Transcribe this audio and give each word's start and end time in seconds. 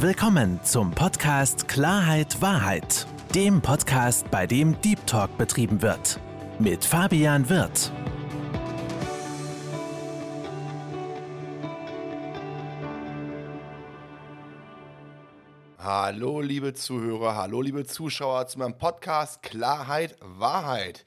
Willkommen 0.00 0.62
zum 0.62 0.92
Podcast 0.92 1.66
Klarheit 1.66 2.40
Wahrheit, 2.40 3.04
dem 3.34 3.60
Podcast, 3.60 4.30
bei 4.30 4.46
dem 4.46 4.80
Deep 4.80 5.04
Talk 5.08 5.36
betrieben 5.36 5.82
wird. 5.82 6.20
Mit 6.60 6.84
Fabian 6.84 7.48
Wirth. 7.48 7.90
Hallo 15.78 16.42
liebe 16.42 16.74
Zuhörer, 16.74 17.34
hallo 17.34 17.60
liebe 17.60 17.84
Zuschauer 17.84 18.46
zu 18.46 18.60
meinem 18.60 18.78
Podcast 18.78 19.42
Klarheit 19.42 20.16
Wahrheit. 20.20 21.04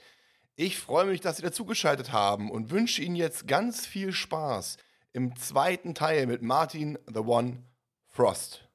Ich 0.58 0.78
freue 0.78 1.06
mich, 1.06 1.22
dass 1.22 1.38
Sie 1.38 1.44
dazugeschaltet 1.44 2.12
haben 2.12 2.52
und 2.52 2.72
wünsche 2.72 3.02
Ihnen 3.02 3.16
jetzt 3.16 3.48
ganz 3.48 3.86
viel 3.86 4.12
Spaß 4.12 4.76
im 5.14 5.38
zweiten 5.38 5.96
Teil 5.96 6.28
mit 6.28 6.42
Martin 6.42 7.00
The 7.08 7.20
One 7.20 7.64
Frost. 8.10 8.68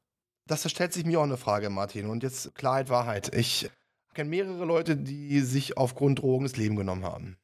Das 0.47 0.71
stellt 0.71 0.93
sich 0.93 1.05
mir 1.05 1.19
auch 1.19 1.25
eine 1.25 1.37
Frage, 1.37 1.71
Martin. 1.71 2.09
Und 2.09 2.23
jetzt 2.23 2.55
Klarheit, 2.55 2.89
Wahrheit. 2.89 3.35
Ich 3.35 3.69
kenne 4.15 4.31
mehrere 4.31 4.65
Leute, 4.65 4.97
die 4.97 5.41
sich 5.41 5.77
aufgrund 5.77 6.21
Drogen 6.21 6.45
das 6.45 6.57
Leben 6.57 6.77
genommen 6.77 7.05
haben. 7.05 7.37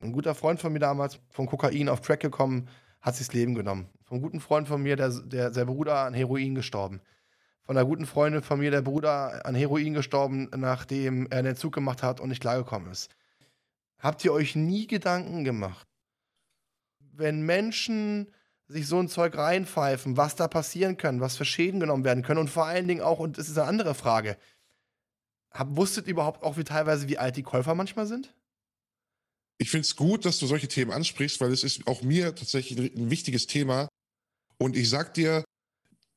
Ein 0.00 0.12
guter 0.12 0.34
Freund 0.34 0.60
von 0.60 0.72
mir 0.72 0.78
damals, 0.78 1.20
von 1.28 1.46
Kokain 1.46 1.88
auf 1.88 2.00
Track 2.00 2.20
gekommen, 2.20 2.68
hat 3.00 3.16
sich 3.16 3.26
das 3.28 3.34
Leben 3.34 3.54
genommen. 3.54 3.88
Einem 4.10 4.22
guten 4.22 4.40
Freund 4.40 4.68
von 4.68 4.82
mir, 4.82 4.96
der, 4.96 5.10
der, 5.10 5.50
der 5.50 5.64
Bruder 5.64 5.98
an 6.00 6.14
Heroin 6.14 6.54
gestorben. 6.54 7.00
Von 7.62 7.76
einer 7.76 7.86
guten 7.86 8.06
Freundin 8.06 8.42
von 8.42 8.60
mir, 8.60 8.70
der 8.70 8.82
Bruder 8.82 9.44
an 9.44 9.54
Heroin 9.54 9.94
gestorben, 9.94 10.48
nachdem 10.56 11.26
er 11.30 11.38
einen 11.38 11.56
Zug 11.56 11.74
gemacht 11.74 12.02
hat 12.02 12.20
und 12.20 12.28
nicht 12.28 12.40
klargekommen 12.40 12.90
ist. 12.90 13.10
Habt 13.98 14.24
ihr 14.24 14.32
euch 14.32 14.54
nie 14.54 14.86
Gedanken 14.86 15.44
gemacht, 15.44 15.86
wenn 17.00 17.42
Menschen 17.42 18.32
sich 18.68 18.86
so 18.86 18.98
ein 18.98 19.08
Zeug 19.08 19.36
reinpfeifen, 19.36 20.16
was 20.16 20.34
da 20.34 20.48
passieren 20.48 20.96
kann, 20.96 21.20
was 21.20 21.36
für 21.36 21.44
Schäden 21.44 21.80
genommen 21.80 22.04
werden 22.04 22.22
können 22.22 22.40
und 22.40 22.50
vor 22.50 22.66
allen 22.66 22.88
Dingen 22.88 23.00
auch, 23.00 23.18
und 23.18 23.38
das 23.38 23.48
ist 23.48 23.58
eine 23.58 23.68
andere 23.68 23.94
Frage, 23.94 24.36
hab, 25.52 25.76
wusstet 25.76 26.06
ihr 26.06 26.12
überhaupt 26.12 26.42
auch 26.42 26.56
wie 26.56 26.64
teilweise, 26.64 27.08
wie 27.08 27.18
alt 27.18 27.36
die 27.36 27.42
Käufer 27.42 27.74
manchmal 27.74 28.06
sind? 28.06 28.34
Ich 29.58 29.70
finde 29.70 29.82
es 29.82 29.96
gut, 29.96 30.24
dass 30.24 30.38
du 30.38 30.46
solche 30.46 30.68
Themen 30.68 30.90
ansprichst, 30.90 31.40
weil 31.40 31.52
es 31.52 31.64
ist 31.64 31.86
auch 31.86 32.02
mir 32.02 32.34
tatsächlich 32.34 32.94
ein 32.94 33.10
wichtiges 33.10 33.46
Thema. 33.46 33.88
Und 34.58 34.76
ich 34.76 34.90
sag 34.90 35.14
dir, 35.14 35.44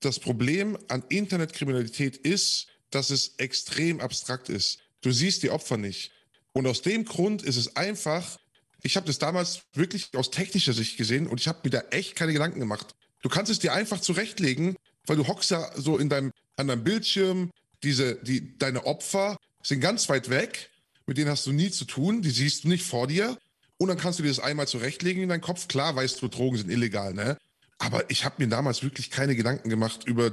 das 0.01 0.19
Problem 0.19 0.77
an 0.89 1.03
Internetkriminalität 1.07 2.17
ist, 2.17 2.67
dass 2.89 3.11
es 3.11 3.35
extrem 3.37 4.01
abstrakt 4.01 4.49
ist. 4.49 4.79
Du 5.01 5.11
siehst 5.11 5.43
die 5.43 5.51
Opfer 5.51 5.77
nicht. 5.77 6.11
Und 6.51 6.67
aus 6.67 6.81
dem 6.81 7.05
Grund 7.05 7.43
ist 7.43 7.57
es 7.57 7.75
einfach, 7.75 8.39
ich 8.81 8.95
habe 8.95 9.07
das 9.07 9.19
damals 9.19 9.61
wirklich 9.73 10.09
aus 10.15 10.31
technischer 10.31 10.73
Sicht 10.73 10.97
gesehen 10.97 11.27
und 11.27 11.39
ich 11.39 11.47
habe 11.47 11.59
mir 11.63 11.69
da 11.69 11.79
echt 11.91 12.15
keine 12.15 12.33
Gedanken 12.33 12.59
gemacht. 12.59 12.95
Du 13.21 13.29
kannst 13.29 13.51
es 13.51 13.59
dir 13.59 13.73
einfach 13.73 13.99
zurechtlegen, 13.99 14.75
weil 15.05 15.17
du 15.17 15.27
hockst 15.27 15.51
ja 15.51 15.69
so 15.75 15.97
in 15.97 16.09
deinem, 16.09 16.31
an 16.55 16.67
deinem 16.67 16.83
Bildschirm, 16.83 17.51
diese, 17.83 18.15
die, 18.15 18.57
deine 18.57 18.85
Opfer 18.85 19.37
sind 19.63 19.81
ganz 19.81 20.07
weit 20.09 20.29
weg, 20.29 20.69
mit 21.05 21.17
denen 21.17 21.29
hast 21.29 21.45
du 21.45 21.51
nie 21.51 21.71
zu 21.71 21.85
tun, 21.85 22.21
die 22.21 22.29
siehst 22.29 22.63
du 22.63 22.69
nicht 22.69 22.85
vor 22.85 23.07
dir. 23.07 23.37
Und 23.77 23.87
dann 23.87 23.97
kannst 23.97 24.19
du 24.19 24.23
dir 24.23 24.29
das 24.29 24.39
einmal 24.39 24.67
zurechtlegen 24.67 25.23
in 25.23 25.29
deinen 25.29 25.41
Kopf. 25.41 25.67
Klar 25.67 25.95
weißt 25.95 26.21
du, 26.21 26.27
Drogen 26.27 26.57
sind 26.57 26.69
illegal, 26.69 27.13
ne? 27.13 27.37
Aber 27.77 28.09
ich 28.09 28.25
habe 28.25 28.35
mir 28.39 28.49
damals 28.49 28.83
wirklich 28.83 29.09
keine 29.09 29.35
Gedanken 29.35 29.69
gemacht 29.69 30.03
über, 30.05 30.31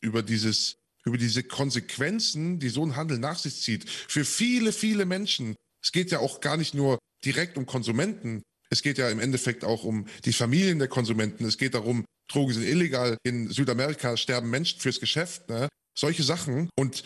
über 0.00 0.22
dieses, 0.22 0.76
über 1.04 1.16
diese 1.16 1.44
Konsequenzen, 1.44 2.58
die 2.58 2.68
so 2.68 2.84
ein 2.84 2.96
Handel 2.96 3.18
nach 3.18 3.38
sich 3.38 3.62
zieht. 3.62 3.88
Für 3.88 4.24
viele, 4.24 4.72
viele 4.72 5.06
Menschen. 5.06 5.54
Es 5.80 5.92
geht 5.92 6.10
ja 6.10 6.18
auch 6.18 6.40
gar 6.40 6.56
nicht 6.56 6.74
nur 6.74 6.98
direkt 7.24 7.56
um 7.56 7.66
Konsumenten. 7.66 8.42
Es 8.70 8.82
geht 8.82 8.98
ja 8.98 9.08
im 9.08 9.20
Endeffekt 9.20 9.64
auch 9.64 9.84
um 9.84 10.06
die 10.24 10.32
Familien 10.32 10.78
der 10.78 10.88
Konsumenten. 10.88 11.44
Es 11.44 11.58
geht 11.58 11.74
darum, 11.74 12.04
Drogen 12.30 12.52
sind 12.52 12.64
illegal. 12.64 13.16
In 13.24 13.50
Südamerika 13.50 14.16
sterben 14.16 14.50
Menschen 14.50 14.80
fürs 14.80 15.00
Geschäft. 15.00 15.48
Ne? 15.48 15.68
Solche 15.96 16.22
Sachen. 16.22 16.68
Und 16.76 17.02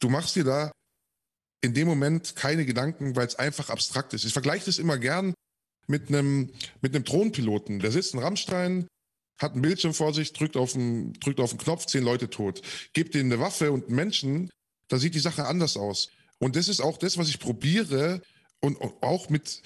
du 0.00 0.08
machst 0.08 0.36
dir 0.36 0.44
da 0.44 0.72
in 1.60 1.74
dem 1.74 1.88
Moment 1.88 2.36
keine 2.36 2.66
Gedanken, 2.66 3.16
weil 3.16 3.26
es 3.26 3.36
einfach 3.36 3.70
abstrakt 3.70 4.12
ist. 4.14 4.24
Ich 4.24 4.32
vergleiche 4.32 4.66
das 4.66 4.78
immer 4.78 4.98
gern 4.98 5.34
mit 5.86 6.08
einem 6.08 6.50
mit 6.80 6.94
einem 6.94 7.04
Drohnenpiloten. 7.04 7.78
Der 7.78 7.90
sitzt 7.90 8.14
in 8.14 8.20
Rammstein, 8.20 8.86
hat 9.38 9.52
einen 9.52 9.62
Bildschirm 9.62 9.94
vor 9.94 10.14
sich, 10.14 10.32
drückt 10.32 10.56
auf 10.56 10.72
den, 10.72 11.12
drückt 11.14 11.40
auf 11.40 11.50
den 11.50 11.58
Knopf, 11.58 11.86
zehn 11.86 12.04
Leute 12.04 12.30
tot. 12.30 12.62
Gebt 12.92 13.14
denen 13.14 13.32
eine 13.32 13.40
Waffe 13.40 13.72
und 13.72 13.86
einen 13.86 13.96
Menschen, 13.96 14.50
da 14.88 14.98
sieht 14.98 15.14
die 15.14 15.20
Sache 15.20 15.46
anders 15.46 15.76
aus. 15.76 16.10
Und 16.38 16.56
das 16.56 16.68
ist 16.68 16.80
auch 16.80 16.98
das, 16.98 17.16
was 17.18 17.28
ich 17.28 17.40
probiere 17.40 18.20
und 18.64 18.80
auch 19.02 19.28
mit, 19.28 19.62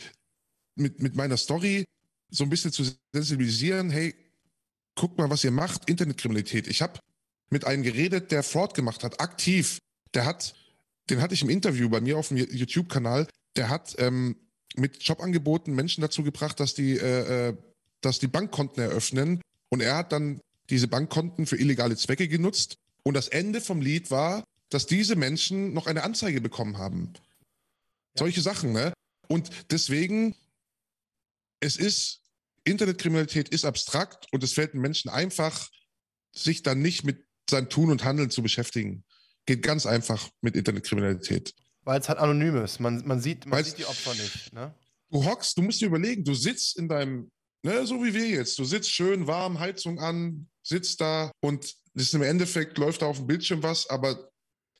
mit, 0.75 1.01
mit 1.01 1.15
meiner 1.15 1.37
Story 1.37 1.85
so 2.31 2.43
ein 2.43 2.51
bisschen 2.51 2.73
zu 2.73 2.85
sensibilisieren. 3.13 3.91
Hey, 3.91 4.15
guck 4.97 5.17
mal, 5.17 5.31
was 5.31 5.45
ihr 5.45 5.53
macht, 5.53 5.89
Internetkriminalität. 5.89 6.67
Ich 6.67 6.83
habe 6.83 6.99
mit 7.49 7.65
einem 7.65 7.85
geredet, 7.85 8.33
der 8.33 8.43
Fraud 8.43 8.75
gemacht 8.75 9.05
hat, 9.05 9.21
aktiv. 9.21 9.79
Der 10.15 10.25
hat, 10.25 10.55
den 11.11 11.23
hatte 11.23 11.35
ich 11.35 11.43
im 11.43 11.49
Interview 11.49 11.89
bei 11.89 12.01
mir 12.01 12.19
auf 12.19 12.29
dem 12.29 12.39
YouTube-Kanal, 12.39 13.29
der 13.57 13.69
hat 13.69 13.95
ähm, 13.99 14.37
mit 14.77 15.03
Jobangeboten 15.03 15.75
Menschen 15.75 16.03
dazu 16.03 16.25
gebracht, 16.25 16.59
dass 16.59 16.75
die, 16.75 16.97
äh, 16.97 17.51
äh 17.51 17.57
dass 18.01 18.21
die 18.21 18.29
Bankkonten 18.29 18.81
eröffnen 18.81 19.41
und 19.71 19.81
er 19.81 19.97
hat 19.97 20.13
dann 20.13 20.41
diese 20.71 20.87
Bankkonten 20.87 21.47
für 21.47 21.57
illegale 21.57 21.97
Zwecke 21.97 22.29
genutzt. 22.29 22.77
Und 23.03 23.15
das 23.15 23.27
Ende 23.27 23.61
vom 23.61 23.81
Lied 23.81 24.13
war, 24.13 24.45
dass 24.71 24.87
diese 24.87 25.17
Menschen 25.17 25.73
noch 25.73 25.89
eine 25.89 26.05
Anzeige 26.05 26.41
bekommen 26.41 26.79
haben. 26.79 27.13
Solche 28.19 28.41
Sachen, 28.41 28.73
ne? 28.73 28.93
Und 29.29 29.51
deswegen, 29.71 30.35
es 31.61 31.77
ist, 31.77 32.23
Internetkriminalität 32.65 33.49
ist 33.49 33.65
abstrakt 33.65 34.27
und 34.33 34.43
es 34.43 34.53
fällt 34.53 34.75
den 34.75 34.81
Menschen 34.81 35.11
einfach, 35.11 35.69
sich 36.33 36.63
dann 36.63 36.81
nicht 36.81 37.05
mit 37.05 37.25
seinem 37.49 37.69
Tun 37.69 37.91
und 37.91 38.05
Handeln 38.05 38.31
zu 38.31 38.43
beschäftigen. 38.43 39.05
Geht 39.47 39.63
ganz 39.63 39.87
einfach 39.87 40.29
mit 40.41 40.57
Internetkriminalität. 40.57 41.55
Weil 41.83 42.01
es 42.01 42.09
halt 42.09 42.19
anonym 42.19 42.57
ist. 42.63 42.81
Man, 42.81 43.07
man, 43.07 43.21
sieht, 43.21 43.47
man 43.47 43.65
sieht 43.65 43.79
die 43.79 43.87
Opfer 43.87 44.15
nicht. 44.15 44.53
Ne? 44.53 44.75
Du 45.11 45.25
hockst, 45.25 45.57
du 45.57 45.63
musst 45.63 45.81
dir 45.81 45.87
überlegen, 45.87 46.25
du 46.25 46.35
sitzt 46.35 46.79
in 46.79 46.89
deinem 46.89 47.31
Ne, 47.63 47.87
so 47.87 48.03
wie 48.05 48.15
wir 48.15 48.29
jetzt. 48.29 48.59
Du 48.59 48.65
sitzt 48.65 48.91
schön 48.91 49.27
warm, 49.27 49.59
Heizung 49.59 49.99
an, 49.99 50.49
sitzt 50.63 51.01
da 51.01 51.33
und 51.41 51.75
ist 51.95 52.15
im 52.15 52.23
Endeffekt 52.23 52.79
läuft 52.79 53.03
da 53.03 53.07
auf 53.07 53.17
dem 53.17 53.27
Bildschirm 53.27 53.63
was, 53.63 53.91
aber 53.91 54.31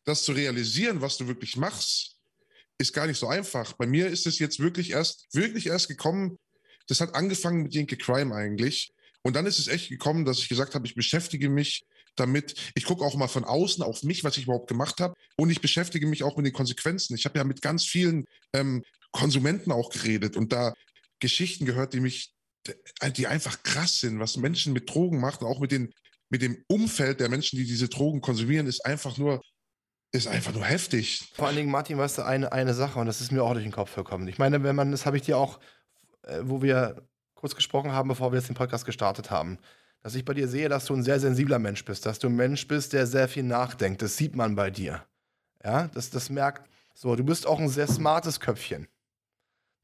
das 0.05 0.23
zu 0.23 0.33
realisieren, 0.33 1.01
was 1.01 1.17
du 1.17 1.27
wirklich 1.27 1.57
machst, 1.57 2.18
ist 2.79 2.93
gar 2.93 3.07
nicht 3.07 3.19
so 3.19 3.29
einfach. 3.29 3.73
Bei 3.75 3.87
mir 3.87 4.09
ist 4.09 4.27
es 4.27 4.39
jetzt 4.39 4.61
wirklich 4.61 4.93
erst, 4.93 5.27
wirklich 5.33 5.67
erst 5.67 5.89
gekommen, 5.89 6.39
das 6.87 7.01
hat 7.01 7.15
angefangen 7.15 7.63
mit 7.63 7.75
Jinke 7.75 7.97
Crime 7.97 8.35
eigentlich. 8.35 8.93
Und 9.23 9.37
dann 9.37 9.47
ist 9.47 9.59
es 9.59 9.69
echt 9.69 9.89
gekommen, 9.89 10.25
dass 10.25 10.39
ich 10.39 10.49
gesagt 10.49 10.75
habe, 10.75 10.87
ich 10.87 10.95
beschäftige 10.95 11.51
mich 11.51 11.85
damit. 12.17 12.55
Ich 12.75 12.85
gucke 12.85 13.05
auch 13.05 13.15
mal 13.17 13.29
von 13.29 13.45
außen 13.45 13.83
auf 13.83 14.03
mich, 14.03 14.25
was 14.25 14.37
ich 14.37 14.45
überhaupt 14.45 14.69
gemacht 14.69 15.01
habe. 15.01 15.15
Und 15.37 15.51
ich 15.51 15.61
beschäftige 15.61 16.07
mich 16.07 16.23
auch 16.23 16.37
mit 16.37 16.47
den 16.47 16.53
Konsequenzen. 16.53 17.15
Ich 17.15 17.25
habe 17.25 17.39
ja 17.39 17.45
mit 17.45 17.61
ganz 17.61 17.85
vielen 17.85 18.25
ähm, 18.55 18.85
Konsumenten 19.13 19.73
auch 19.73 19.91
geredet 19.91 20.37
und 20.37 20.53
da 20.53 20.73
Geschichten 21.21 21.67
gehört, 21.67 21.93
die 21.93 22.01
mich 22.01 22.33
die 23.17 23.27
einfach 23.27 23.63
krass 23.63 24.01
sind, 24.01 24.19
was 24.19 24.37
Menschen 24.37 24.73
mit 24.73 24.91
Drogen 24.91 25.21
machen, 25.21 25.47
auch 25.47 25.61
mit, 25.61 25.73
den, 25.73 25.93
mit 26.29 26.43
dem 26.43 26.63
Umfeld 26.69 27.21
der 27.21 27.29
Menschen, 27.29 27.59
die 27.59 27.65
diese 27.65 27.89
Drogen 27.89 28.21
konsumieren, 28.21 28.67
ist 28.67 28.85
einfach 28.85 29.17
nur, 29.17 29.41
ist 30.13 30.27
einfach 30.27 30.53
nur 30.53 30.65
heftig. 30.65 31.33
Vor 31.35 31.47
allen 31.47 31.57
Dingen, 31.57 31.71
Martin, 31.71 31.99
weißt 31.99 32.19
du, 32.19 32.23
eine, 32.23 32.53
eine 32.53 32.75
Sache, 32.75 32.99
und 32.99 33.07
das 33.07 33.21
ist 33.21 33.31
mir 33.31 33.43
auch 33.43 33.53
durch 33.53 33.65
den 33.65 33.73
Kopf 33.73 33.95
gekommen. 33.95 34.27
Ich 34.29 34.39
meine, 34.39 34.63
wenn 34.63 34.77
man, 34.77 34.91
das 34.91 35.07
habe 35.07 35.17
ich 35.17 35.23
dir 35.23 35.37
auch, 35.37 35.61
äh, 36.23 36.41
wo 36.43 36.63
wir 36.63 37.03
kurz 37.35 37.55
gesprochen 37.55 37.93
haben, 37.93 38.09
bevor 38.09 38.33
wir 38.33 38.39
jetzt 38.39 38.49
den 38.49 38.57
Podcast 38.57 38.85
gestartet 38.85 39.31
haben, 39.31 39.59
dass 40.03 40.15
ich 40.15 40.25
bei 40.25 40.35
dir 40.35 40.49
sehe, 40.49 40.69
dass 40.69 40.87
du 40.87 40.95
ein 40.95 41.03
sehr 41.03 41.21
sensibler 41.21 41.59
Mensch 41.59 41.85
bist, 41.85 42.07
dass 42.07 42.19
du 42.19 42.29
ein 42.29 42.37
Mensch 42.37 42.67
bist, 42.67 42.93
der 42.93 43.07
sehr 43.07 43.29
viel 43.29 43.43
nachdenkt. 43.43 44.03
Das 44.03 44.17
sieht 44.17 44.35
man 44.35 44.55
bei 44.55 44.71
dir. 44.71 45.05
Ja, 45.63 45.89
das, 45.89 46.11
das 46.11 46.31
merkt, 46.31 46.69
so, 46.95 47.15
du 47.15 47.25
bist 47.25 47.47
auch 47.47 47.61
ein 47.61 47.69
sehr 47.69 47.87
smartes 47.87 48.41
Köpfchen. 48.41 48.89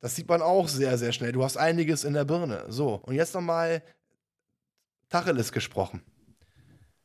Das 0.01 0.17
sieht 0.17 0.29
man 0.29 0.43
auch 0.43 0.69
sehr, 0.69 0.99
sehr 0.99 1.12
schnell. 1.12 1.33
Du 1.33 1.45
hast 1.45 1.56
einiges 1.56 2.05
in 2.05 2.15
der 2.15 2.25
Birne. 2.25 2.65
So, 2.69 2.97
und 2.97 3.15
jetzt 3.15 3.35
nochmal 3.35 3.83
Tacheles 5.09 5.53
gesprochen. 5.53 6.03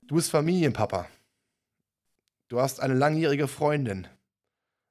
Du 0.02 0.16
bist 0.16 0.32
Familienpapa. 0.32 1.08
Du 2.50 2.60
hast 2.60 2.82
eine 2.82 2.96
langjährige 2.96 3.48
Freundin. 3.48 4.08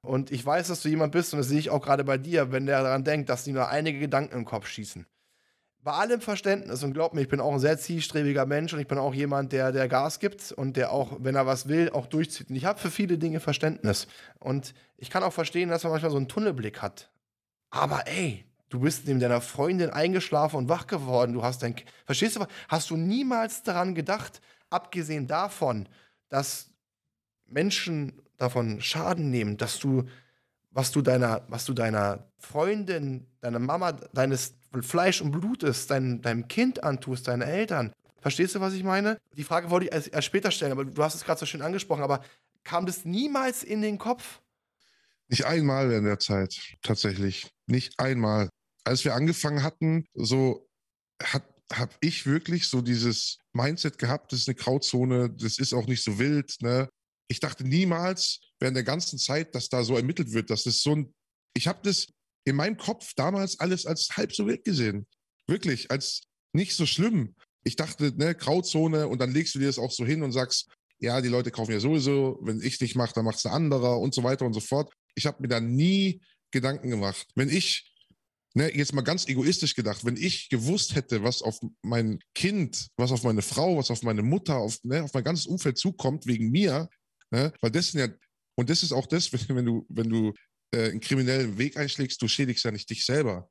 Und 0.01 0.31
ich 0.31 0.45
weiß, 0.45 0.69
dass 0.69 0.81
du 0.81 0.87
jemand 0.87 1.11
bist, 1.11 1.33
und 1.33 1.39
das 1.39 1.49
sehe 1.49 1.59
ich 1.59 1.69
auch 1.69 1.81
gerade 1.81 2.05
bei 2.05 2.17
dir, 2.17 2.53
wenn 2.53 2.65
der 2.65 2.81
daran 2.81 3.03
denkt, 3.03 3.27
dass 3.29 3.43
die 3.43 3.51
nur 3.51 3.67
einige 3.67 3.99
Gedanken 3.99 4.33
im 4.35 4.45
Kopf 4.45 4.67
schießen. 4.67 5.05
Bei 5.81 5.91
allem 5.91 6.21
Verständnis, 6.21 6.83
und 6.83 6.93
glaub 6.93 7.13
mir, 7.13 7.21
ich 7.21 7.27
bin 7.27 7.41
auch 7.41 7.51
ein 7.51 7.59
sehr 7.59 7.77
zielstrebiger 7.77 8.45
Mensch 8.45 8.73
und 8.73 8.79
ich 8.79 8.87
bin 8.87 8.97
auch 8.97 9.13
jemand, 9.13 9.51
der, 9.51 9.73
der 9.73 9.89
Gas 9.89 10.19
gibt 10.19 10.53
und 10.53 10.77
der 10.77 10.91
auch, 10.91 11.17
wenn 11.19 11.35
er 11.35 11.45
was 11.45 11.67
will, 11.67 11.89
auch 11.89 12.05
durchzieht. 12.05 12.49
Und 12.49 12.55
ich 12.55 12.63
habe 12.63 12.79
für 12.79 12.91
viele 12.91 13.17
Dinge 13.17 13.41
Verständnis. 13.41 14.07
Und 14.39 14.73
ich 14.97 15.09
kann 15.09 15.23
auch 15.23 15.33
verstehen, 15.33 15.69
dass 15.69 15.83
man 15.83 15.91
manchmal 15.91 16.11
so 16.11 16.17
einen 16.17 16.29
Tunnelblick 16.29 16.81
hat. 16.81 17.09
Aber 17.69 18.07
ey, 18.07 18.45
du 18.69 18.79
bist 18.79 19.05
neben 19.05 19.19
deiner 19.19 19.41
Freundin 19.41 19.89
eingeschlafen 19.89 20.55
und 20.55 20.69
wach 20.69 20.87
geworden. 20.87 21.33
Du 21.33 21.43
hast 21.43 21.61
dein. 21.61 21.75
Verstehst 22.05 22.37
du? 22.37 22.45
Hast 22.69 22.89
du 22.89 22.95
niemals 22.95 23.63
daran 23.63 23.95
gedacht, 23.95 24.41
abgesehen 24.69 25.27
davon, 25.27 25.89
dass 26.29 26.68
Menschen 27.51 28.21
davon 28.37 28.81
Schaden 28.81 29.29
nehmen, 29.29 29.57
dass 29.57 29.79
du, 29.79 30.03
was 30.71 30.91
du 30.91 31.01
deiner, 31.01 31.45
was 31.49 31.65
du 31.65 31.73
deiner 31.73 32.27
Freundin, 32.37 33.27
deiner 33.41 33.59
Mama, 33.59 33.93
deines 34.13 34.55
Fleisch 34.81 35.21
und 35.21 35.31
Blutes, 35.31 35.87
dein, 35.87 36.21
deinem 36.21 36.47
Kind 36.47 36.83
antust, 36.83 37.27
deinen 37.27 37.41
Eltern, 37.41 37.91
Verstehst 38.21 38.55
du, 38.55 38.59
was 38.59 38.73
ich 38.73 38.83
meine? 38.83 39.17
Die 39.37 39.43
Frage 39.43 39.69
wollte 39.69 39.85
ich 39.85 39.93
erst, 40.11 40.25
später 40.25 40.51
stellen, 40.51 40.71
aber 40.71 40.85
du 40.85 41.03
hast 41.03 41.15
es 41.15 41.23
gerade 41.23 41.39
so 41.39 41.45
schön 41.45 41.61
angesprochen, 41.61 42.03
aber 42.03 42.23
kam 42.63 42.85
das 42.85 43.05
niemals 43.05 43.63
in 43.63 43.81
den 43.81 43.97
Kopf? 43.97 44.41
Nicht 45.29 45.45
einmal 45.45 45.91
in 45.91 46.03
der 46.03 46.19
Zeit, 46.19 46.75
tatsächlich. 46.81 47.49
Nicht 47.67 47.99
einmal. 47.99 48.49
Als 48.83 49.05
wir 49.05 49.13
angefangen 49.13 49.63
hatten, 49.63 50.05
so 50.13 50.67
hat 51.21 51.43
habe 51.71 51.93
ich 52.01 52.25
wirklich 52.25 52.67
so 52.67 52.81
dieses 52.81 53.37
Mindset 53.53 53.99
gehabt, 53.99 54.31
das 54.31 54.39
ist 54.39 54.49
eine 54.49 54.55
Grauzone, 54.55 55.29
das 55.29 55.59
ist 55.59 55.73
auch 55.73 55.85
nicht 55.85 56.03
so 56.03 56.17
wild. 56.17 56.55
Ne? 56.61 56.89
Ich 57.29 57.39
dachte 57.39 57.63
niemals 57.63 58.41
während 58.59 58.75
der 58.75 58.83
ganzen 58.83 59.17
Zeit, 59.17 59.55
dass 59.55 59.69
da 59.69 59.83
so 59.83 59.95
ermittelt 59.95 60.33
wird, 60.33 60.49
dass 60.49 60.63
das 60.63 60.81
so 60.81 60.95
ein. 60.95 61.13
Ich 61.53 61.67
habe 61.67 61.79
das 61.83 62.07
in 62.45 62.55
meinem 62.55 62.77
Kopf 62.77 63.13
damals 63.15 63.59
alles 63.59 63.85
als 63.85 64.09
halb 64.17 64.33
so 64.33 64.47
wild 64.47 64.63
gesehen. 64.63 65.07
Wirklich, 65.47 65.91
als 65.91 66.21
nicht 66.53 66.75
so 66.75 66.85
schlimm. 66.85 67.35
Ich 67.63 67.75
dachte, 67.75 68.13
ne, 68.15 68.35
Grauzone 68.35 69.07
und 69.07 69.19
dann 69.19 69.31
legst 69.31 69.55
du 69.55 69.59
dir 69.59 69.67
das 69.67 69.79
auch 69.79 69.91
so 69.91 70.05
hin 70.05 70.23
und 70.23 70.31
sagst, 70.31 70.67
ja, 70.99 71.21
die 71.21 71.29
Leute 71.29 71.51
kaufen 71.51 71.71
ja 71.71 71.79
sowieso, 71.79 72.39
wenn 72.41 72.61
ich 72.61 72.79
nicht 72.81 72.95
mache, 72.95 73.13
dann 73.13 73.25
macht 73.25 73.37
es 73.37 73.45
ein 73.45 73.53
anderer 73.53 73.99
und 73.99 74.13
so 74.13 74.23
weiter 74.23 74.45
und 74.45 74.53
so 74.53 74.59
fort. 74.59 74.91
Ich 75.15 75.25
habe 75.25 75.41
mir 75.41 75.47
da 75.47 75.59
nie 75.59 76.21
Gedanken 76.51 76.89
gemacht. 76.89 77.27
Wenn 77.35 77.49
ich, 77.49 77.93
ne, 78.53 78.75
jetzt 78.75 78.93
mal 78.93 79.01
ganz 79.01 79.27
egoistisch 79.27 79.75
gedacht, 79.75 80.03
wenn 80.05 80.17
ich 80.17 80.49
gewusst 80.49 80.95
hätte, 80.95 81.23
was 81.23 81.41
auf 81.41 81.59
mein 81.81 82.19
Kind, 82.35 82.87
was 82.97 83.11
auf 83.11 83.23
meine 83.23 83.41
Frau, 83.41 83.77
was 83.77 83.91
auf 83.91 84.03
meine 84.03 84.23
Mutter, 84.23 84.57
auf, 84.57 84.83
ne, 84.83 85.03
auf 85.03 85.13
mein 85.13 85.23
ganzes 85.23 85.45
Umfeld 85.45 85.77
zukommt, 85.77 86.25
wegen 86.25 86.51
mir, 86.51 86.89
ne, 87.31 87.53
weil 87.61 87.71
das 87.71 87.91
sind 87.91 87.99
ja, 88.01 88.07
und 88.55 88.69
das 88.69 88.83
ist 88.83 88.91
auch 88.91 89.07
das, 89.07 89.31
wenn, 89.49 89.65
du, 89.65 89.85
wenn 89.89 90.09
du 90.09 90.33
äh, 90.73 90.91
einen 90.91 90.99
kriminellen 90.99 91.57
Weg 91.57 91.77
einschlägst, 91.77 92.21
du 92.21 92.27
schädigst 92.27 92.63
ja 92.63 92.71
nicht 92.71 92.89
dich 92.89 93.05
selber 93.05 93.49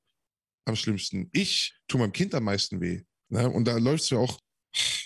am 0.66 0.76
schlimmsten. 0.76 1.28
Ich 1.32 1.78
tue 1.88 2.00
meinem 2.00 2.12
Kind 2.12 2.34
am 2.34 2.44
meisten 2.44 2.80
weh. 2.80 3.02
Ne? 3.30 3.48
Und 3.48 3.64
da 3.64 3.76
läuft 3.78 4.04
es 4.04 4.10
ja 4.10 4.18
auch 4.18 4.38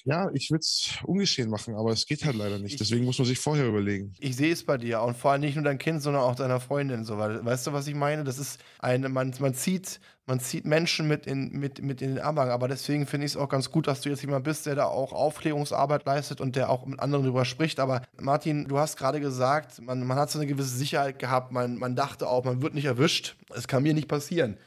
ja, 0.04 0.30
ich 0.32 0.50
würde 0.50 0.60
es 0.60 0.90
ungeschehen 1.04 1.48
machen, 1.48 1.74
aber 1.74 1.92
es 1.92 2.06
geht 2.06 2.24
halt 2.24 2.34
leider 2.34 2.58
nicht. 2.58 2.80
Deswegen 2.80 3.04
muss 3.04 3.18
man 3.18 3.26
sich 3.26 3.38
vorher 3.38 3.66
überlegen. 3.66 4.12
Ich 4.18 4.36
sehe 4.36 4.52
es 4.52 4.64
bei 4.64 4.76
dir 4.76 5.00
und 5.02 5.16
vor 5.16 5.30
allem 5.30 5.42
nicht 5.42 5.54
nur 5.54 5.64
dein 5.64 5.78
Kind, 5.78 6.02
sondern 6.02 6.22
auch 6.22 6.34
deiner 6.34 6.60
Freundin. 6.60 7.04
So, 7.04 7.18
weil, 7.18 7.44
weißt 7.44 7.66
du, 7.66 7.72
was 7.72 7.86
ich 7.86 7.94
meine? 7.94 8.24
Das 8.24 8.38
ist 8.38 8.60
eine, 8.80 9.08
man, 9.08 9.32
man 9.38 9.54
zieht, 9.54 10.00
man 10.26 10.40
zieht 10.40 10.64
Menschen 10.64 11.06
mit 11.06 11.26
in, 11.26 11.52
mit, 11.52 11.82
mit 11.82 12.02
in 12.02 12.16
den 12.16 12.18
Abhang. 12.24 12.50
Aber 12.50 12.66
deswegen 12.66 13.06
finde 13.06 13.26
ich 13.26 13.32
es 13.32 13.36
auch 13.36 13.48
ganz 13.48 13.70
gut, 13.70 13.86
dass 13.86 14.00
du 14.00 14.08
jetzt 14.08 14.22
jemand 14.22 14.44
bist, 14.44 14.66
der 14.66 14.74
da 14.74 14.86
auch 14.86 15.12
Aufklärungsarbeit 15.12 16.04
leistet 16.04 16.40
und 16.40 16.56
der 16.56 16.68
auch 16.68 16.84
mit 16.84 16.98
anderen 16.98 17.24
darüber 17.24 17.44
spricht. 17.44 17.78
Aber 17.78 18.02
Martin, 18.20 18.66
du 18.66 18.78
hast 18.78 18.96
gerade 18.96 19.20
gesagt, 19.20 19.80
man, 19.80 20.04
man 20.04 20.18
hat 20.18 20.30
so 20.30 20.38
eine 20.40 20.48
gewisse 20.48 20.76
Sicherheit 20.76 21.20
gehabt. 21.20 21.52
Man, 21.52 21.76
man 21.76 21.94
dachte 21.94 22.28
auch, 22.28 22.44
man 22.44 22.60
wird 22.60 22.74
nicht 22.74 22.86
erwischt. 22.86 23.36
Es 23.54 23.68
kann 23.68 23.84
mir 23.84 23.94
nicht 23.94 24.08
passieren. 24.08 24.58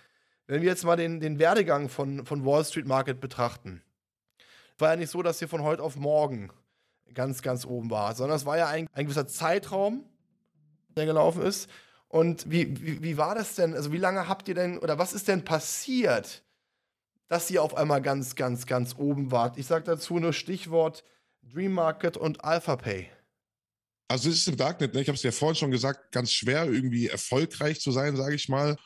Wenn 0.47 0.61
wir 0.61 0.69
jetzt 0.69 0.85
mal 0.85 0.95
den, 0.95 1.19
den 1.19 1.39
Werdegang 1.39 1.89
von, 1.89 2.25
von 2.25 2.45
Wall 2.45 2.63
Street 2.63 2.87
Market 2.87 3.19
betrachten, 3.19 3.81
war 4.77 4.91
ja 4.91 4.95
nicht 4.95 5.11
so, 5.11 5.21
dass 5.21 5.41
ihr 5.41 5.47
von 5.47 5.63
heute 5.63 5.83
auf 5.83 5.95
morgen 5.95 6.51
ganz, 7.13 7.41
ganz 7.41 7.65
oben 7.65 7.89
war, 7.89 8.15
sondern 8.15 8.37
es 8.37 8.45
war 8.45 8.57
ja 8.57 8.67
ein, 8.67 8.87
ein 8.93 9.05
gewisser 9.05 9.27
Zeitraum, 9.27 10.03
der 10.95 11.05
gelaufen 11.05 11.41
ist. 11.41 11.69
Und 12.07 12.49
wie, 12.49 12.81
wie, 12.81 13.01
wie 13.01 13.17
war 13.17 13.35
das 13.35 13.55
denn? 13.55 13.73
Also, 13.73 13.91
wie 13.91 13.97
lange 13.97 14.27
habt 14.27 14.47
ihr 14.47 14.55
denn, 14.55 14.77
oder 14.77 14.97
was 14.97 15.13
ist 15.13 15.27
denn 15.27 15.43
passiert, 15.43 16.43
dass 17.27 17.49
ihr 17.49 17.63
auf 17.63 17.75
einmal 17.75 18.01
ganz, 18.01 18.35
ganz, 18.35 18.65
ganz 18.65 18.95
oben 18.97 19.31
wart? 19.31 19.57
Ich 19.57 19.65
sage 19.65 19.85
dazu 19.85 20.19
nur 20.19 20.33
Stichwort 20.33 21.03
Dream 21.41 21.73
Market 21.73 22.17
und 22.17 22.43
AlphaPay. 22.43 23.09
Also, 24.07 24.29
es 24.29 24.37
ist 24.37 24.47
im 24.47 24.57
Darknet, 24.57 24.93
ne? 24.93 25.01
ich 25.01 25.07
habe 25.07 25.15
es 25.15 25.23
ja 25.23 25.31
vorhin 25.31 25.55
schon 25.55 25.71
gesagt, 25.71 26.11
ganz 26.11 26.31
schwer 26.31 26.65
irgendwie 26.65 27.07
erfolgreich 27.07 27.81
zu 27.81 27.91
sein, 27.91 28.15
sage 28.15 28.35
ich 28.35 28.49
mal. 28.49 28.77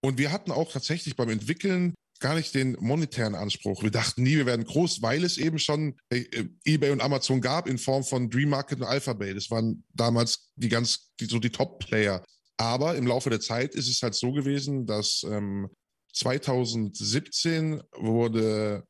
Und 0.00 0.18
wir 0.18 0.30
hatten 0.30 0.52
auch 0.52 0.72
tatsächlich 0.72 1.16
beim 1.16 1.28
Entwickeln 1.28 1.94
gar 2.20 2.34
nicht 2.34 2.54
den 2.54 2.76
monetären 2.80 3.34
Anspruch. 3.34 3.82
Wir 3.82 3.90
dachten 3.90 4.22
nie, 4.22 4.36
wir 4.36 4.46
werden 4.46 4.64
groß, 4.64 5.02
weil 5.02 5.24
es 5.24 5.38
eben 5.38 5.58
schon 5.58 5.96
äh, 6.10 6.24
eBay 6.64 6.90
und 6.90 7.00
Amazon 7.00 7.40
gab 7.40 7.68
in 7.68 7.78
Form 7.78 8.04
von 8.04 8.30
Dream 8.30 8.50
Market 8.50 8.80
und 8.80 8.86
Alphabet. 8.86 9.36
Das 9.36 9.50
waren 9.50 9.84
damals 9.94 10.50
die 10.56 10.68
ganz, 10.68 11.10
die, 11.20 11.26
so 11.26 11.38
die 11.38 11.50
Top-Player. 11.50 12.24
Aber 12.56 12.96
im 12.96 13.06
Laufe 13.06 13.30
der 13.30 13.40
Zeit 13.40 13.74
ist 13.74 13.88
es 13.88 14.02
halt 14.02 14.14
so 14.14 14.32
gewesen, 14.32 14.86
dass 14.86 15.24
ähm, 15.28 15.68
2017 16.14 17.82
wurde 17.96 18.84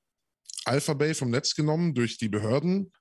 Alphabet 0.65 1.17
vom 1.17 1.31
Netz 1.31 1.55
genommen 1.55 1.95
durch 1.95 2.17
die 2.19 2.29
Behörden. 2.29 2.93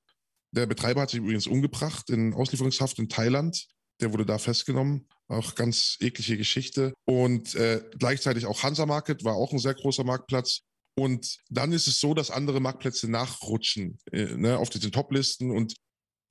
Der 0.51 0.65
Betreiber 0.65 1.01
hat 1.01 1.09
sich 1.09 1.19
übrigens 1.19 1.47
umgebracht 1.47 2.09
in 2.09 2.33
Auslieferungshaft 2.33 3.00
in 3.00 3.09
Thailand. 3.09 3.68
Der 4.01 4.12
wurde 4.12 4.25
da 4.25 4.38
festgenommen. 4.38 5.07
Auch 5.29 5.56
ganz 5.56 5.97
eklige 6.00 6.38
Geschichte. 6.38 6.94
Und 7.06 7.56
äh, 7.56 7.83
gleichzeitig 7.97 8.45
auch 8.45 8.63
Hansa 8.63 8.85
Market 8.85 9.24
war 9.24 9.35
auch 9.35 9.51
ein 9.51 9.59
sehr 9.59 9.74
großer 9.74 10.03
Marktplatz. 10.03 10.62
Und 10.97 11.38
dann 11.50 11.74
ist 11.74 11.88
es 11.88 12.00
so, 12.00 12.13
dass 12.13 12.31
andere 12.31 12.59
Marktplätze 12.59 13.09
nachrutschen 13.09 14.00
äh, 14.12 14.35
ne, 14.35 14.57
auf 14.57 14.69
diesen 14.69 14.91
Top-Listen 14.91 15.51
und 15.51 15.75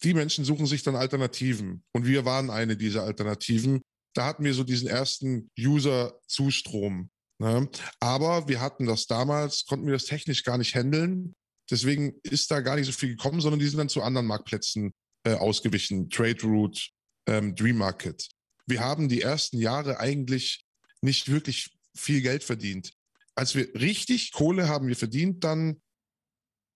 die 0.03 0.15
Menschen 0.15 0.45
suchen 0.45 0.67
sich 0.67 0.83
dann 0.83 0.97
Alternativen. 0.97 1.85
Und 1.93 2.07
wir 2.07 2.25
waren 2.25 2.51
eine 2.51 2.77
dieser 2.77 3.05
Alternativen. 3.05 3.81
Da 4.15 4.27
hatten 4.27 4.45
wir 4.45 4.55
so 4.55 4.65
diesen 4.65 4.89
ersten 4.89 5.51
User-Zustrom. 5.59 7.11
Ne? 7.39 7.69
Aber 8.01 8.49
wir 8.49 8.61
hatten 8.61 8.87
das 8.87 9.07
damals, 9.07 9.65
konnten 9.67 9.87
wir 9.87 9.95
das 9.95 10.05
technisch 10.05 10.43
gar 10.43 10.59
nicht 10.59 10.75
handeln. 10.75 11.35
Deswegen 11.71 12.15
ist 12.23 12.51
da 12.51 12.61
gar 12.61 12.77
nicht 12.77 12.87
so 12.87 12.93
viel 12.93 13.11
gekommen, 13.11 13.41
sondern 13.41 13.61
die 13.61 13.67
sind 13.67 13.79
dann 13.79 13.89
zu 13.89 14.03
anderen 14.03 14.27
Marktplätzen 14.27 14.93
äh, 15.25 15.35
ausgewichen. 15.35 16.11
Trade 16.11 16.43
Route, 16.43 16.81
ähm, 17.29 17.55
Dream 17.55 17.79
Market. 17.79 18.29
Wir 18.67 18.81
haben 18.81 19.09
die 19.09 19.23
ersten 19.23 19.59
Jahre 19.59 20.01
eigentlich 20.01 20.65
nicht 21.01 21.31
wirklich 21.31 21.71
viel 21.95 22.21
Geld 22.21 22.45
verdient. 22.45 22.93
Als 23.35 23.55
wir 23.55 23.73
richtig 23.75 24.33
Kohle 24.33 24.69
haben 24.69 24.89
wir 24.89 24.97
verdient, 24.97 25.45
dann 25.45 25.81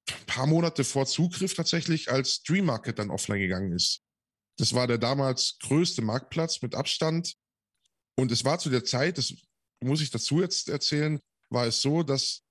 ein 0.09 0.27
paar 0.27 0.47
Monate 0.47 0.85
vor 0.85 1.07
Zugriff 1.07 1.55
tatsächlich, 1.55 2.11
als 2.11 2.43
Dream 2.43 2.67
Market 2.67 2.99
dann 2.99 3.11
offline 3.11 3.41
gegangen 3.41 3.73
ist. 3.73 4.03
Das 4.57 4.75
war 4.75 4.87
der 4.87 4.99
damals 4.99 5.59
größte 5.61 6.03
Marktplatz 6.03 6.63
mit 6.63 6.75
Abstand. 6.75 7.35
Und 8.17 8.31
es 8.31 8.45
war 8.45 8.59
zu 8.59 8.71
der 8.71 8.85
Zeit, 8.85 9.19
das 9.19 9.33
muss 9.81 10.01
ich 10.01 10.11
dazu 10.11 10.41
jetzt 10.41 10.69
erzählen, 10.69 11.21
war 11.49 11.67
es 11.67 11.81
so, 11.81 12.03
dass 12.03 12.43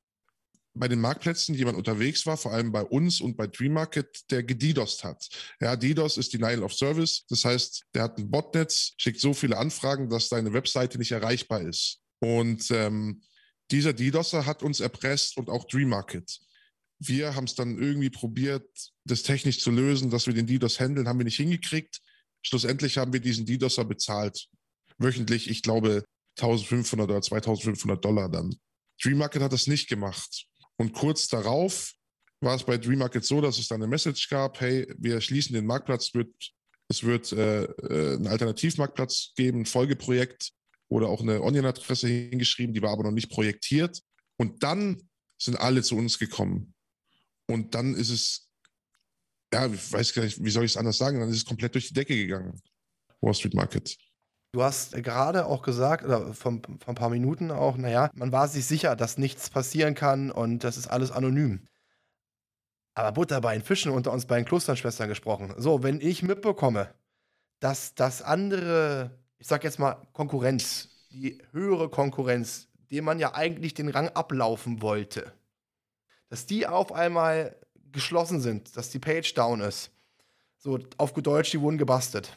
bei 0.74 0.88
den 0.88 1.01
Marktplätzen 1.01 1.56
jemand 1.56 1.77
unterwegs 1.77 2.25
war, 2.25 2.38
vor 2.38 2.54
allem 2.54 2.71
bei 2.71 2.83
uns 2.83 3.21
und 3.21 3.36
bei 3.36 3.48
Dream 3.48 3.74
Market, 3.74 4.31
der 4.31 4.44
gedidost 4.44 5.04
hat. 5.04 5.27
Ja, 5.60 5.75
DDoS 5.75 6.18
ist 6.18 6.33
Denial 6.33 6.63
of 6.63 6.74
Service. 6.74 7.25
Das 7.30 7.44
heißt, 7.45 7.86
der 7.94 8.04
hat 8.04 8.18
ein 8.18 8.30
Botnetz, 8.30 8.94
schickt 8.98 9.19
so 9.19 9.33
viele 9.33 9.57
Anfragen, 9.57 10.10
dass 10.10 10.30
deine 10.30 10.54
Webseite 10.54 10.98
nicht 10.98 11.12
erreichbar 11.12 11.62
ist. 11.62 12.01
Und 12.19 12.69
ähm, 12.71 13.21
dieser 13.71 13.94
DDoSer 13.94 14.45
hat 14.45 14.63
uns 14.63 14.80
erpresst 14.80 15.38
und 15.38 15.50
auch 15.50 15.66
Dream 15.66 15.89
Market. 15.89 16.39
Wir 17.00 17.36
haben 17.36 17.45
es 17.45 17.56
dann 17.56 17.77
irgendwie 17.77 18.10
probiert, 18.10 18.68
das 19.06 19.24
technisch 19.24 19.60
zu 19.60 19.72
lösen, 19.72 20.10
dass 20.10 20.27
wir 20.27 20.33
den 20.33 20.48
DDoS 20.48 20.80
handeln, 20.80 21.08
haben 21.08 21.20
wir 21.20 21.25
nicht 21.25 21.38
hingekriegt. 21.38 22.00
Schlussendlich 22.41 22.98
haben 22.98 23.13
wir 23.13 23.20
diesen 23.20 23.46
DDoSer 23.46 23.86
bezahlt. 23.86 24.48
Wöchentlich, 24.98 25.50
ich 25.50 25.62
glaube, 25.62 26.03
1500 26.38 27.10
oder 27.10 27.22
2500 27.22 28.03
Dollar 28.03 28.29
dann. 28.29 28.55
Dream 29.01 29.17
Market 29.17 29.41
hat 29.41 29.53
das 29.53 29.67
nicht 29.67 29.88
gemacht. 29.88 30.49
Und 30.79 30.93
kurz 30.93 31.27
darauf 31.27 31.93
war 32.39 32.55
es 32.55 32.63
bei 32.63 32.77
Dream 32.77 33.00
Market 33.00 33.25
so, 33.25 33.41
dass 33.41 33.59
es 33.59 33.67
dann 33.67 33.81
eine 33.81 33.89
Message 33.89 34.29
gab, 34.29 34.62
hey, 34.62 34.88
wir 34.98 35.19
schließen 35.19 35.53
den 35.53 35.65
Marktplatz, 35.65 36.13
wird, 36.13 36.33
es 36.88 37.03
wird 37.03 37.33
äh, 37.33 37.65
äh, 37.65 38.15
einen 38.15 38.27
Alternativmarktplatz 38.27 39.33
geben, 39.36 39.62
ein 39.62 39.65
Folgeprojekt 39.65 40.51
oder 40.88 41.09
auch 41.09 41.21
eine 41.21 41.41
Onion-Adresse 41.41 42.07
hingeschrieben, 42.07 42.74
die 42.74 42.81
war 42.81 42.91
aber 42.91 43.03
noch 43.03 43.12
nicht 43.12 43.29
projektiert. 43.29 44.01
Und 44.38 44.63
dann 44.63 45.09
sind 45.38 45.59
alle 45.59 45.83
zu 45.83 45.98
uns 45.98 46.17
gekommen. 46.17 46.74
Und 47.48 47.75
dann 47.75 47.93
ist 47.93 48.09
es, 48.09 48.50
ja, 49.53 49.67
ich 49.67 49.91
weiß 49.91 50.13
gar 50.13 50.24
nicht, 50.24 50.41
wie 50.41 50.50
soll 50.50 50.63
ich 50.63 50.71
es 50.71 50.77
anders 50.77 50.98
sagen, 50.98 51.19
dann 51.19 51.29
ist 51.29 51.38
es 51.38 51.45
komplett 51.45 51.74
durch 51.74 51.89
die 51.89 51.93
Decke 51.93 52.15
gegangen. 52.15 52.62
Wall 53.19 53.33
Street 53.33 53.53
Market. 53.53 53.98
Du 54.51 54.63
hast 54.63 54.94
gerade 54.94 55.46
auch 55.46 55.62
gesagt, 55.62 56.03
oder 56.03 56.34
vor, 56.34 56.53
vor 56.79 56.88
ein 56.88 56.96
paar 56.96 57.10
Minuten 57.10 57.51
auch, 57.51 57.77
naja, 57.77 58.10
man 58.15 58.32
war 58.32 58.48
sich 58.48 58.65
sicher, 58.65 58.96
dass 58.96 59.20
nichts 59.20 59.51
passieren 59.51 59.94
kann 59.94 60.32
und 60.32 60.63
das 60.63 60.75
ist 60.75 60.88
alles 60.88 61.12
anonym. 61.12 61.68
Aber 62.96 63.12
Butter 63.12 63.41
bei 63.41 63.53
den 63.53 63.63
Fischen 63.63 63.91
unter 63.91 64.12
uns 64.12 64.25
bei 64.25 64.38
den 64.38 64.46
Klosterschwestern 64.46 65.08
gesprochen. 65.08 65.53
So, 65.58 65.84
wenn 65.84 66.01
ich 66.01 66.24
mitbekomme, 66.24 66.91
dass 67.60 67.94
das 67.94 68.24
andere, 68.24 69.12
ich 69.38 69.48
sag 69.48 69.63
jetzt 69.63 69.77
mal 69.77 70.01
Konkurrenz, 70.13 70.89
die 71.12 71.39
höhere 71.51 71.89
Konkurrenz, 71.89 72.68
dem 72.89 73.06
man 73.06 73.20
ja 73.20 73.36
eigentlich 73.36 73.75
den 73.75 73.89
Rang 73.89 74.10
ablaufen 74.10 74.82
wollte, 74.82 75.32
dass 76.29 76.48
die 76.48 76.65
auf 76.65 76.91
einmal 76.91 77.56
geschlossen 77.91 78.41
sind, 78.41 78.75
dass 78.75 78.89
die 78.89 79.00
Page 79.00 79.32
down 79.36 79.62
ist. 79.62 79.91
So, 80.58 80.79
auf 80.98 81.13
gut 81.13 81.27
Deutsch, 81.27 81.51
die 81.51 81.62
wurden 81.62 81.77
gebastelt 81.77 82.36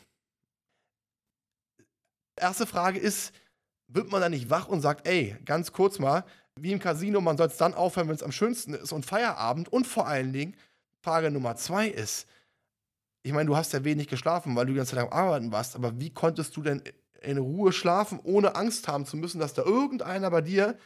erste 2.37 2.67
Frage 2.67 2.99
ist, 2.99 3.33
wird 3.89 4.11
man 4.11 4.21
da 4.21 4.29
nicht 4.29 4.51
wach 4.51 4.69
und 4.69 4.81
sagt, 4.81 5.07
ey, 5.07 5.37
ganz 5.45 5.73
kurz 5.73 5.99
mal, 5.99 6.25
wie 6.59 6.73
im 6.73 6.79
Casino, 6.79 7.21
man 7.21 7.37
soll 7.37 7.49
es 7.49 7.57
dann 7.57 7.75
aufhören, 7.75 8.09
wenn 8.09 8.15
es 8.15 8.23
am 8.23 8.33
schönsten 8.33 8.75
ist 8.75 8.93
und 8.93 9.07
Feierabend 9.07 9.71
und 9.71 9.87
vor 9.87 10.07
allen 10.07 10.33
Dingen, 10.33 10.57
Frage 11.01 11.31
Nummer 11.31 11.57
zwei 11.57 11.89
ist, 11.89 12.27
ich 13.23 13.33
meine, 13.33 13.47
du 13.47 13.57
hast 13.57 13.73
ja 13.73 13.85
wenig 13.85 14.09
geschlafen, 14.09 14.57
weil 14.57 14.67
du 14.67 14.73
die 14.73 14.77
ganze 14.77 14.95
Zeit 14.95 15.05
am 15.05 15.13
Arbeiten 15.13 15.53
warst, 15.53 15.77
aber 15.77 15.99
wie 16.01 16.11
konntest 16.11 16.57
du 16.57 16.63
denn 16.63 16.83
in 17.21 17.39
Ruhe 17.39 17.73
schlafen, 17.73 18.19
ohne 18.25 18.57
Angst 18.57 18.89
haben 18.89 19.07
zu 19.07 19.17
müssen, 19.17 19.39
dass 19.39 19.55
da 19.55 19.63
irgendeiner 19.63 20.31
bei 20.31 20.41
dir 20.41 20.77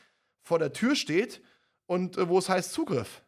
vor 0.42 0.58
der 0.58 0.72
Tür 0.72 0.94
steht 0.94 1.42
und 1.86 2.18
äh, 2.18 2.28
wo 2.28 2.38
es 2.38 2.48
heißt 2.48 2.72
Zugriff? 2.72 3.22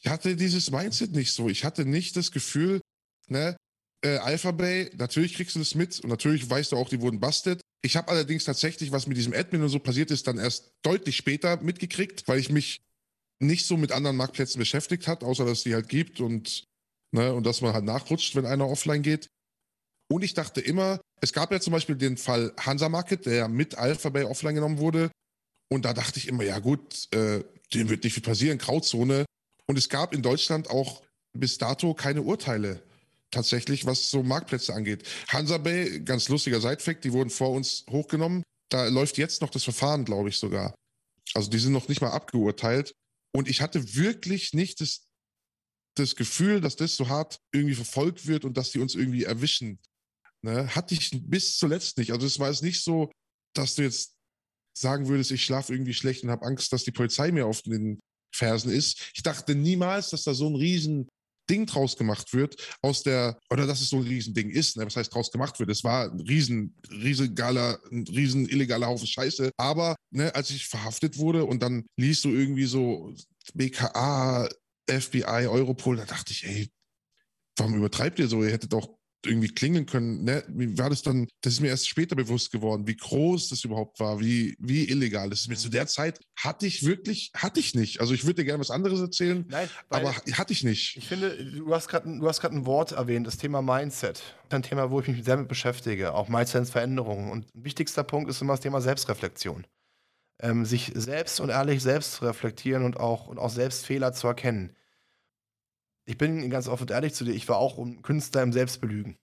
ich 0.00 0.08
hatte 0.08 0.36
dieses 0.36 0.70
Mindset 0.70 1.12
nicht 1.12 1.32
so. 1.32 1.48
Ich 1.48 1.64
hatte 1.64 1.84
nicht 1.84 2.16
das 2.16 2.30
Gefühl, 2.30 2.80
ne, 3.26 3.56
äh, 4.02 4.18
Alpha 4.18 4.52
Bay, 4.52 4.90
natürlich 4.96 5.34
kriegst 5.34 5.56
du 5.56 5.58
das 5.58 5.74
mit 5.74 6.00
und 6.00 6.10
natürlich 6.10 6.48
weißt 6.48 6.72
du 6.72 6.76
auch, 6.76 6.88
die 6.88 7.00
wurden 7.00 7.20
busted. 7.20 7.60
Ich 7.82 7.96
habe 7.96 8.08
allerdings 8.08 8.44
tatsächlich, 8.44 8.92
was 8.92 9.06
mit 9.06 9.16
diesem 9.16 9.32
Admin 9.32 9.62
und 9.62 9.68
so 9.68 9.78
passiert 9.78 10.10
ist, 10.10 10.26
dann 10.26 10.38
erst 10.38 10.72
deutlich 10.82 11.16
später 11.16 11.60
mitgekriegt, 11.62 12.26
weil 12.26 12.38
ich 12.38 12.50
mich 12.50 12.80
nicht 13.40 13.66
so 13.66 13.76
mit 13.76 13.92
anderen 13.92 14.16
Marktplätzen 14.16 14.58
beschäftigt 14.58 15.06
hat, 15.06 15.22
außer 15.22 15.44
dass 15.44 15.58
es 15.58 15.64
die 15.64 15.74
halt 15.74 15.88
gibt 15.88 16.20
und, 16.20 16.64
ne, 17.12 17.32
und 17.32 17.46
dass 17.46 17.60
man 17.60 17.72
halt 17.72 17.84
nachrutscht, 17.84 18.34
wenn 18.34 18.46
einer 18.46 18.68
offline 18.68 19.02
geht. 19.02 19.28
Und 20.10 20.24
ich 20.24 20.34
dachte 20.34 20.60
immer, 20.60 21.00
es 21.20 21.32
gab 21.32 21.52
ja 21.52 21.60
zum 21.60 21.72
Beispiel 21.72 21.96
den 21.96 22.16
Fall 22.16 22.52
Hansa 22.58 22.88
Market, 22.88 23.26
der 23.26 23.48
mit 23.48 23.76
Alpha 23.76 24.08
Bay 24.08 24.24
offline 24.24 24.54
genommen 24.54 24.78
wurde. 24.78 25.10
Und 25.70 25.84
da 25.84 25.92
dachte 25.92 26.18
ich 26.18 26.28
immer, 26.28 26.44
ja 26.44 26.58
gut, 26.60 27.12
äh, 27.12 27.44
dem 27.74 27.90
wird 27.90 28.02
nicht 28.04 28.14
viel 28.14 28.22
passieren, 28.22 28.58
Grauzone. 28.58 29.26
Und 29.66 29.76
es 29.76 29.88
gab 29.88 30.14
in 30.14 30.22
Deutschland 30.22 30.70
auch 30.70 31.02
bis 31.36 31.58
dato 31.58 31.94
keine 31.94 32.22
Urteile 32.22 32.82
tatsächlich, 33.30 33.86
was 33.86 34.10
so 34.10 34.22
Marktplätze 34.22 34.74
angeht. 34.74 35.04
Hansa 35.28 35.58
Bay, 35.58 36.00
ganz 36.00 36.28
lustiger 36.28 36.60
Sidefact, 36.60 37.04
die 37.04 37.12
wurden 37.12 37.30
vor 37.30 37.50
uns 37.50 37.84
hochgenommen. 37.90 38.42
Da 38.70 38.88
läuft 38.88 39.18
jetzt 39.18 39.40
noch 39.40 39.50
das 39.50 39.64
Verfahren, 39.64 40.04
glaube 40.04 40.28
ich 40.28 40.38
sogar. 40.38 40.74
Also 41.34 41.50
die 41.50 41.58
sind 41.58 41.72
noch 41.72 41.88
nicht 41.88 42.00
mal 42.00 42.10
abgeurteilt. 42.10 42.92
Und 43.34 43.48
ich 43.48 43.60
hatte 43.60 43.94
wirklich 43.94 44.54
nicht 44.54 44.80
das, 44.80 45.06
das 45.96 46.16
Gefühl, 46.16 46.60
dass 46.60 46.76
das 46.76 46.96
so 46.96 47.08
hart 47.08 47.38
irgendwie 47.52 47.74
verfolgt 47.74 48.26
wird 48.26 48.44
und 48.44 48.56
dass 48.56 48.70
die 48.70 48.78
uns 48.78 48.94
irgendwie 48.94 49.24
erwischen. 49.24 49.78
Ne? 50.42 50.74
Hatte 50.74 50.94
ich 50.94 51.10
bis 51.24 51.58
zuletzt 51.58 51.98
nicht. 51.98 52.12
Also 52.12 52.26
es 52.26 52.38
war 52.38 52.48
jetzt 52.48 52.62
nicht 52.62 52.82
so, 52.82 53.10
dass 53.54 53.74
du 53.74 53.82
jetzt 53.82 54.14
sagen 54.76 55.08
würdest, 55.08 55.30
ich 55.32 55.44
schlafe 55.44 55.72
irgendwie 55.72 55.94
schlecht 55.94 56.22
und 56.22 56.30
habe 56.30 56.46
Angst, 56.46 56.72
dass 56.72 56.84
die 56.84 56.92
Polizei 56.92 57.32
mir 57.32 57.46
auf 57.46 57.62
den 57.62 57.98
Fersen 58.34 58.70
ist. 58.70 59.10
Ich 59.14 59.22
dachte 59.22 59.54
niemals, 59.54 60.10
dass 60.10 60.24
da 60.24 60.34
so 60.34 60.48
ein 60.48 60.54
riesen 60.54 61.08
Ding 61.48 61.66
draus 61.66 61.96
gemacht 61.96 62.32
wird 62.32 62.56
aus 62.82 63.02
der, 63.02 63.38
oder 63.50 63.66
dass 63.66 63.80
es 63.80 63.90
so 63.90 63.96
ein 63.96 64.02
Riesending 64.02 64.50
ist, 64.50 64.76
ne? 64.76 64.86
was 64.86 64.96
heißt 64.96 65.14
draus 65.14 65.30
gemacht 65.30 65.58
wird. 65.58 65.70
Es 65.70 65.84
war 65.84 66.10
ein 66.10 66.20
riesen, 66.20 66.76
riesegaler, 66.90 67.80
ein 67.90 68.04
riesen 68.06 68.48
illegaler 68.48 68.86
Haufen 68.86 69.06
Scheiße. 69.06 69.50
Aber 69.56 69.96
ne, 70.10 70.34
als 70.34 70.50
ich 70.50 70.66
verhaftet 70.66 71.18
wurde 71.18 71.44
und 71.44 71.62
dann 71.62 71.86
liest 71.96 72.24
du 72.24 72.30
irgendwie 72.30 72.66
so 72.66 73.14
BKA, 73.54 74.48
FBI, 74.88 75.46
Europol, 75.46 75.96
da 75.96 76.04
dachte 76.04 76.32
ich, 76.32 76.44
ey, 76.44 76.70
warum 77.56 77.74
übertreibt 77.74 78.18
ihr 78.18 78.28
so? 78.28 78.42
Ihr 78.42 78.52
hättet 78.52 78.72
doch 78.72 78.97
irgendwie 79.26 79.48
klingeln 79.48 79.86
können. 79.86 80.24
Ne? 80.24 80.44
Wie 80.48 80.78
war 80.78 80.90
das 80.90 81.02
dann? 81.02 81.28
Das 81.40 81.54
ist 81.54 81.60
mir 81.60 81.68
erst 81.68 81.88
später 81.88 82.14
bewusst 82.14 82.52
geworden, 82.52 82.86
wie 82.86 82.96
groß 82.96 83.48
das 83.48 83.64
überhaupt 83.64 83.98
war, 84.00 84.20
wie, 84.20 84.56
wie 84.60 84.88
illegal. 84.88 85.28
Das 85.30 85.40
ist 85.40 85.48
mir 85.48 85.56
zu 85.56 85.68
der 85.68 85.86
Zeit 85.86 86.20
hatte 86.36 86.66
ich 86.66 86.86
wirklich, 86.86 87.32
hatte 87.34 87.58
ich 87.58 87.74
nicht. 87.74 88.00
Also 88.00 88.14
ich 88.14 88.24
würde 88.24 88.36
dir 88.36 88.44
gerne 88.44 88.60
was 88.60 88.70
anderes 88.70 89.00
erzählen, 89.00 89.44
Nein, 89.48 89.68
aber 89.88 90.14
hatte 90.14 90.52
ich 90.52 90.62
nicht. 90.62 90.96
Ich 90.96 91.08
finde, 91.08 91.44
du 91.44 91.74
hast 91.74 91.88
gerade 91.88 92.08
ein 92.08 92.66
Wort 92.66 92.92
erwähnt, 92.92 93.26
das 93.26 93.38
Thema 93.38 93.60
Mindset. 93.60 94.22
Ein 94.50 94.62
Thema, 94.62 94.90
wo 94.90 95.00
ich 95.00 95.08
mich 95.08 95.24
sehr 95.24 95.36
mit 95.36 95.48
beschäftige, 95.48 96.14
auch 96.14 96.28
Mindset-Veränderungen. 96.28 97.30
Und 97.30 97.54
ein 97.54 97.64
wichtigster 97.64 98.04
Punkt 98.04 98.30
ist 98.30 98.40
immer 98.40 98.52
das 98.52 98.60
Thema 98.60 98.80
Selbstreflexion. 98.80 99.66
Ähm, 100.40 100.64
sich 100.64 100.92
selbst 100.94 101.40
und 101.40 101.48
ehrlich 101.48 101.82
selbst 101.82 102.22
reflektieren 102.22 102.84
und 102.84 102.98
auch, 102.98 103.26
und 103.26 103.38
auch 103.38 103.50
selbst 103.50 103.84
Fehler 103.84 104.12
zu 104.12 104.28
erkennen 104.28 104.76
ich 106.08 106.16
bin 106.16 106.48
ganz 106.48 106.68
offen 106.68 106.84
und 106.84 106.90
ehrlich 106.90 107.12
zu 107.12 107.24
dir, 107.24 107.32
ich 107.32 107.46
war 107.50 107.58
auch 107.58 107.76
ein 107.76 108.00
Künstler 108.00 108.42
im 108.42 108.52
Selbstbelügen. 108.52 109.18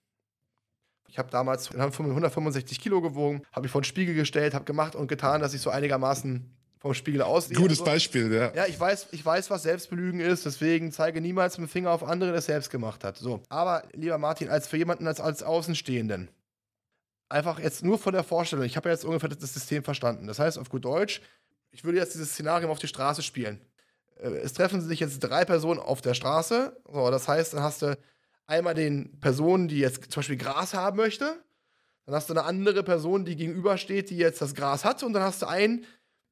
Ich 1.08 1.18
habe 1.18 1.30
damals 1.30 1.72
165 1.72 2.78
Kilo 2.78 3.00
gewogen, 3.00 3.42
habe 3.50 3.62
mich 3.62 3.72
vor 3.72 3.80
den 3.80 3.86
Spiegel 3.86 4.14
gestellt, 4.14 4.54
habe 4.54 4.64
gemacht 4.64 4.94
und 4.94 5.08
getan, 5.08 5.40
dass 5.40 5.52
ich 5.52 5.60
so 5.60 5.70
einigermaßen 5.70 6.48
vom 6.78 6.94
Spiegel 6.94 7.22
aussehe. 7.22 7.56
Gutes 7.56 7.78
so. 7.78 7.84
Beispiel, 7.84 8.32
ja. 8.32 8.54
Ja, 8.54 8.66
ich 8.66 8.78
weiß, 8.78 9.08
ich 9.10 9.24
weiß, 9.24 9.50
was 9.50 9.64
Selbstbelügen 9.64 10.20
ist, 10.20 10.46
deswegen 10.46 10.92
zeige 10.92 11.20
niemals 11.20 11.58
mit 11.58 11.68
dem 11.68 11.72
Finger 11.72 11.90
auf 11.90 12.04
andere, 12.04 12.30
der 12.30 12.38
es 12.38 12.46
selbst 12.46 12.70
gemacht 12.70 13.02
hat. 13.02 13.16
So. 13.16 13.42
Aber, 13.48 13.82
lieber 13.92 14.18
Martin, 14.18 14.48
als 14.48 14.68
für 14.68 14.76
jemanden 14.76 15.08
als, 15.08 15.18
als 15.18 15.42
Außenstehenden, 15.42 16.30
einfach 17.28 17.58
jetzt 17.58 17.82
nur 17.82 17.98
von 17.98 18.12
der 18.12 18.22
Vorstellung, 18.22 18.64
ich 18.64 18.76
habe 18.76 18.90
ja 18.90 18.94
jetzt 18.94 19.04
ungefähr 19.04 19.28
das 19.28 19.54
System 19.54 19.82
verstanden. 19.82 20.28
Das 20.28 20.38
heißt, 20.38 20.56
auf 20.56 20.68
gut 20.68 20.84
Deutsch, 20.84 21.20
ich 21.72 21.82
würde 21.82 21.98
jetzt 21.98 22.14
dieses 22.14 22.30
Szenario 22.30 22.70
auf 22.70 22.78
die 22.78 22.86
Straße 22.86 23.22
spielen. 23.22 23.60
Äh, 24.20 24.28
es 24.28 24.52
treffen 24.52 24.80
sich 24.80 25.00
jetzt 25.00 25.20
drei 25.20 25.44
Personen 25.44 25.80
auf 25.80 26.00
der 26.00 26.14
Straße. 26.14 26.76
So, 26.90 27.10
das 27.10 27.28
heißt, 27.28 27.54
dann 27.54 27.62
hast 27.62 27.82
du 27.82 27.98
einmal 28.46 28.74
den 28.74 29.18
Personen, 29.20 29.68
die 29.68 29.78
jetzt 29.78 30.10
zum 30.10 30.20
Beispiel 30.20 30.36
Gras 30.36 30.74
haben 30.74 30.96
möchte. 30.96 31.42
Dann 32.06 32.14
hast 32.14 32.28
du 32.30 32.34
eine 32.34 32.44
andere 32.44 32.82
Person, 32.84 33.24
die 33.24 33.36
gegenübersteht, 33.36 34.10
die 34.10 34.16
jetzt 34.16 34.40
das 34.40 34.54
Gras 34.54 34.84
hat. 34.84 35.02
Und 35.02 35.12
dann 35.12 35.22
hast 35.22 35.42
du 35.42 35.46
einen, 35.46 35.84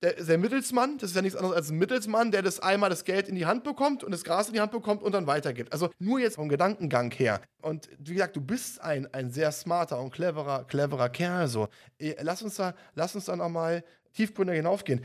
der, 0.02 0.12
der 0.12 0.38
Mittelsmann, 0.38 0.98
das 0.98 1.10
ist 1.10 1.16
ja 1.16 1.22
nichts 1.22 1.36
anderes 1.36 1.56
als 1.56 1.70
ein 1.70 1.78
Mittelsmann, 1.78 2.30
der 2.30 2.42
das 2.42 2.60
einmal 2.60 2.90
das 2.90 3.04
Geld 3.04 3.28
in 3.28 3.34
die 3.34 3.46
Hand 3.46 3.64
bekommt 3.64 4.04
und 4.04 4.12
das 4.12 4.22
Gras 4.22 4.46
in 4.46 4.54
die 4.54 4.60
Hand 4.60 4.70
bekommt 4.70 5.02
und 5.02 5.12
dann 5.12 5.26
weitergibt. 5.26 5.72
Also 5.72 5.90
nur 5.98 6.20
jetzt 6.20 6.36
vom 6.36 6.48
Gedankengang 6.48 7.10
her. 7.10 7.40
Und 7.60 7.88
wie 7.98 8.12
gesagt, 8.12 8.36
du 8.36 8.40
bist 8.40 8.80
ein, 8.80 9.12
ein 9.12 9.30
sehr 9.30 9.50
smarter 9.50 9.98
und 10.00 10.12
cleverer, 10.12 10.64
cleverer 10.64 11.08
Kerl. 11.08 11.48
So. 11.48 11.68
Eh, 11.98 12.14
lass 12.20 12.42
uns 12.42 12.54
da, 12.56 12.74
lass 12.94 13.16
uns 13.16 13.24
da 13.24 13.34
nochmal 13.34 13.82
tiefgründig 14.12 14.56
hinaufgehen 14.56 15.04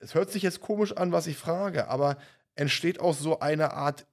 es 0.00 0.14
hört 0.14 0.30
sich 0.30 0.42
jetzt 0.42 0.60
komisch 0.60 0.96
an, 0.96 1.12
was 1.12 1.26
ich 1.26 1.36
frage, 1.36 1.88
aber 1.88 2.16
entsteht 2.54 3.00
auch 3.00 3.14
so 3.14 3.40
eine 3.40 3.72
Art 3.74 4.06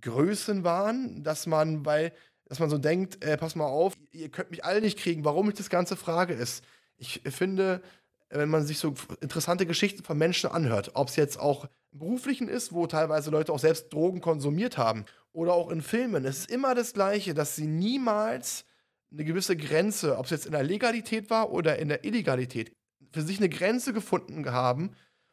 Größenwahn, 0.00 1.22
dass 1.24 1.46
man, 1.46 1.84
weil, 1.84 2.12
dass 2.46 2.58
man 2.58 2.70
so 2.70 2.78
denkt, 2.78 3.24
äh, 3.24 3.36
pass 3.36 3.56
mal 3.56 3.66
auf, 3.66 3.94
ihr 4.12 4.28
könnt 4.28 4.50
mich 4.50 4.64
alle 4.64 4.80
nicht 4.80 4.98
kriegen, 4.98 5.24
warum 5.24 5.48
ich 5.48 5.56
das 5.56 5.70
Ganze 5.70 5.96
frage 5.96 6.34
ist. 6.34 6.64
Ich 6.96 7.22
finde, 7.26 7.82
wenn 8.28 8.48
man 8.48 8.64
sich 8.64 8.78
so 8.78 8.94
interessante 9.20 9.66
Geschichten 9.66 10.04
von 10.04 10.16
Menschen 10.16 10.50
anhört, 10.50 10.92
ob 10.94 11.08
es 11.08 11.16
jetzt 11.16 11.38
auch 11.38 11.68
im 11.92 11.98
beruflichen 11.98 12.48
ist, 12.48 12.72
wo 12.72 12.86
teilweise 12.86 13.30
Leute 13.30 13.52
auch 13.52 13.58
selbst 13.58 13.92
Drogen 13.92 14.20
konsumiert 14.20 14.78
haben, 14.78 15.04
oder 15.32 15.54
auch 15.54 15.70
in 15.70 15.80
Filmen, 15.80 16.24
es 16.24 16.40
ist 16.40 16.50
immer 16.50 16.74
das 16.74 16.92
Gleiche, 16.92 17.34
dass 17.34 17.54
sie 17.54 17.66
niemals 17.66 18.64
eine 19.12 19.24
gewisse 19.24 19.56
Grenze, 19.56 20.18
ob 20.18 20.24
es 20.24 20.30
jetzt 20.30 20.46
in 20.46 20.52
der 20.52 20.62
Legalität 20.62 21.30
war 21.30 21.52
oder 21.52 21.78
in 21.78 21.88
der 21.88 22.04
Illegalität, 22.04 22.72
für 23.12 23.22
sich 23.22 23.38
eine 23.38 23.48
Grenze 23.48 23.92
gefunden 23.92 24.50
haben 24.50 24.88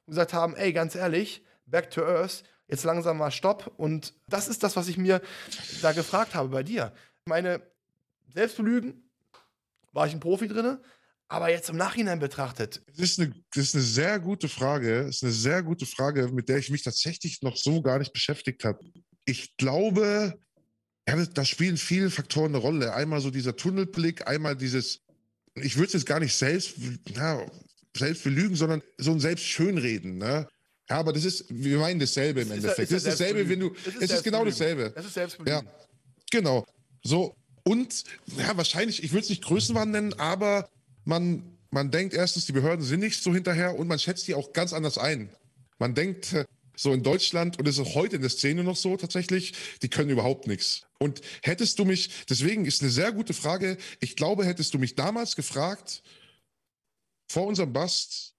und 0.05 0.11
gesagt 0.11 0.33
haben, 0.33 0.55
ey, 0.55 0.73
ganz 0.73 0.95
ehrlich, 0.95 1.43
back 1.65 1.91
to 1.91 2.01
earth, 2.01 2.43
jetzt 2.67 2.83
langsam 2.83 3.17
mal 3.17 3.31
Stopp. 3.31 3.73
Und 3.77 4.13
das 4.27 4.47
ist 4.47 4.63
das, 4.63 4.75
was 4.75 4.87
ich 4.87 4.97
mir 4.97 5.21
da 5.81 5.91
gefragt 5.91 6.35
habe 6.35 6.49
bei 6.49 6.63
dir. 6.63 6.93
Meine 7.25 7.61
Selbstbelügen, 8.33 9.07
war 9.93 10.07
ich 10.07 10.13
ein 10.13 10.19
Profi 10.19 10.47
drin, 10.47 10.77
aber 11.27 11.49
jetzt 11.49 11.69
im 11.69 11.75
Nachhinein 11.75 12.19
betrachtet. 12.19 12.83
Das 12.87 12.99
ist, 12.99 13.19
eine, 13.19 13.33
das 13.53 13.65
ist 13.65 13.75
eine 13.75 13.83
sehr 13.83 14.19
gute 14.19 14.47
Frage. 14.47 15.05
Das 15.05 15.17
ist 15.17 15.23
eine 15.23 15.31
sehr 15.33 15.63
gute 15.63 15.85
Frage, 15.85 16.29
mit 16.29 16.47
der 16.47 16.57
ich 16.57 16.69
mich 16.69 16.83
tatsächlich 16.83 17.41
noch 17.41 17.57
so 17.57 17.81
gar 17.81 17.99
nicht 17.99 18.13
beschäftigt 18.13 18.63
habe. 18.63 18.79
Ich 19.25 19.57
glaube, 19.57 20.39
ja, 21.07 21.25
da 21.25 21.45
spielen 21.45 21.77
viele 21.77 22.09
Faktoren 22.09 22.51
eine 22.53 22.57
Rolle. 22.57 22.93
Einmal 22.93 23.21
so 23.21 23.31
dieser 23.31 23.55
Tunnelblick, 23.55 24.27
einmal 24.27 24.55
dieses, 24.55 25.01
ich 25.55 25.75
würde 25.75 25.87
es 25.87 25.93
jetzt 25.93 26.05
gar 26.05 26.19
nicht 26.19 26.35
selbst, 26.35 26.75
ja, 27.09 27.45
selbst 27.99 28.23
belügen, 28.23 28.55
sondern 28.55 28.81
so 28.97 29.11
ein 29.11 29.19
selbst 29.19 29.45
schönreden. 29.45 30.17
Ne? 30.17 30.47
Ja, 30.89 30.97
aber 30.97 31.13
das 31.13 31.25
ist, 31.25 31.45
wir 31.49 31.79
meinen 31.79 31.99
dasselbe 31.99 32.41
im 32.41 32.51
Endeffekt. 32.51 32.91
das 32.91 33.03
ist 33.03 33.07
dasselbe, 33.07 33.47
wenn 33.49 33.59
du, 33.59 33.75
es 33.99 34.09
ist, 34.09 34.23
genau 34.23 34.45
dasselbe. 34.45 34.93
Es 34.95 35.05
ist 35.05 35.13
Selbstbelügen. 35.13 35.65
Ja, 35.65 35.71
genau. 36.31 36.65
So, 37.03 37.35
und 37.63 38.03
ja, 38.37 38.55
wahrscheinlich, 38.55 39.03
ich 39.03 39.11
würde 39.11 39.23
es 39.23 39.29
nicht 39.29 39.43
Größenwahn 39.43 39.91
nennen, 39.91 40.13
aber 40.13 40.69
man, 41.03 41.43
man 41.69 41.91
denkt 41.91 42.13
erstens, 42.13 42.45
die 42.45 42.53
Behörden 42.53 42.85
sind 42.85 43.01
nicht 43.01 43.21
so 43.21 43.33
hinterher 43.33 43.77
und 43.77 43.87
man 43.87 43.99
schätzt 43.99 44.27
die 44.27 44.35
auch 44.35 44.53
ganz 44.53 44.71
anders 44.71 44.97
ein. 44.97 45.29
Man 45.77 45.93
denkt, 45.93 46.33
äh, 46.33 46.45
so 46.77 46.93
in 46.93 47.03
Deutschland, 47.03 47.59
und 47.59 47.67
es 47.67 47.77
ist 47.77 47.95
heute 47.95 48.15
in 48.15 48.21
der 48.21 48.29
Szene 48.29 48.63
noch 48.63 48.77
so 48.77 48.95
tatsächlich, 48.95 49.53
die 49.81 49.89
können 49.89 50.09
überhaupt 50.09 50.47
nichts. 50.47 50.83
Und 50.99 51.21
hättest 51.41 51.79
du 51.79 51.85
mich, 51.85 52.09
deswegen 52.29 52.65
ist 52.65 52.81
eine 52.81 52.91
sehr 52.91 53.11
gute 53.11 53.33
Frage, 53.33 53.77
ich 53.99 54.15
glaube, 54.15 54.45
hättest 54.45 54.73
du 54.73 54.79
mich 54.79 54.95
damals 54.95 55.35
gefragt, 55.35 56.03
vor 57.27 57.45
unserem 57.45 57.73
Bust, 57.73 58.35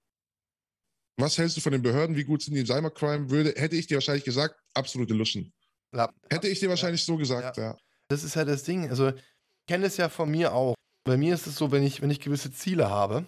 was 1.16 1.37
hältst 1.37 1.57
du 1.57 1.61
von 1.61 1.73
den 1.73 1.83
Behörden, 1.83 2.16
wie 2.16 2.25
gut 2.25 2.42
sind 2.42 2.54
die 2.54 2.61
im 2.61 2.66
Cybercrime, 2.66 3.30
würde, 3.30 3.54
hätte 3.57 3.76
ich 3.76 3.87
dir 3.87 3.97
wahrscheinlich 3.97 4.25
gesagt, 4.25 4.54
absolute 4.75 5.14
Luschen. 5.14 5.52
Ja. 5.92 6.12
Hätte 6.30 6.49
ich 6.49 6.61
dir 6.61 6.68
wahrscheinlich 6.68 7.02
ja. 7.02 7.07
so 7.07 7.16
gesagt, 7.16 7.57
ja. 7.57 7.62
ja. 7.62 7.76
Das 8.09 8.25
ist 8.25 8.35
ja 8.35 8.45
das 8.45 8.62
Ding. 8.62 8.88
Also, 8.88 9.09
ich 9.09 9.23
kenne 9.66 9.87
es 9.87 9.97
ja 9.97 10.09
von 10.09 10.30
mir 10.30 10.54
auch. 10.54 10.75
Bei 11.04 11.16
mir 11.16 11.35
ist 11.35 11.47
es 11.47 11.57
so, 11.57 11.73
wenn 11.73 11.83
ich, 11.83 12.00
wenn 12.02 12.11
ich 12.11 12.21
gewisse 12.21 12.52
Ziele 12.52 12.88
habe, 12.88 13.26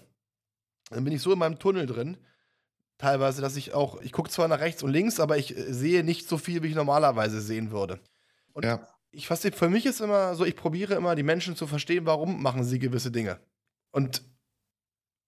dann 0.91 1.05
bin 1.05 1.13
ich 1.13 1.23
so 1.23 1.33
in 1.33 1.39
meinem 1.39 1.59
Tunnel 1.59 1.87
drin, 1.87 2.17
teilweise, 2.99 3.41
dass 3.41 3.57
ich 3.57 3.73
auch, 3.75 4.01
ich 4.03 4.13
gucke 4.13 4.31
zwar 4.31 4.49
nach 4.49 4.61
rechts 4.61 4.83
und 4.83 4.91
links, 4.91 5.21
aber 5.21 5.39
ich 5.39 5.57
äh, 5.57 5.73
sehe 5.73 6.05
nicht 6.05 6.29
so 6.29 6.39
viel, 6.39 6.63
wie 6.63 6.69
ich 6.69 6.75
normalerweise 6.75 7.41
sehen 7.41 7.71
würde. 7.71 8.01
Und 8.53 8.65
ja. 8.65 8.87
ich 9.13 9.27
für 9.27 9.71
mich 9.71 9.87
ist 9.87 10.01
immer 10.01 10.35
so, 10.35 10.45
ich 10.45 10.57
probiere 10.57 10.95
immer, 10.95 11.15
die 11.15 11.23
Menschen 11.23 11.57
zu 11.57 11.67
verstehen, 11.67 12.07
warum 12.07 12.43
machen 12.43 12.65
sie 12.65 12.79
gewisse 12.79 13.11
Dinge. 13.11 13.41
Und 13.91 14.23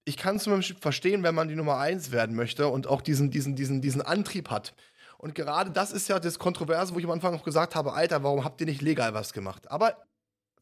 ich 0.05 0.17
kann 0.17 0.41
zum 0.41 0.55
Beispiel 0.55 0.77
verstehen, 0.77 1.23
wenn 1.23 1.35
man 1.35 1.49
die 1.49 1.55
Nummer 1.55 1.79
eins 1.79 2.11
werden 2.11 2.35
möchte 2.35 2.69
und 2.69 2.87
auch 2.87 3.03
diesen, 3.03 3.31
diesen, 3.31 3.55
diesen, 3.55 3.81
diesen 3.81 4.03
Antrieb 4.03 4.51
hat. 4.51 4.75
Und 5.19 5.35
gerade 5.35 5.71
das 5.71 5.93
ist 5.93 6.09
ja 6.09 6.19
das 6.19 6.39
Kontroverse, 6.39 6.95
wo 6.95 6.99
ich 6.99 7.05
am 7.05 7.13
Anfang 7.13 7.33
noch 7.33 7.45
gesagt 7.45 7.77
habe, 7.77 7.93
Alter, 7.93 8.25
warum 8.25 8.45
habt 8.45 8.61
ihr 8.61 8.67
nicht 8.67 8.83
legal 8.83 9.15
was 9.15 9.33
gemacht? 9.33 9.71
Aber 9.71 9.97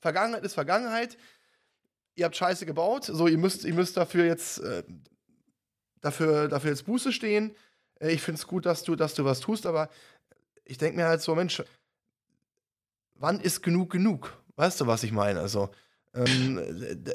Vergangenheit 0.01 0.45
ist 0.45 0.55
Vergangenheit. 0.55 1.17
Ihr 2.15 2.27
habt 2.27 2.37
Scheiße 2.37 2.67
gebaut, 2.67 3.05
so 3.05 3.27
ihr 3.27 3.39
müsst, 3.39 3.65
ihr 3.65 3.73
müsst 3.73 3.97
dafür 3.97 4.27
jetzt 4.27 4.59
äh, 4.59 4.83
dafür, 6.01 6.49
dafür 6.49 6.71
jetzt 6.71 6.85
Buße 6.85 7.13
stehen. 7.13 7.55
Äh, 8.01 8.13
ich 8.13 8.23
finde 8.23 8.39
es 8.39 8.47
gut, 8.47 8.67
dass 8.67 8.83
du, 8.83 8.97
dass 8.97 9.15
du 9.15 9.25
was 9.25 9.41
tust, 9.41 9.67
aber 9.67 9.89
ich 10.65 10.79
denke 10.79 10.97
mir 10.97 11.07
halt 11.07 11.23
so, 11.23 11.35
Mensch, 11.35 11.63
wann 13.15 13.41
ist 13.41 13.63
genug 13.63 13.91
genug? 13.91 14.37
Weißt 14.57 14.81
du, 14.81 14.87
was 14.87 15.03
ich 15.03 15.13
meine? 15.13 15.41
Also, 15.41 15.71
ähm, 16.15 16.61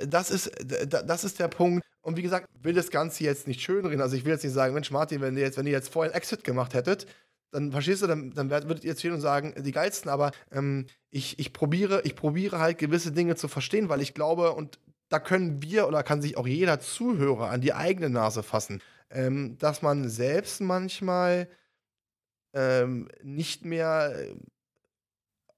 das, 0.07 0.31
ist, 0.31 0.51
das 0.63 1.23
ist 1.23 1.39
der 1.39 1.47
Punkt. 1.47 1.85
Und 2.01 2.17
wie 2.17 2.21
gesagt, 2.21 2.47
will 2.61 2.73
das 2.73 2.91
Ganze 2.91 3.23
jetzt 3.23 3.47
nicht 3.47 3.61
schönreden. 3.61 4.01
Also 4.01 4.15
ich 4.15 4.25
will 4.25 4.31
jetzt 4.31 4.43
nicht 4.43 4.53
sagen, 4.53 4.73
Mensch, 4.73 4.91
Martin, 4.91 5.21
wenn 5.21 5.35
ihr 5.35 5.43
jetzt, 5.43 5.57
wenn 5.57 5.65
ihr 5.65 5.73
jetzt 5.73 5.89
vorher 5.89 6.11
einen 6.11 6.17
Exit 6.17 6.43
gemacht 6.43 6.73
hättet, 6.73 7.07
dann 7.51 7.71
verstehst 7.71 8.01
du, 8.01 8.07
dann, 8.07 8.31
dann 8.31 8.49
würdet 8.49 8.83
ihr 8.83 8.91
jetzt 8.91 8.99
stehen 8.99 9.13
und 9.13 9.21
sagen, 9.21 9.53
die 9.57 9.71
geilsten, 9.71 10.11
aber 10.11 10.31
ähm, 10.51 10.87
ich, 11.09 11.39
ich, 11.39 11.53
probiere, 11.53 12.01
ich 12.03 12.15
probiere 12.15 12.59
halt 12.59 12.77
gewisse 12.77 13.11
Dinge 13.11 13.35
zu 13.35 13.47
verstehen, 13.47 13.89
weil 13.89 14.01
ich 14.01 14.13
glaube, 14.13 14.51
und 14.51 14.77
da 15.09 15.19
können 15.19 15.61
wir 15.61 15.87
oder 15.87 16.03
kann 16.03 16.21
sich 16.21 16.37
auch 16.37 16.47
jeder 16.47 16.79
Zuhörer 16.79 17.49
an 17.49 17.61
die 17.61 17.73
eigene 17.73 18.09
Nase 18.09 18.43
fassen, 18.43 18.81
ähm, 19.09 19.57
dass 19.57 19.81
man 19.81 20.09
selbst 20.09 20.61
manchmal 20.61 21.47
ähm, 22.53 23.09
nicht 23.23 23.65
mehr 23.65 24.13
äh, 24.15 24.35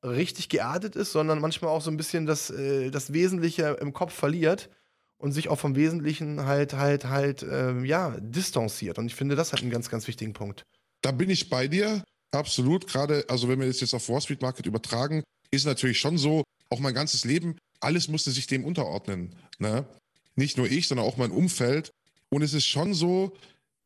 richtig 0.07 0.49
geerdet 0.49 0.95
ist, 0.95 1.11
sondern 1.11 1.39
manchmal 1.39 1.71
auch 1.71 1.81
so 1.81 1.91
ein 1.91 1.97
bisschen 1.97 2.25
das, 2.25 2.49
äh, 2.49 2.89
das 2.91 3.13
Wesentliche 3.13 3.77
im 3.81 3.93
Kopf 3.93 4.13
verliert 4.13 4.69
und 5.17 5.31
sich 5.31 5.49
auch 5.49 5.59
vom 5.59 5.75
Wesentlichen 5.75 6.45
halt, 6.45 6.73
halt, 6.73 7.05
halt, 7.05 7.45
ähm, 7.49 7.85
ja, 7.85 8.15
distanziert. 8.19 8.99
Und 8.99 9.07
ich 9.07 9.15
finde, 9.15 9.35
das 9.35 9.53
hat 9.53 9.61
einen 9.61 9.71
ganz, 9.71 9.89
ganz 9.89 10.07
wichtigen 10.07 10.33
Punkt. 10.33 10.63
Da 11.01 11.11
bin 11.11 11.29
ich 11.29 11.49
bei 11.49 11.67
dir, 11.67 12.03
absolut. 12.31 12.87
Gerade, 12.87 13.25
also 13.27 13.47
wenn 13.49 13.59
wir 13.59 13.67
das 13.67 13.81
jetzt 13.81 13.93
auf 13.93 14.09
Wall 14.09 14.21
Street 14.21 14.41
Market 14.41 14.65
übertragen, 14.65 15.23
ist 15.51 15.65
natürlich 15.65 15.99
schon 15.99 16.17
so, 16.17 16.43
auch 16.69 16.79
mein 16.79 16.93
ganzes 16.93 17.23
Leben, 17.23 17.55
alles 17.79 18.07
musste 18.07 18.31
sich 18.31 18.47
dem 18.47 18.65
unterordnen. 18.65 19.35
Ne? 19.59 19.85
Nicht 20.35 20.57
nur 20.57 20.69
ich, 20.69 20.87
sondern 20.87 21.05
auch 21.05 21.17
mein 21.17 21.31
Umfeld. 21.31 21.91
Und 22.29 22.41
es 22.41 22.53
ist 22.53 22.65
schon 22.65 22.93
so, 22.93 23.35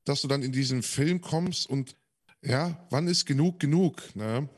dass 0.04 0.22
du 0.22 0.28
dann 0.28 0.42
in 0.42 0.52
diesen 0.52 0.84
Film 0.84 1.22
kommst 1.22 1.70
und 1.70 1.96
ja, 2.44 2.88
wann 2.90 3.08
ist 3.08 3.26
genug 3.26 3.60
genug? 3.60 4.02
Ne? 4.16 4.50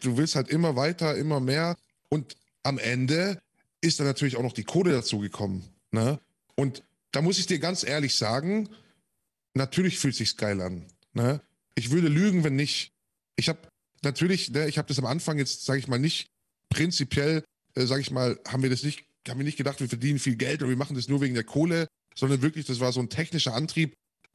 Du 0.00 0.16
willst 0.16 0.36
halt 0.36 0.48
immer 0.48 0.76
weiter, 0.76 1.16
immer 1.16 1.40
mehr. 1.40 1.76
Und 2.08 2.36
am 2.62 2.78
Ende 2.78 3.40
ist 3.80 4.00
dann 4.00 4.06
natürlich 4.06 4.36
auch 4.36 4.42
noch 4.42 4.52
die 4.52 4.64
Kohle 4.64 4.92
dazu 4.92 5.18
gekommen. 5.18 5.64
Ne? 5.90 6.18
Und 6.54 6.82
da 7.12 7.22
muss 7.22 7.38
ich 7.38 7.46
dir 7.46 7.58
ganz 7.58 7.84
ehrlich 7.84 8.14
sagen, 8.14 8.68
natürlich 9.54 9.98
fühlt 9.98 10.14
sich 10.14 10.36
geil 10.36 10.60
an. 10.60 10.84
Ne? 11.12 11.40
Ich 11.74 11.90
würde 11.90 12.08
lügen, 12.08 12.44
wenn 12.44 12.56
nicht. 12.56 12.92
Ich 13.36 13.48
habe 13.48 13.58
natürlich, 14.02 14.50
ne, 14.50 14.68
ich 14.68 14.78
habe 14.78 14.88
das 14.88 14.98
am 14.98 15.06
Anfang 15.06 15.38
jetzt, 15.38 15.64
sage 15.64 15.78
ich 15.78 15.88
mal, 15.88 15.98
nicht 15.98 16.30
prinzipiell, 16.68 17.42
äh, 17.74 17.86
sage 17.86 18.02
ich 18.02 18.10
mal, 18.10 18.38
haben 18.46 18.62
wir 18.62 18.70
das 18.70 18.82
nicht, 18.82 19.04
haben 19.28 19.38
wir 19.38 19.44
nicht 19.44 19.56
gedacht, 19.56 19.80
wir 19.80 19.88
verdienen 19.88 20.18
viel 20.18 20.36
Geld 20.36 20.62
und 20.62 20.68
wir 20.68 20.76
machen 20.76 20.96
das 20.96 21.08
nur 21.08 21.20
wegen 21.20 21.34
der 21.34 21.44
Kohle, 21.44 21.88
sondern 22.14 22.42
wirklich, 22.42 22.66
das 22.66 22.80
war 22.80 22.92
so 22.92 23.00
ein 23.00 23.08
technischer 23.08 23.54
Antrieb. 23.54 23.94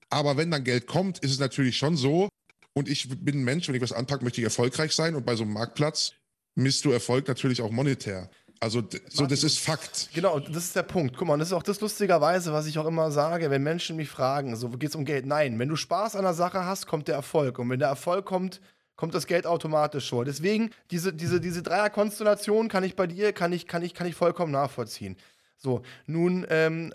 Aber 0.09 0.37
wenn 0.37 0.51
dann 0.51 0.63
Geld 0.63 0.87
kommt, 0.87 1.19
ist 1.19 1.31
es 1.31 1.39
natürlich 1.39 1.77
schon 1.77 1.97
so. 1.97 2.29
Und 2.77 2.89
ich 2.89 3.07
bin 3.09 3.39
ein 3.39 3.43
Mensch, 3.43 3.67
wenn 3.67 3.75
ich 3.75 3.81
was 3.81 3.93
anpacke, 3.93 4.23
möchte 4.23 4.41
ich 4.41 4.45
erfolgreich 4.45 4.93
sein. 4.93 5.15
Und 5.15 5.25
bei 5.25 5.35
so 5.35 5.43
einem 5.43 5.53
Marktplatz 5.53 6.11
misst 6.55 6.83
du 6.85 6.91
Erfolg 6.91 7.27
natürlich 7.27 7.61
auch 7.61 7.71
monetär. 7.71 8.29
Also 8.59 8.83
so, 9.09 9.25
das 9.25 9.43
ist 9.43 9.59
Fakt. 9.59 10.09
Genau, 10.13 10.39
das 10.39 10.65
ist 10.65 10.75
der 10.75 10.83
Punkt. 10.83 11.15
Guck 11.17 11.27
mal, 11.27 11.37
das 11.37 11.49
ist 11.49 11.53
auch 11.53 11.63
das 11.63 11.81
lustigerweise, 11.81 12.53
was 12.53 12.67
ich 12.67 12.77
auch 12.77 12.85
immer 12.85 13.11
sage, 13.11 13.49
wenn 13.49 13.63
Menschen 13.63 13.95
mich 13.95 14.09
fragen, 14.09 14.55
so 14.55 14.69
geht 14.69 14.89
es 14.89 14.95
um 14.95 15.05
Geld? 15.05 15.25
Nein, 15.25 15.57
wenn 15.59 15.69
du 15.69 15.75
Spaß 15.75 16.15
an 16.15 16.23
der 16.23 16.33
Sache 16.33 16.65
hast, 16.65 16.85
kommt 16.87 17.07
der 17.07 17.15
Erfolg. 17.15 17.59
Und 17.59 17.69
wenn 17.69 17.79
der 17.79 17.89
Erfolg 17.89 18.25
kommt, 18.25 18.61
kommt 18.95 19.13
das 19.13 19.27
Geld 19.27 19.45
automatisch 19.45 20.07
schon. 20.07 20.25
Deswegen, 20.25 20.71
diese, 20.91 21.13
diese, 21.13 21.39
diese 21.39 21.63
Dreierkonstellation 21.63 22.67
kann 22.67 22.83
ich 22.83 22.95
bei 22.95 23.07
dir, 23.07 23.33
kann 23.33 23.53
ich, 23.53 23.67
kann 23.67 23.83
ich, 23.83 23.93
kann 23.93 24.07
ich 24.07 24.15
vollkommen 24.15 24.51
nachvollziehen. 24.51 25.17
So, 25.57 25.81
nun 26.07 26.45
ähm, 26.49 26.93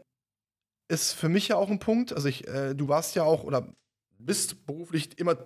ist 0.88 1.12
für 1.12 1.28
mich 1.28 1.48
ja 1.48 1.56
auch 1.56 1.70
ein 1.70 1.78
Punkt, 1.78 2.12
also 2.12 2.28
ich, 2.28 2.48
äh, 2.48 2.74
du 2.74 2.88
warst 2.88 3.14
ja 3.14 3.22
auch 3.22 3.44
oder 3.44 3.72
bist 4.18 4.66
beruflich 4.66 5.18
immer 5.18 5.36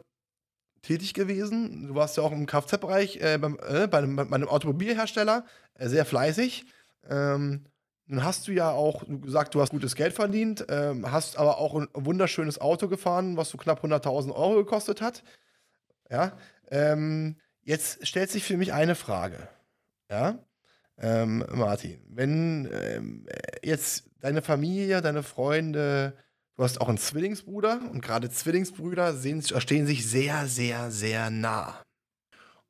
tätig 0.84 1.14
gewesen. 1.14 1.88
Du 1.88 1.94
warst 1.94 2.16
ja 2.16 2.22
auch 2.22 2.32
im 2.32 2.46
Kfz-Bereich 2.46 3.16
äh, 3.16 3.34
äh, 3.34 3.38
bei, 3.38 3.98
einem, 3.98 4.16
bei, 4.16 4.22
einem, 4.22 4.48
Automobilhersteller 4.48 5.44
äh, 5.74 5.88
sehr 5.88 6.04
fleißig. 6.04 6.66
Ähm, 7.08 7.66
nun 8.06 8.22
hast 8.22 8.46
du 8.46 8.52
ja 8.52 8.70
auch 8.70 9.04
gesagt, 9.08 9.54
du 9.54 9.60
hast 9.60 9.70
gutes 9.70 9.94
Geld 9.94 10.12
verdient, 10.12 10.66
ähm, 10.68 11.10
hast 11.10 11.38
aber 11.38 11.58
auch 11.58 11.74
ein 11.74 11.88
wunderschönes 11.94 12.60
Auto 12.60 12.88
gefahren, 12.88 13.36
was 13.36 13.48
so 13.48 13.58
knapp 13.58 13.82
100.000 13.82 14.32
Euro 14.34 14.56
gekostet 14.56 15.00
hat. 15.00 15.24
Ja. 16.10 16.36
Ähm, 16.70 17.36
jetzt 17.62 18.06
stellt 18.06 18.30
sich 18.30 18.44
für 18.44 18.58
mich 18.58 18.72
eine 18.72 18.94
Frage. 18.94 19.48
Ja. 20.10 20.38
Ähm, 20.98 21.44
Martin, 21.50 22.00
wenn 22.08 22.68
ähm, 22.72 23.26
jetzt 23.62 24.10
deine 24.20 24.42
Familie, 24.42 25.00
deine 25.00 25.22
Freunde, 25.22 26.14
Du 26.56 26.62
hast 26.62 26.80
auch 26.80 26.88
einen 26.88 26.98
Zwillingsbruder 26.98 27.80
und 27.90 28.00
gerade 28.00 28.30
Zwillingsbrüder 28.30 29.14
sehen, 29.14 29.42
stehen 29.42 29.86
sich 29.86 30.08
sehr, 30.08 30.46
sehr, 30.46 30.92
sehr 30.92 31.30
nah. 31.30 31.82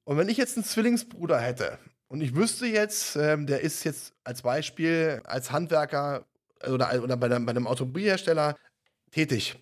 Und 0.05 0.16
wenn 0.16 0.31
ich 0.31 0.38
jetzt 0.38 0.57
einen 0.57 0.64
Zwillingsbruder 0.64 1.38
hätte 1.38 1.79
und 2.09 2.23
ich 2.23 2.35
wüsste 2.35 2.66
jetzt, 2.66 3.16
ähm, 3.16 3.47
der 3.47 3.61
ist 3.61 3.85
jetzt 3.85 4.14
als 4.25 4.40
Beispiel 4.40 5.20
als 5.25 5.53
Handwerker 5.53 6.25
oder, 6.66 7.03
oder 7.03 7.16
bei, 7.18 7.27
einem, 7.27 7.44
bei 7.44 7.51
einem 7.51 7.66
Automobilhersteller 7.66 8.57
tätig. 9.11 9.57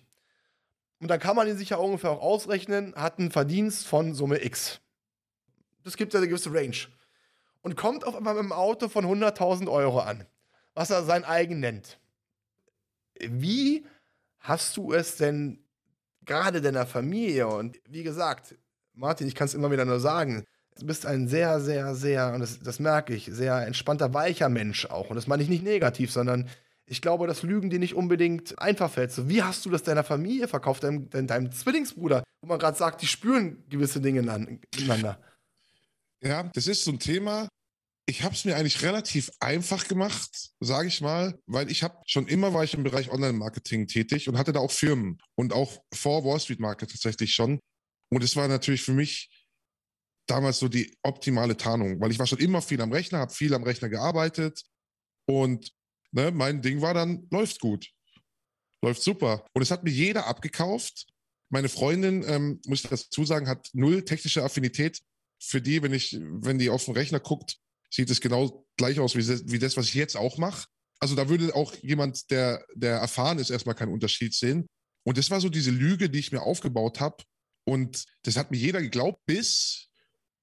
Und 0.99 1.09
dann 1.09 1.19
kann 1.19 1.35
man 1.35 1.49
ihn 1.49 1.57
sich 1.57 1.69
ja 1.69 1.77
ungefähr 1.77 2.11
auch 2.11 2.21
ausrechnen, 2.21 2.95
hat 2.95 3.19
einen 3.19 3.31
Verdienst 3.31 3.85
von 3.87 4.15
Summe 4.15 4.41
X. 4.41 4.79
Das 5.83 5.97
gibt 5.97 6.13
ja 6.13 6.19
eine 6.19 6.29
gewisse 6.29 6.53
Range. 6.53 6.77
Und 7.61 7.75
kommt 7.75 8.05
auf 8.05 8.15
einmal 8.15 8.35
mit 8.35 8.43
einem 8.43 8.53
Auto 8.53 8.87
von 8.87 9.05
100.000 9.05 9.69
Euro 9.69 9.99
an, 9.99 10.25
was 10.75 10.91
er 10.91 11.03
sein 11.03 11.25
eigen 11.25 11.59
nennt. 11.59 11.99
Wie 13.19 13.85
hast 14.43 14.77
du 14.77 14.93
es 14.93 15.17
denn 15.17 15.63
gerade 16.25 16.61
deiner 16.61 16.85
Familie 16.85 17.47
und 17.47 17.79
wie 17.89 18.03
gesagt, 18.03 18.55
Martin, 18.93 19.27
ich 19.27 19.35
kann 19.35 19.45
es 19.45 19.53
immer 19.53 19.71
wieder 19.71 19.85
nur 19.85 19.99
sagen, 19.99 20.45
du 20.77 20.85
bist 20.85 21.05
ein 21.05 21.27
sehr, 21.27 21.59
sehr, 21.59 21.95
sehr, 21.95 22.33
und 22.33 22.41
das, 22.41 22.59
das 22.59 22.79
merke 22.79 23.13
ich, 23.15 23.25
sehr 23.31 23.65
entspannter, 23.65 24.13
weicher 24.13 24.49
Mensch 24.49 24.85
auch. 24.85 25.09
Und 25.09 25.15
das 25.15 25.27
meine 25.27 25.41
ich 25.41 25.49
nicht 25.49 25.63
negativ, 25.63 26.11
sondern 26.11 26.49
ich 26.85 27.01
glaube, 27.01 27.27
dass 27.27 27.43
Lügen 27.43 27.69
dir 27.69 27.79
nicht 27.79 27.95
unbedingt 27.95 28.59
einfach 28.59 28.91
fällt. 28.91 29.11
So, 29.11 29.29
wie 29.29 29.41
hast 29.41 29.65
du 29.65 29.69
das 29.69 29.83
deiner 29.83 30.03
Familie 30.03 30.47
verkauft, 30.47 30.83
deinem, 30.83 31.09
deinem 31.09 31.51
Zwillingsbruder, 31.51 32.23
wo 32.41 32.47
man 32.47 32.59
gerade 32.59 32.77
sagt, 32.77 33.01
die 33.01 33.07
spüren 33.07 33.63
gewisse 33.69 34.01
Dinge 34.01 34.19
ineinander? 34.19 35.19
Ja, 36.21 36.43
das 36.53 36.67
ist 36.67 36.83
so 36.83 36.91
ein 36.91 36.99
Thema, 36.99 37.47
ich 38.05 38.23
habe 38.23 38.35
es 38.35 38.43
mir 38.43 38.55
eigentlich 38.55 38.81
relativ 38.81 39.31
einfach 39.39 39.87
gemacht, 39.87 40.51
sage 40.59 40.87
ich 40.87 40.99
mal, 40.99 41.39
weil 41.45 41.71
ich 41.71 41.83
habe 41.83 42.01
schon 42.05 42.27
immer 42.27 42.53
war 42.53 42.63
ich 42.63 42.73
im 42.73 42.83
Bereich 42.83 43.09
Online-Marketing 43.09 43.87
tätig 43.87 44.27
und 44.27 44.37
hatte 44.37 44.51
da 44.51 44.59
auch 44.59 44.71
Firmen 44.71 45.19
und 45.35 45.53
auch 45.53 45.81
vor 45.93 46.25
Wall 46.25 46.39
Street 46.39 46.59
Market 46.59 46.91
tatsächlich 46.91 47.33
schon. 47.33 47.59
Und 48.09 48.23
es 48.23 48.35
war 48.35 48.47
natürlich 48.47 48.81
für 48.81 48.93
mich 48.93 49.29
damals 50.27 50.59
so 50.59 50.67
die 50.67 50.97
optimale 51.01 51.55
Tarnung, 51.55 51.99
weil 52.01 52.11
ich 52.11 52.19
war 52.19 52.27
schon 52.27 52.39
immer 52.39 52.61
viel 52.61 52.81
am 52.81 52.91
Rechner, 52.91 53.19
habe 53.19 53.33
viel 53.33 53.53
am 53.53 53.63
Rechner 53.63 53.89
gearbeitet 53.89 54.63
und 55.25 55.71
ne, 56.11 56.31
mein 56.31 56.61
Ding 56.61 56.81
war 56.81 56.93
dann, 56.93 57.27
läuft 57.31 57.61
gut, 57.61 57.89
läuft 58.81 59.01
super. 59.01 59.45
Und 59.53 59.61
es 59.61 59.71
hat 59.71 59.83
mir 59.83 59.91
jeder 59.91 60.27
abgekauft. 60.27 61.07
Meine 61.49 61.69
Freundin, 61.69 62.23
ähm, 62.27 62.59
muss 62.67 62.83
ich 62.83 62.89
dazu 62.89 63.25
sagen, 63.25 63.47
hat 63.47 63.69
null 63.73 64.03
technische 64.03 64.43
Affinität 64.43 64.99
für 65.41 65.61
die, 65.61 65.81
wenn 65.81 65.93
ich, 65.93 66.17
wenn 66.19 66.59
die 66.59 66.69
auf 66.69 66.85
den 66.85 66.95
Rechner 66.95 67.19
guckt, 67.19 67.57
sieht 67.93 68.09
es 68.09 68.21
genau 68.21 68.65
gleich 68.75 68.99
aus 68.99 69.15
wie 69.15 69.23
das, 69.23 69.43
wie 69.45 69.59
das 69.59 69.77
was 69.77 69.87
ich 69.87 69.93
jetzt 69.93 70.17
auch 70.17 70.37
mache. 70.37 70.67
Also 70.99 71.15
da 71.15 71.29
würde 71.29 71.55
auch 71.55 71.75
jemand, 71.75 72.31
der, 72.31 72.65
der 72.73 72.97
erfahren 72.97 73.37
ist, 73.37 73.51
erstmal 73.51 73.75
keinen 73.75 73.93
Unterschied 73.93 74.33
sehen. 74.33 74.65
Und 75.03 75.17
das 75.17 75.29
war 75.29 75.39
so 75.39 75.49
diese 75.49 75.69
Lüge, 75.69 76.09
die 76.09 76.19
ich 76.19 76.31
mir 76.31 76.41
aufgebaut 76.41 76.99
habe. 76.99 77.23
Und 77.65 78.05
das 78.23 78.35
hat 78.35 78.49
mir 78.49 78.57
jeder 78.57 78.81
geglaubt, 78.81 79.19
bis, 79.25 79.89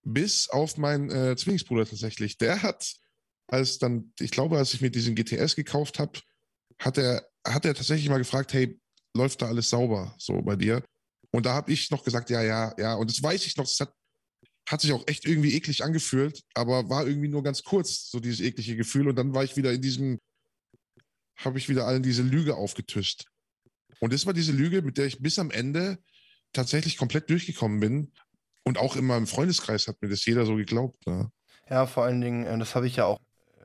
bis 0.02 0.48
auf 0.48 0.76
meinen 0.76 1.10
äh, 1.10 1.34
Zwillingsbruder 1.36 1.86
tatsächlich. 1.86 2.38
Der 2.38 2.62
hat, 2.62 2.94
als 3.48 3.78
dann, 3.78 4.12
ich 4.20 4.30
glaube, 4.30 4.56
als 4.58 4.72
ich 4.74 4.80
mir 4.80 4.90
diesen 4.90 5.16
GTS 5.16 5.56
gekauft 5.56 5.98
habe, 5.98 6.20
hat 6.78 6.98
er, 6.98 7.26
hat 7.44 7.64
er 7.64 7.74
tatsächlich 7.74 8.08
mal 8.08 8.18
gefragt, 8.18 8.52
hey, 8.52 8.78
läuft 9.16 9.42
da 9.42 9.48
alles 9.48 9.70
sauber 9.70 10.14
so 10.18 10.40
bei 10.42 10.54
dir? 10.54 10.84
Und 11.32 11.46
da 11.46 11.54
habe 11.54 11.72
ich 11.72 11.90
noch 11.90 12.04
gesagt, 12.04 12.30
ja, 12.30 12.42
ja, 12.42 12.74
ja. 12.78 12.94
Und 12.94 13.10
das 13.10 13.22
weiß 13.22 13.44
ich 13.46 13.56
noch, 13.56 13.64
das 13.64 13.80
hat 13.80 13.92
hat 14.70 14.80
sich 14.80 14.92
auch 14.92 15.02
echt 15.08 15.26
irgendwie 15.26 15.54
eklig 15.54 15.82
angefühlt, 15.82 16.44
aber 16.54 16.88
war 16.88 17.04
irgendwie 17.04 17.28
nur 17.28 17.42
ganz 17.42 17.64
kurz, 17.64 18.08
so 18.08 18.20
dieses 18.20 18.40
eklige 18.40 18.76
Gefühl. 18.76 19.08
Und 19.08 19.16
dann 19.16 19.34
war 19.34 19.42
ich 19.42 19.56
wieder 19.56 19.72
in 19.72 19.82
diesem, 19.82 20.20
habe 21.36 21.58
ich 21.58 21.68
wieder 21.68 21.86
allen 21.86 22.04
diese 22.04 22.22
Lüge 22.22 22.54
aufgetischt. 22.54 23.24
Und 23.98 24.12
das 24.12 24.26
war 24.26 24.32
diese 24.32 24.52
Lüge, 24.52 24.82
mit 24.82 24.96
der 24.96 25.06
ich 25.06 25.20
bis 25.20 25.40
am 25.40 25.50
Ende 25.50 25.98
tatsächlich 26.52 26.96
komplett 26.96 27.28
durchgekommen 27.30 27.80
bin. 27.80 28.12
Und 28.62 28.78
auch 28.78 28.94
in 28.94 29.06
meinem 29.06 29.26
Freundeskreis 29.26 29.88
hat 29.88 30.00
mir 30.02 30.08
das 30.08 30.24
jeder 30.24 30.46
so 30.46 30.54
geglaubt. 30.54 31.04
Ne? 31.04 31.32
Ja, 31.68 31.86
vor 31.86 32.04
allen 32.04 32.20
Dingen, 32.20 32.46
äh, 32.46 32.56
das 32.56 32.76
habe 32.76 32.86
ich 32.86 32.96
ja 32.96 33.06
auch 33.06 33.18
äh, 33.58 33.64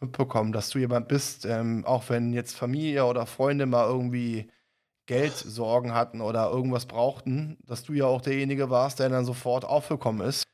mitbekommen, 0.00 0.52
dass 0.52 0.68
du 0.68 0.78
jemand 0.78 1.08
bist, 1.08 1.46
ähm, 1.46 1.82
auch 1.86 2.10
wenn 2.10 2.34
jetzt 2.34 2.54
Familie 2.54 3.06
oder 3.06 3.24
Freunde 3.24 3.64
mal 3.64 3.86
irgendwie 3.86 4.50
Geldsorgen 5.06 5.94
hatten 5.94 6.20
oder 6.20 6.50
irgendwas 6.50 6.86
brauchten, 6.86 7.58
dass 7.66 7.82
du 7.82 7.92
ja 7.92 8.06
auch 8.06 8.20
derjenige 8.22 8.70
warst, 8.70 9.00
der 9.00 9.08
dann 9.08 9.24
sofort 9.24 9.64
aufgekommen 9.64 10.26
ist, 10.26 10.44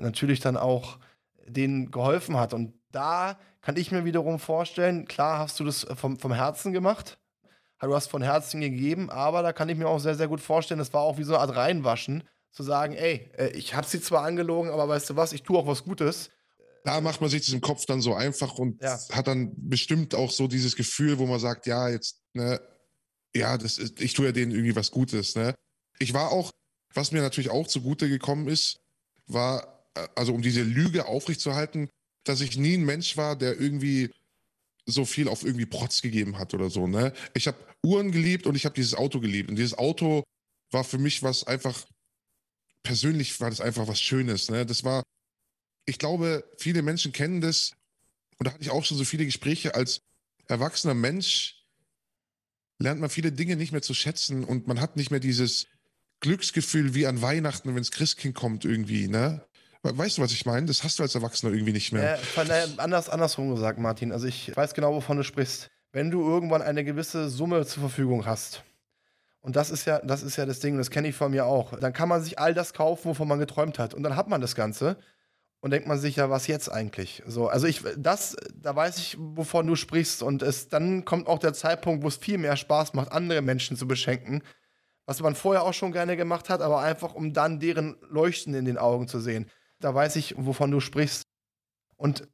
natürlich 0.00 0.40
dann 0.40 0.56
auch 0.56 0.98
denen 1.46 1.90
geholfen 1.90 2.36
hat. 2.36 2.54
Und 2.54 2.74
da 2.90 3.38
kann 3.60 3.76
ich 3.76 3.92
mir 3.92 4.04
wiederum 4.04 4.38
vorstellen, 4.38 5.06
klar 5.06 5.38
hast 5.38 5.60
du 5.60 5.64
das 5.64 5.86
vom, 5.96 6.18
vom 6.18 6.32
Herzen 6.32 6.72
gemacht, 6.72 7.18
du 7.80 7.94
hast 7.94 8.08
von 8.08 8.22
Herzen 8.22 8.60
gegeben, 8.60 9.10
aber 9.10 9.42
da 9.42 9.52
kann 9.52 9.68
ich 9.68 9.76
mir 9.76 9.88
auch 9.88 10.00
sehr, 10.00 10.14
sehr 10.14 10.28
gut 10.28 10.40
vorstellen, 10.40 10.78
das 10.78 10.92
war 10.92 11.02
auch 11.02 11.18
wie 11.18 11.24
so 11.24 11.34
eine 11.34 11.42
Art 11.42 11.56
Reinwaschen, 11.56 12.24
zu 12.50 12.62
sagen, 12.62 12.94
ey, 12.94 13.30
äh, 13.36 13.48
ich 13.50 13.74
habe 13.74 13.86
sie 13.86 14.00
zwar 14.00 14.24
angelogen, 14.24 14.70
aber 14.70 14.88
weißt 14.88 15.10
du 15.10 15.16
was, 15.16 15.32
ich 15.32 15.42
tue 15.42 15.58
auch 15.58 15.66
was 15.66 15.84
Gutes. 15.84 16.30
Da 16.84 17.00
macht 17.00 17.20
man 17.20 17.28
sich 17.28 17.42
das 17.44 17.52
im 17.52 17.60
Kopf 17.60 17.84
dann 17.84 18.00
so 18.00 18.14
einfach 18.14 18.54
und 18.58 18.82
Ja. 18.82 18.98
hat 19.12 19.26
dann 19.26 19.52
bestimmt 19.56 20.14
auch 20.14 20.30
so 20.30 20.48
dieses 20.48 20.74
Gefühl, 20.74 21.18
wo 21.18 21.26
man 21.26 21.38
sagt, 21.38 21.66
ja, 21.66 21.88
jetzt, 21.88 22.22
ne, 22.32 22.60
ja, 23.34 23.58
das 23.58 23.78
ist, 23.78 24.00
ich 24.00 24.14
tue 24.14 24.26
ja 24.26 24.32
denen 24.32 24.52
irgendwie 24.52 24.76
was 24.76 24.90
Gutes, 24.90 25.34
ne. 25.34 25.54
Ich 25.98 26.14
war 26.14 26.30
auch, 26.30 26.52
was 26.94 27.12
mir 27.12 27.22
natürlich 27.22 27.50
auch 27.50 27.66
zugute 27.66 28.08
gekommen 28.08 28.48
ist, 28.48 28.80
war, 29.26 29.90
äh, 29.94 30.06
also 30.14 30.34
um 30.34 30.42
diese 30.42 30.62
Lüge 30.62 31.06
aufrechtzuerhalten, 31.06 31.88
dass 32.24 32.40
ich 32.40 32.56
nie 32.56 32.74
ein 32.76 32.84
Mensch 32.84 33.16
war, 33.16 33.36
der 33.36 33.58
irgendwie 33.58 34.10
so 34.86 35.04
viel 35.04 35.28
auf 35.28 35.44
irgendwie 35.44 35.66
Protz 35.66 36.00
gegeben 36.02 36.38
hat 36.38 36.54
oder 36.54 36.70
so, 36.70 36.86
ne. 36.86 37.12
Ich 37.34 37.46
habe 37.46 37.58
Uhren 37.84 38.12
geliebt 38.12 38.46
und 38.46 38.54
ich 38.54 38.64
habe 38.64 38.74
dieses 38.74 38.94
Auto 38.94 39.20
geliebt 39.20 39.50
und 39.50 39.56
dieses 39.56 39.76
Auto 39.76 40.24
war 40.70 40.84
für 40.84 40.98
mich 40.98 41.22
was 41.22 41.44
einfach, 41.44 41.86
persönlich 42.82 43.40
war 43.40 43.50
das 43.50 43.60
einfach 43.60 43.86
was 43.86 44.00
Schönes, 44.00 44.50
ne. 44.50 44.64
Das 44.64 44.84
war, 44.84 45.02
ich 45.86 45.98
glaube, 45.98 46.44
viele 46.58 46.82
Menschen 46.82 47.12
kennen 47.12 47.40
das 47.40 47.72
und 48.38 48.46
da 48.46 48.52
hatte 48.52 48.62
ich 48.62 48.70
auch 48.70 48.84
schon 48.84 48.96
so 48.96 49.04
viele 49.04 49.26
Gespräche 49.26 49.74
als 49.74 50.00
erwachsener 50.46 50.94
Mensch 50.94 51.57
lernt 52.78 53.00
man 53.00 53.10
viele 53.10 53.32
Dinge 53.32 53.56
nicht 53.56 53.72
mehr 53.72 53.82
zu 53.82 53.94
schätzen 53.94 54.44
und 54.44 54.66
man 54.66 54.80
hat 54.80 54.96
nicht 54.96 55.10
mehr 55.10 55.20
dieses 55.20 55.66
Glücksgefühl 56.20 56.94
wie 56.94 57.06
an 57.06 57.22
Weihnachten, 57.22 57.68
wenn 57.70 57.76
das 57.82 57.90
Christkind 57.90 58.34
kommt 58.34 58.64
irgendwie, 58.64 59.08
ne? 59.08 59.42
We- 59.82 59.96
Weißt 59.96 60.18
du, 60.18 60.22
was 60.22 60.32
ich 60.32 60.46
meine? 60.46 60.66
Das 60.66 60.82
hast 60.82 60.98
du 60.98 61.04
als 61.04 61.14
Erwachsener 61.14 61.52
irgendwie 61.52 61.72
nicht 61.72 61.92
mehr. 61.92 62.18
Äh, 62.36 62.48
äh, 62.48 62.66
anders, 62.78 63.08
andersrum 63.08 63.54
gesagt, 63.54 63.78
Martin. 63.78 64.10
Also 64.12 64.26
ich 64.26 64.56
weiß 64.56 64.74
genau, 64.74 64.94
wovon 64.94 65.16
du 65.16 65.22
sprichst. 65.22 65.70
Wenn 65.92 66.10
du 66.10 66.20
irgendwann 66.28 66.62
eine 66.62 66.84
gewisse 66.84 67.28
Summe 67.28 67.64
zur 67.66 67.82
Verfügung 67.82 68.26
hast, 68.26 68.62
und 69.40 69.54
das 69.54 69.70
ist 69.70 69.86
ja, 69.86 70.00
das 70.00 70.22
ist 70.24 70.36
ja 70.36 70.44
das 70.46 70.58
Ding, 70.58 70.76
das 70.76 70.90
kenne 70.90 71.08
ich 71.08 71.14
von 71.14 71.30
mir 71.30 71.46
auch, 71.46 71.78
dann 71.78 71.92
kann 71.92 72.08
man 72.08 72.22
sich 72.22 72.38
all 72.40 72.52
das 72.54 72.74
kaufen, 72.74 73.10
wovon 73.10 73.28
man 73.28 73.38
geträumt 73.38 73.78
hat. 73.78 73.94
Und 73.94 74.02
dann 74.02 74.16
hat 74.16 74.28
man 74.28 74.40
das 74.40 74.56
Ganze 74.56 74.96
und 75.60 75.72
denkt 75.72 75.88
man 75.88 75.98
sich 75.98 76.16
ja, 76.16 76.30
was 76.30 76.46
jetzt 76.46 76.70
eigentlich? 76.70 77.22
So, 77.26 77.48
also 77.48 77.66
ich, 77.66 77.82
das, 77.96 78.36
da 78.54 78.76
weiß 78.76 78.98
ich, 78.98 79.16
wovon 79.18 79.66
du 79.66 79.74
sprichst. 79.74 80.22
Und 80.22 80.42
es, 80.42 80.68
dann 80.68 81.04
kommt 81.04 81.26
auch 81.26 81.38
der 81.38 81.52
Zeitpunkt, 81.52 82.04
wo 82.04 82.08
es 82.08 82.16
viel 82.16 82.38
mehr 82.38 82.56
Spaß 82.56 82.94
macht, 82.94 83.10
andere 83.10 83.42
Menschen 83.42 83.76
zu 83.76 83.88
beschenken. 83.88 84.42
Was 85.04 85.20
man 85.20 85.34
vorher 85.34 85.62
auch 85.64 85.74
schon 85.74 85.92
gerne 85.92 86.16
gemacht 86.16 86.48
hat, 86.48 86.60
aber 86.60 86.80
einfach, 86.80 87.14
um 87.14 87.32
dann 87.32 87.58
deren 87.58 87.96
Leuchten 88.08 88.54
in 88.54 88.66
den 88.66 88.78
Augen 88.78 89.08
zu 89.08 89.18
sehen. 89.20 89.50
Da 89.80 89.94
weiß 89.94 90.16
ich, 90.16 90.34
wovon 90.36 90.70
du 90.70 90.80
sprichst. 90.80 91.24
Und 91.96 92.28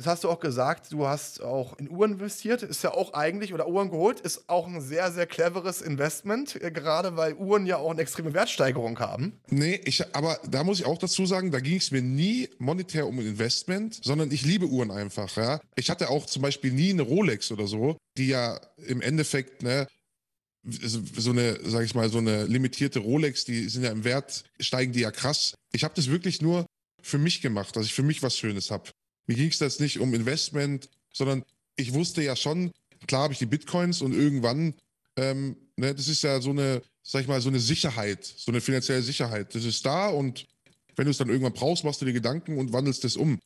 das 0.00 0.06
hast 0.06 0.24
du 0.24 0.30
auch 0.30 0.40
gesagt, 0.40 0.92
du 0.92 1.06
hast 1.06 1.42
auch 1.42 1.78
in 1.78 1.90
Uhren 1.90 2.12
investiert. 2.12 2.62
Ist 2.62 2.82
ja 2.82 2.94
auch 2.94 3.12
eigentlich, 3.12 3.52
oder 3.52 3.68
Uhren 3.68 3.90
geholt, 3.90 4.18
ist 4.20 4.48
auch 4.48 4.66
ein 4.66 4.80
sehr, 4.80 5.12
sehr 5.12 5.26
cleveres 5.26 5.82
Investment, 5.82 6.56
äh, 6.62 6.70
gerade 6.70 7.18
weil 7.18 7.34
Uhren 7.34 7.66
ja 7.66 7.76
auch 7.76 7.90
eine 7.90 8.00
extreme 8.00 8.32
Wertsteigerung 8.32 8.98
haben. 8.98 9.38
Nee, 9.50 9.78
ich, 9.84 10.02
aber 10.16 10.40
da 10.48 10.64
muss 10.64 10.80
ich 10.80 10.86
auch 10.86 10.96
dazu 10.96 11.26
sagen, 11.26 11.50
da 11.50 11.60
ging 11.60 11.76
es 11.76 11.90
mir 11.90 12.00
nie 12.00 12.48
monetär 12.58 13.06
um 13.06 13.18
ein 13.18 13.26
Investment, 13.26 14.00
sondern 14.02 14.30
ich 14.30 14.42
liebe 14.42 14.64
Uhren 14.66 14.90
einfach, 14.90 15.36
ja. 15.36 15.60
Ich 15.76 15.90
hatte 15.90 16.08
auch 16.08 16.24
zum 16.24 16.40
Beispiel 16.40 16.72
nie 16.72 16.90
eine 16.90 17.02
Rolex 17.02 17.52
oder 17.52 17.66
so, 17.66 17.98
die 18.16 18.28
ja 18.28 18.58
im 18.78 19.02
Endeffekt, 19.02 19.62
ne, 19.62 19.86
so 20.62 21.00
so 21.14 21.30
eine, 21.30 21.58
sag 21.62 21.84
ich 21.84 21.94
mal, 21.94 22.08
so 22.08 22.18
eine 22.18 22.44
limitierte 22.44 23.00
Rolex, 23.00 23.44
die 23.44 23.68
sind 23.68 23.82
ja 23.82 23.90
im 23.90 24.04
Wert, 24.04 24.44
steigen 24.58 24.92
die 24.92 25.00
ja 25.00 25.10
krass. 25.10 25.54
Ich 25.72 25.84
habe 25.84 25.92
das 25.94 26.08
wirklich 26.08 26.40
nur 26.40 26.64
für 27.02 27.18
mich 27.18 27.42
gemacht, 27.42 27.76
dass 27.76 27.84
ich 27.84 27.94
für 27.94 28.02
mich 28.02 28.22
was 28.22 28.38
Schönes 28.38 28.70
habe. 28.70 28.90
Mir 29.30 29.36
ging 29.36 29.48
es 29.50 29.58
das 29.58 29.78
nicht 29.78 30.00
um 30.00 30.12
Investment, 30.12 30.88
sondern 31.12 31.44
ich 31.76 31.94
wusste 31.94 32.20
ja 32.20 32.34
schon, 32.34 32.72
klar 33.06 33.22
habe 33.22 33.32
ich 33.32 33.38
die 33.38 33.46
Bitcoins 33.46 34.02
und 34.02 34.12
irgendwann, 34.12 34.74
ähm, 35.16 35.54
ne, 35.76 35.94
das 35.94 36.08
ist 36.08 36.22
ja 36.22 36.40
so 36.40 36.50
eine, 36.50 36.82
sag 37.04 37.22
ich 37.22 37.28
mal, 37.28 37.40
so 37.40 37.48
eine 37.48 37.60
Sicherheit, 37.60 38.24
so 38.24 38.50
eine 38.50 38.60
finanzielle 38.60 39.02
Sicherheit. 39.02 39.54
Das 39.54 39.64
ist 39.64 39.86
da 39.86 40.08
und 40.08 40.48
wenn 40.96 41.04
du 41.04 41.12
es 41.12 41.18
dann 41.18 41.28
irgendwann 41.28 41.52
brauchst, 41.52 41.84
machst 41.84 42.00
du 42.02 42.06
dir 42.06 42.12
Gedanken 42.12 42.58
und 42.58 42.72
wandelst 42.72 43.04
es 43.04 43.16
um. 43.16 43.38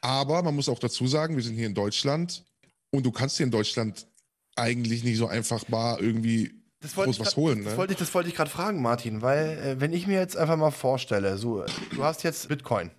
Aber 0.00 0.42
man 0.42 0.56
muss 0.56 0.68
auch 0.68 0.80
dazu 0.80 1.06
sagen, 1.06 1.36
wir 1.36 1.42
sind 1.44 1.54
hier 1.54 1.68
in 1.68 1.74
Deutschland 1.74 2.42
und 2.90 3.06
du 3.06 3.12
kannst 3.12 3.36
hier 3.36 3.46
in 3.46 3.52
Deutschland 3.52 4.08
eigentlich 4.56 5.04
nicht 5.04 5.18
so 5.18 5.28
einfach 5.28 5.68
mal 5.68 6.00
irgendwie 6.00 6.50
Das 6.80 6.96
wollte 6.96 7.10
groß 7.10 7.14
ich 7.16 7.20
was 7.20 7.28
grad- 7.28 7.36
holen. 7.36 7.62
Das 7.62 7.74
Ne? 7.74 7.78
wollte 7.78 7.92
ich, 7.92 7.98
das 8.00 8.12
wollte 8.12 8.28
ich 8.28 8.34
gerade 8.34 8.50
fragen, 8.50 8.82
Martin, 8.82 9.22
weil 9.22 9.56
äh, 9.58 9.80
wenn 9.80 9.92
ich 9.92 10.08
mir 10.08 10.18
jetzt 10.18 10.36
einfach 10.36 10.56
mal 10.56 10.72
vorstelle, 10.72 11.38
so, 11.38 11.64
du 11.94 12.02
hast 12.02 12.24
jetzt 12.24 12.48
Bitcoin. 12.48 12.90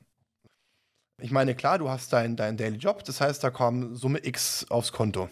Ich 1.22 1.32
meine, 1.32 1.56
klar, 1.56 1.78
du 1.80 1.90
hast 1.90 2.14
deinen 2.14 2.36
dein 2.36 2.58
Daily 2.58 2.78
Job, 2.78 3.04
das 3.04 3.20
heißt, 3.22 3.44
da 3.44 3.50
kommen 3.50 3.96
Summe 3.96 4.20
X 4.26 4.66
aufs 4.70 4.92
Konto. 4.92 5.30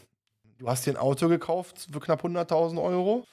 Du 0.58 0.68
hast 0.68 0.86
dir 0.86 0.92
ein 0.92 0.98
Auto 0.98 1.28
gekauft 1.30 1.88
für 1.92 2.00
knapp 2.00 2.24
100.000 2.24 2.82
Euro. 2.82 3.26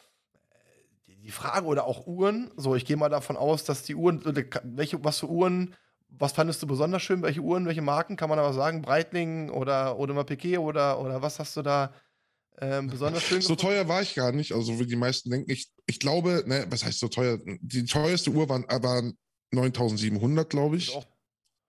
Die- 1.06 1.30
Frage 1.30 1.64
oder 1.66 1.86
auch 1.86 2.06
Uhren, 2.06 2.50
so, 2.56 2.74
ich 2.76 2.84
gehe 2.84 2.96
mal 2.98 3.08
davon 3.08 3.36
aus, 3.38 3.64
dass 3.64 3.82
die 3.82 3.94
Uhren, 3.94 4.20
ka- 4.50 4.60
welche, 4.62 5.02
was 5.02 5.20
für 5.20 5.28
Uhren, 5.30 5.74
was 6.10 6.32
fandest 6.32 6.62
du 6.62 6.66
besonders 6.66 7.02
schön? 7.02 7.22
Welche 7.22 7.40
Uhren, 7.40 7.64
welche 7.66 7.80
Marken, 7.82 8.16
kann 8.16 8.28
man 8.28 8.38
aber 8.38 8.52
sagen? 8.52 8.82
Breitling 8.82 9.48
oder 9.50 9.92
Audemars 9.96 10.26
Piquet 10.26 10.58
oder, 10.58 11.00
oder 11.00 11.22
was 11.22 11.38
hast 11.38 11.56
du 11.56 11.62
da 11.62 11.92
ähm, 12.60 12.88
besonders 12.88 13.22
schön 13.22 13.40
So 13.40 13.54
gefunden? 13.56 13.74
teuer 13.74 13.88
war 13.88 14.02
ich 14.02 14.14
gar 14.14 14.32
nicht, 14.32 14.52
also 14.52 14.78
wie 14.78 14.86
die 14.86 14.96
meisten 14.96 15.30
denken. 15.30 15.50
Ich, 15.50 15.72
ich 15.86 15.98
glaube, 15.98 16.44
ne, 16.46 16.66
was 16.68 16.84
heißt 16.84 17.00
so 17.00 17.08
teuer? 17.08 17.38
Die 17.62 17.84
teuerste 17.84 18.30
Uhr 18.30 18.48
waren, 18.48 18.64
waren 18.68 19.16
9700, 19.50 20.48
glaube 20.50 20.76
ich. 20.76 20.94
Auch- 20.94 21.06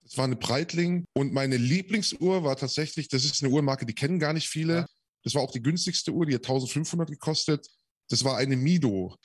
Das 0.06 0.16
war 0.18 0.24
eine 0.24 0.36
Breitling 0.36 1.04
und 1.14 1.32
meine 1.32 1.56
Lieblingsuhr 1.56 2.44
war 2.44 2.56
tatsächlich, 2.56 3.08
das 3.08 3.24
ist 3.24 3.42
eine 3.42 3.52
Uhrmarke, 3.52 3.86
die 3.86 3.94
kennen 3.94 4.18
gar 4.18 4.32
nicht 4.32 4.48
viele. 4.48 4.74
Ja. 4.76 4.86
Das 5.24 5.34
war 5.34 5.42
auch 5.42 5.50
die 5.50 5.62
günstigste 5.62 6.12
Uhr, 6.12 6.26
die 6.26 6.34
hat 6.34 6.42
1500 6.44 7.10
gekostet. 7.10 7.66
Das 8.08 8.22
war 8.24 8.36
eine 8.36 8.56
Mido. 8.56 9.16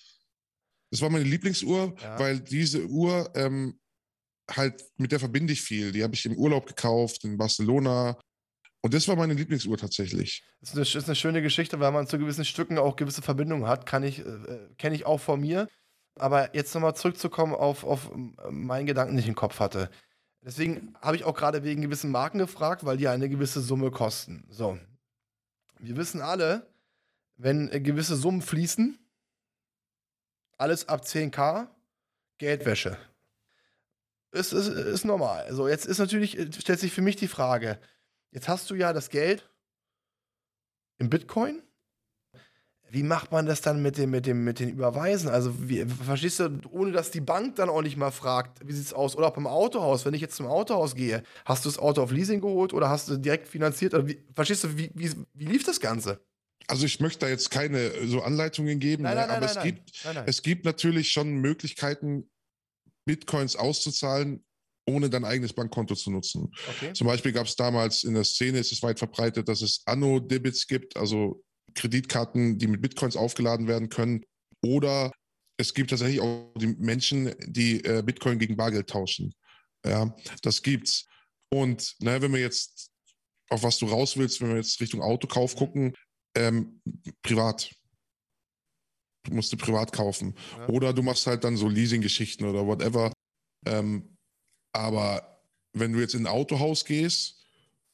Das 0.89 1.01
war 1.01 1.09
meine 1.11 1.23
Lieblingsuhr, 1.23 1.95
Ja. 2.01 2.17
weil 2.19 2.39
diese 2.39 2.85
Uhr 2.87 3.31
ähm, 3.35 3.79
halt, 4.49 4.83
mit 4.97 5.11
der 5.11 5.19
verbinde 5.19 5.53
ich 5.53 5.61
viel. 5.61 5.91
Die 5.91 6.03
habe 6.03 6.15
ich 6.15 6.25
im 6.25 6.35
Urlaub 6.35 6.65
gekauft, 6.65 7.23
in 7.23 7.37
Barcelona. 7.37 8.19
Und 8.83 8.95
das 8.95 9.07
war 9.07 9.15
meine 9.15 9.35
Lieblingsuhr 9.35 9.77
tatsächlich. 9.77 10.43
Das 10.59 10.69
ist 10.71 10.75
eine, 10.75 11.01
ist 11.01 11.05
eine 11.07 11.15
schöne 11.15 11.41
Geschichte, 11.43 11.79
weil 11.79 11.91
man 11.91 12.07
zu 12.07 12.17
gewissen 12.17 12.45
Stücken 12.45 12.79
auch 12.79 12.95
gewisse 12.95 13.21
Verbindungen 13.21 13.67
hat. 13.67 13.85
Kann 13.85 14.01
ich, 14.01 14.19
äh, 14.19 14.67
kenne 14.79 14.95
ich 14.95 15.05
auch 15.05 15.19
von 15.19 15.39
mir. 15.39 15.67
Aber 16.15 16.55
jetzt 16.55 16.73
nochmal 16.73 16.95
zurückzukommen 16.95 17.53
auf, 17.53 17.83
auf 17.83 18.11
meinen 18.49 18.87
Gedanken, 18.87 19.13
den 19.15 19.19
ich 19.21 19.27
im 19.29 19.35
Kopf 19.35 19.59
hatte. 19.59 19.91
Deswegen 20.43 20.95
habe 21.01 21.15
ich 21.15 21.23
auch 21.23 21.35
gerade 21.35 21.63
wegen 21.63 21.81
gewissen 21.81 22.11
Marken 22.11 22.39
gefragt, 22.39 22.83
weil 22.83 22.97
die 22.97 23.07
eine 23.07 23.29
gewisse 23.29 23.61
Summe 23.61 23.91
kosten. 23.91 24.45
So. 24.49 24.79
Wir 25.79 25.95
wissen 25.97 26.21
alle, 26.21 26.67
wenn 27.37 27.71
äh, 27.71 27.79
gewisse 27.79 28.15
Summen 28.15 28.41
fließen, 28.41 28.97
alles 30.57 30.87
ab 30.87 31.03
10k, 31.03 31.67
Geldwäsche. 32.37 32.97
Ist, 34.31 34.53
ist, 34.53 34.67
ist 34.67 35.05
normal. 35.05 35.53
So, 35.53 35.67
jetzt 35.67 35.85
ist 35.85 35.97
natürlich, 35.99 36.37
äh, 36.37 36.51
stellt 36.53 36.79
sich 36.79 36.93
für 36.93 37.01
mich 37.01 37.15
die 37.15 37.27
Frage, 37.27 37.79
jetzt 38.31 38.47
hast 38.47 38.69
du 38.69 38.75
ja 38.75 38.93
das 38.93 39.09
Geld 39.09 39.49
im 40.97 41.09
Bitcoin. 41.09 41.61
Wie 42.93 43.03
macht 43.03 43.31
man 43.31 43.45
das 43.45 43.61
dann 43.61 43.81
mit 43.81 43.97
dem, 43.97 44.09
mit 44.09 44.25
dem, 44.25 44.43
mit 44.43 44.59
den 44.59 44.67
Überweisen? 44.67 45.29
Also, 45.29 45.53
wie, 45.69 45.85
verstehst 45.85 46.41
du, 46.41 46.59
ohne 46.71 46.91
dass 46.91 47.09
die 47.09 47.21
Bank 47.21 47.55
dann 47.55 47.69
auch 47.69 47.81
nicht 47.81 47.95
mal 47.95 48.11
fragt, 48.11 48.67
wie 48.67 48.73
sieht's 48.73 48.91
aus? 48.91 49.15
Oder 49.15 49.27
auch 49.27 49.33
beim 49.33 49.47
Autohaus, 49.47 50.03
wenn 50.03 50.13
ich 50.13 50.19
jetzt 50.19 50.35
zum 50.35 50.45
Autohaus 50.45 50.93
gehe, 50.93 51.23
hast 51.45 51.63
du 51.63 51.69
das 51.69 51.79
Auto 51.79 52.03
auf 52.03 52.11
Leasing 52.11 52.41
geholt 52.41 52.73
oder 52.73 52.89
hast 52.89 53.07
du 53.07 53.15
direkt 53.15 53.47
finanziert? 53.47 53.93
Oder 53.93 54.09
wie, 54.09 54.21
verstehst 54.35 54.65
du, 54.65 54.77
wie, 54.77 54.91
wie, 54.93 55.09
wie 55.33 55.45
lief 55.45 55.63
das 55.63 55.79
Ganze? 55.79 56.19
Also 56.67 56.85
ich 56.85 56.99
möchte 56.99 57.19
da 57.19 57.29
jetzt 57.29 57.49
keine 57.49 57.91
so 58.07 58.23
Anleitungen 58.23 58.77
geben, 58.81 59.03
Nein, 59.03 59.15
ne, 59.15 59.21
nein, 59.21 59.27
nein, 59.29 59.37
aber 59.37 59.45
nein, 59.45 59.55
es. 59.55 59.63
Gibt, 59.63 60.27
es 60.27 60.41
gibt 60.41 60.65
natürlich 60.65 61.11
schon 61.11 61.35
Möglichkeiten, 61.35 62.29
Bitcoins 63.05 63.55
auszuzahlen, 63.55 64.43
ohne 64.85 65.09
dein 65.09 65.23
eigenes 65.23 65.53
Bankkonto 65.53 65.95
zu 65.95 66.11
nutzen. 66.11 66.51
Okay. 66.75 66.91
Zum 66.91 67.07
Beispiel 67.07 67.31
gab 67.31 67.47
es 67.47 67.55
damals 67.55 68.03
in 68.03 68.15
der 68.15 68.25
Szene, 68.25 68.59
ist 68.59 68.73
es 68.73 68.83
weit 68.83 68.99
verbreitet, 68.99 69.47
dass 69.47 69.61
es 69.61 69.81
Anno-Debits 69.85 70.67
gibt, 70.67 70.97
also 70.97 71.41
Kreditkarten, 71.75 72.57
die 72.57 72.67
mit 72.67 72.81
Bitcoins 72.81 73.15
aufgeladen 73.15 73.67
werden 73.67 73.89
können. 73.89 74.25
Oder 74.63 75.11
es 75.57 75.73
gibt 75.73 75.89
tatsächlich 75.89 76.21
auch 76.21 76.51
die 76.57 76.67
Menschen, 76.67 77.33
die 77.45 77.83
äh, 77.83 78.03
Bitcoin 78.03 78.39
gegen 78.39 78.57
Bargeld 78.57 78.89
tauschen. 78.89 79.33
Ja, 79.85 80.15
das 80.41 80.61
gibt's. 80.61 81.07
Und 81.49 81.95
ne, 81.99 82.21
wenn 82.21 82.33
wir 82.33 82.39
jetzt 82.39 82.91
auf 83.49 83.63
was 83.63 83.77
du 83.77 83.85
raus 83.87 84.17
willst, 84.17 84.41
wenn 84.41 84.49
wir 84.49 84.55
jetzt 84.55 84.79
Richtung 84.79 85.01
Autokauf 85.01 85.55
gucken, 85.55 85.93
ähm, 86.35 86.81
privat. 87.21 87.69
Du 89.23 89.33
musst 89.33 89.51
du 89.51 89.57
privat 89.57 89.91
kaufen. 89.91 90.35
Ja. 90.57 90.69
Oder 90.69 90.93
du 90.93 91.03
machst 91.03 91.27
halt 91.27 91.43
dann 91.43 91.57
so 91.57 91.67
Leasing-Geschichten 91.67 92.45
oder 92.45 92.65
whatever. 92.65 93.11
Ähm, 93.67 94.17
aber 94.73 95.43
wenn 95.73 95.91
du 95.91 95.99
jetzt 95.99 96.15
in 96.15 96.25
ein 96.25 96.31
Autohaus 96.31 96.85
gehst 96.85 97.40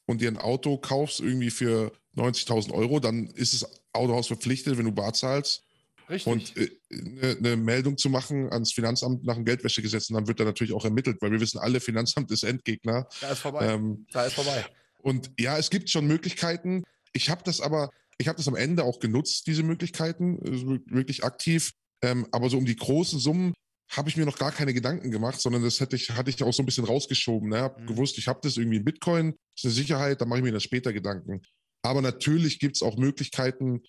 und 0.08 0.22
dir 0.22 0.28
ein 0.28 0.38
Auto 0.38 0.78
kaufst, 0.78 1.20
irgendwie 1.20 1.50
für 1.50 1.92
90.000 2.16 2.72
Euro, 2.72 2.98
dann 2.98 3.26
ist 3.26 3.52
das 3.52 3.70
Autohaus 3.92 4.26
verpflichtet, 4.26 4.78
wenn 4.78 4.86
du 4.86 4.92
bar 4.92 5.12
zahlst, 5.12 5.62
Richtig. 6.08 6.32
und 6.32 6.56
äh, 6.56 6.70
eine, 6.90 7.36
eine 7.36 7.56
Meldung 7.56 7.98
zu 7.98 8.08
machen 8.08 8.50
ans 8.50 8.72
Finanzamt 8.72 9.24
nach 9.24 9.34
dem 9.34 9.44
Geldwäschegesetz. 9.44 10.08
Und 10.08 10.14
dann 10.14 10.26
wird 10.26 10.40
da 10.40 10.44
natürlich 10.44 10.72
auch 10.72 10.84
ermittelt, 10.84 11.18
weil 11.20 11.30
wir 11.30 11.40
wissen 11.40 11.58
alle, 11.58 11.78
Finanzamt 11.78 12.30
ist 12.30 12.42
Endgegner. 12.42 13.06
da 13.20 13.30
ist 13.30 13.40
vorbei. 13.40 13.66
Ähm, 13.66 14.06
da 14.10 14.24
ist 14.24 14.32
vorbei. 14.32 14.64
und 15.02 15.30
ja, 15.38 15.58
es 15.58 15.68
gibt 15.68 15.90
schon 15.90 16.06
Möglichkeiten. 16.06 16.84
Ich 17.12 17.28
habe 17.28 17.42
das 17.44 17.60
aber, 17.60 17.90
ich 18.16 18.28
habe 18.28 18.38
das 18.38 18.48
am 18.48 18.56
Ende 18.56 18.84
auch 18.84 19.00
genutzt, 19.00 19.46
diese 19.46 19.62
Möglichkeiten, 19.62 20.40
also 20.42 20.78
wirklich 20.86 21.22
aktiv. 21.22 21.72
Ähm, 22.00 22.26
aber 22.32 22.48
so 22.48 22.56
um 22.56 22.64
die 22.64 22.76
großen 22.76 23.18
Summen 23.18 23.52
habe 23.90 24.08
ich 24.08 24.16
mir 24.16 24.26
noch 24.26 24.38
gar 24.38 24.52
keine 24.52 24.74
Gedanken 24.74 25.10
gemacht, 25.10 25.40
sondern 25.40 25.62
das 25.62 25.80
hätte 25.80 25.96
ich, 25.96 26.10
hatte 26.10 26.30
ich 26.30 26.42
auch 26.42 26.52
so 26.52 26.62
ein 26.62 26.66
bisschen 26.66 26.84
rausgeschoben. 26.84 27.48
Ne? 27.48 27.60
Hab 27.60 27.80
Mhm. 27.80 27.86
gewusst, 27.86 28.18
ich 28.18 28.28
habe 28.28 28.40
das 28.42 28.56
irgendwie 28.56 28.76
in 28.78 28.84
Bitcoin, 28.84 29.34
ist 29.56 29.64
eine 29.64 29.72
Sicherheit, 29.72 30.20
da 30.20 30.26
mache 30.26 30.40
ich 30.40 30.44
mir 30.44 30.52
dann 30.52 30.60
später 30.60 30.92
Gedanken. 30.92 31.42
Aber 31.82 32.02
natürlich 32.02 32.58
gibt 32.58 32.76
es 32.76 32.82
auch 32.82 32.96
Möglichkeiten, 32.96 33.82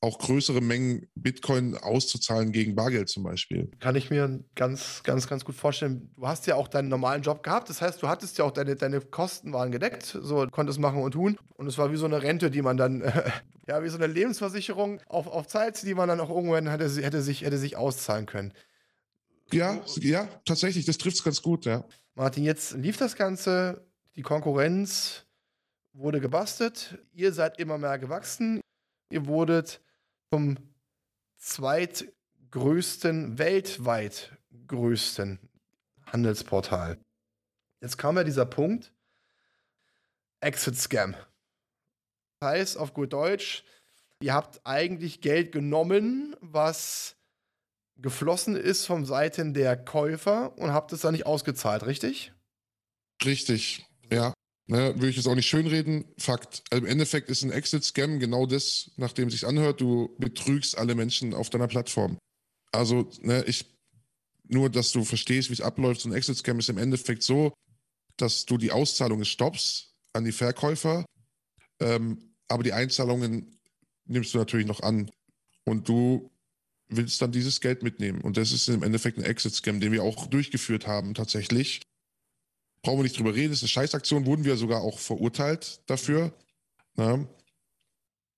auch 0.00 0.18
größere 0.18 0.60
Mengen 0.60 1.06
Bitcoin 1.14 1.76
auszuzahlen 1.78 2.52
gegen 2.52 2.74
Bargeld 2.74 3.08
zum 3.08 3.22
Beispiel. 3.22 3.70
Kann 3.80 3.96
ich 3.96 4.10
mir 4.10 4.44
ganz, 4.54 5.02
ganz, 5.02 5.26
ganz 5.26 5.46
gut 5.46 5.54
vorstellen. 5.54 6.10
Du 6.16 6.26
hast 6.26 6.46
ja 6.46 6.56
auch 6.56 6.68
deinen 6.68 6.88
normalen 6.88 7.22
Job 7.22 7.42
gehabt. 7.42 7.70
Das 7.70 7.80
heißt, 7.80 8.02
du 8.02 8.08
hattest 8.08 8.36
ja 8.36 8.44
auch 8.44 8.50
deine, 8.50 8.76
deine 8.76 9.00
Kosten 9.00 9.54
waren 9.54 9.72
gedeckt. 9.72 10.04
So, 10.20 10.46
konntest 10.50 10.78
machen 10.78 11.00
und 11.00 11.12
tun. 11.12 11.38
Und 11.54 11.68
es 11.68 11.78
war 11.78 11.90
wie 11.90 11.96
so 11.96 12.04
eine 12.04 12.20
Rente, 12.20 12.50
die 12.50 12.60
man 12.60 12.76
dann, 12.76 13.00
ja, 13.66 13.82
wie 13.82 13.88
so 13.88 13.96
eine 13.96 14.06
Lebensversicherung 14.08 15.00
auf, 15.06 15.26
auf 15.26 15.46
Zeit, 15.46 15.82
die 15.82 15.94
man 15.94 16.08
dann 16.08 16.20
auch 16.20 16.28
irgendwann 16.28 16.68
hätte, 16.68 16.88
hätte, 17.02 17.22
sich, 17.22 17.40
hätte 17.42 17.56
sich 17.56 17.76
auszahlen 17.76 18.26
können. 18.26 18.52
Ja, 19.54 19.80
ja, 20.00 20.28
tatsächlich, 20.44 20.84
das 20.84 20.98
trifft 20.98 21.18
es 21.18 21.22
ganz 21.22 21.40
gut, 21.40 21.64
ja. 21.64 21.84
Martin, 22.16 22.42
jetzt 22.42 22.72
lief 22.72 22.96
das 22.96 23.14
Ganze, 23.14 23.86
die 24.16 24.22
Konkurrenz 24.22 25.26
wurde 25.92 26.20
gebastelt, 26.20 26.98
ihr 27.12 27.32
seid 27.32 27.60
immer 27.60 27.78
mehr 27.78 28.00
gewachsen, 28.00 28.60
ihr 29.10 29.26
wurdet 29.26 29.80
zum 30.32 30.56
zweitgrößten, 31.38 33.38
weltweit 33.38 34.36
größten 34.66 35.38
Handelsportal. 36.06 36.98
Jetzt 37.80 37.96
kam 37.96 38.16
ja 38.16 38.24
dieser 38.24 38.46
Punkt, 38.46 38.92
Exit 40.40 40.76
Scam. 40.76 41.14
Heißt 42.42 42.76
auf 42.76 42.92
gut 42.92 43.12
Deutsch, 43.12 43.62
ihr 44.20 44.34
habt 44.34 44.60
eigentlich 44.64 45.20
Geld 45.20 45.52
genommen, 45.52 46.34
was 46.40 47.14
geflossen 47.96 48.56
ist 48.56 48.86
von 48.86 49.04
Seiten 49.04 49.54
der 49.54 49.76
Käufer 49.76 50.56
und 50.58 50.72
habt 50.72 50.92
es 50.92 51.00
dann 51.00 51.12
nicht 51.12 51.26
ausgezahlt, 51.26 51.86
richtig? 51.86 52.32
Richtig, 53.24 53.86
ja. 54.10 54.32
Ne, 54.66 54.98
will 54.98 55.10
ich 55.10 55.16
jetzt 55.16 55.26
auch 55.26 55.34
nicht 55.34 55.48
schönreden. 55.48 56.06
Fakt. 56.16 56.62
Also 56.70 56.84
Im 56.84 56.90
Endeffekt 56.90 57.28
ist 57.28 57.42
ein 57.42 57.50
Exit-Scam 57.50 58.18
genau 58.18 58.46
das, 58.46 58.92
nachdem 58.96 59.28
es 59.28 59.34
sich 59.34 59.46
anhört, 59.46 59.80
du 59.80 60.14
betrügst 60.18 60.78
alle 60.78 60.94
Menschen 60.94 61.34
auf 61.34 61.50
deiner 61.50 61.68
Plattform. 61.68 62.16
Also, 62.72 63.10
ne, 63.20 63.44
ich, 63.46 63.66
nur 64.44 64.70
dass 64.70 64.90
du 64.92 65.04
verstehst, 65.04 65.50
wie 65.50 65.54
es 65.54 65.60
abläuft, 65.60 66.00
so 66.00 66.08
ein 66.08 66.14
Exit-Scam 66.14 66.58
ist 66.58 66.70
im 66.70 66.78
Endeffekt 66.78 67.22
so, 67.22 67.52
dass 68.16 68.46
du 68.46 68.56
die 68.56 68.72
Auszahlungen 68.72 69.26
stoppst 69.26 69.94
an 70.14 70.24
die 70.24 70.32
Verkäufer, 70.32 71.04
ähm, 71.80 72.34
aber 72.48 72.62
die 72.62 72.72
Einzahlungen 72.72 73.60
nimmst 74.06 74.32
du 74.32 74.38
natürlich 74.38 74.66
noch 74.66 74.80
an. 74.80 75.10
Und 75.64 75.88
du 75.88 76.30
willst 76.88 77.20
dann 77.22 77.32
dieses 77.32 77.60
Geld 77.60 77.82
mitnehmen. 77.82 78.20
Und 78.20 78.36
das 78.36 78.52
ist 78.52 78.68
im 78.68 78.82
Endeffekt 78.82 79.18
ein 79.18 79.24
Exit-Scam, 79.24 79.80
den 79.80 79.92
wir 79.92 80.02
auch 80.02 80.26
durchgeführt 80.26 80.86
haben, 80.86 81.14
tatsächlich 81.14 81.80
brauchen 82.84 82.98
wir 82.98 83.02
nicht 83.02 83.18
drüber 83.18 83.34
reden, 83.34 83.50
das 83.50 83.58
ist 83.58 83.64
eine 83.64 83.86
Scheißaktion, 83.86 84.26
wurden 84.26 84.44
wir 84.44 84.56
sogar 84.56 84.82
auch 84.82 84.98
verurteilt 84.98 85.80
dafür. 85.86 86.32
Ja. 86.96 87.26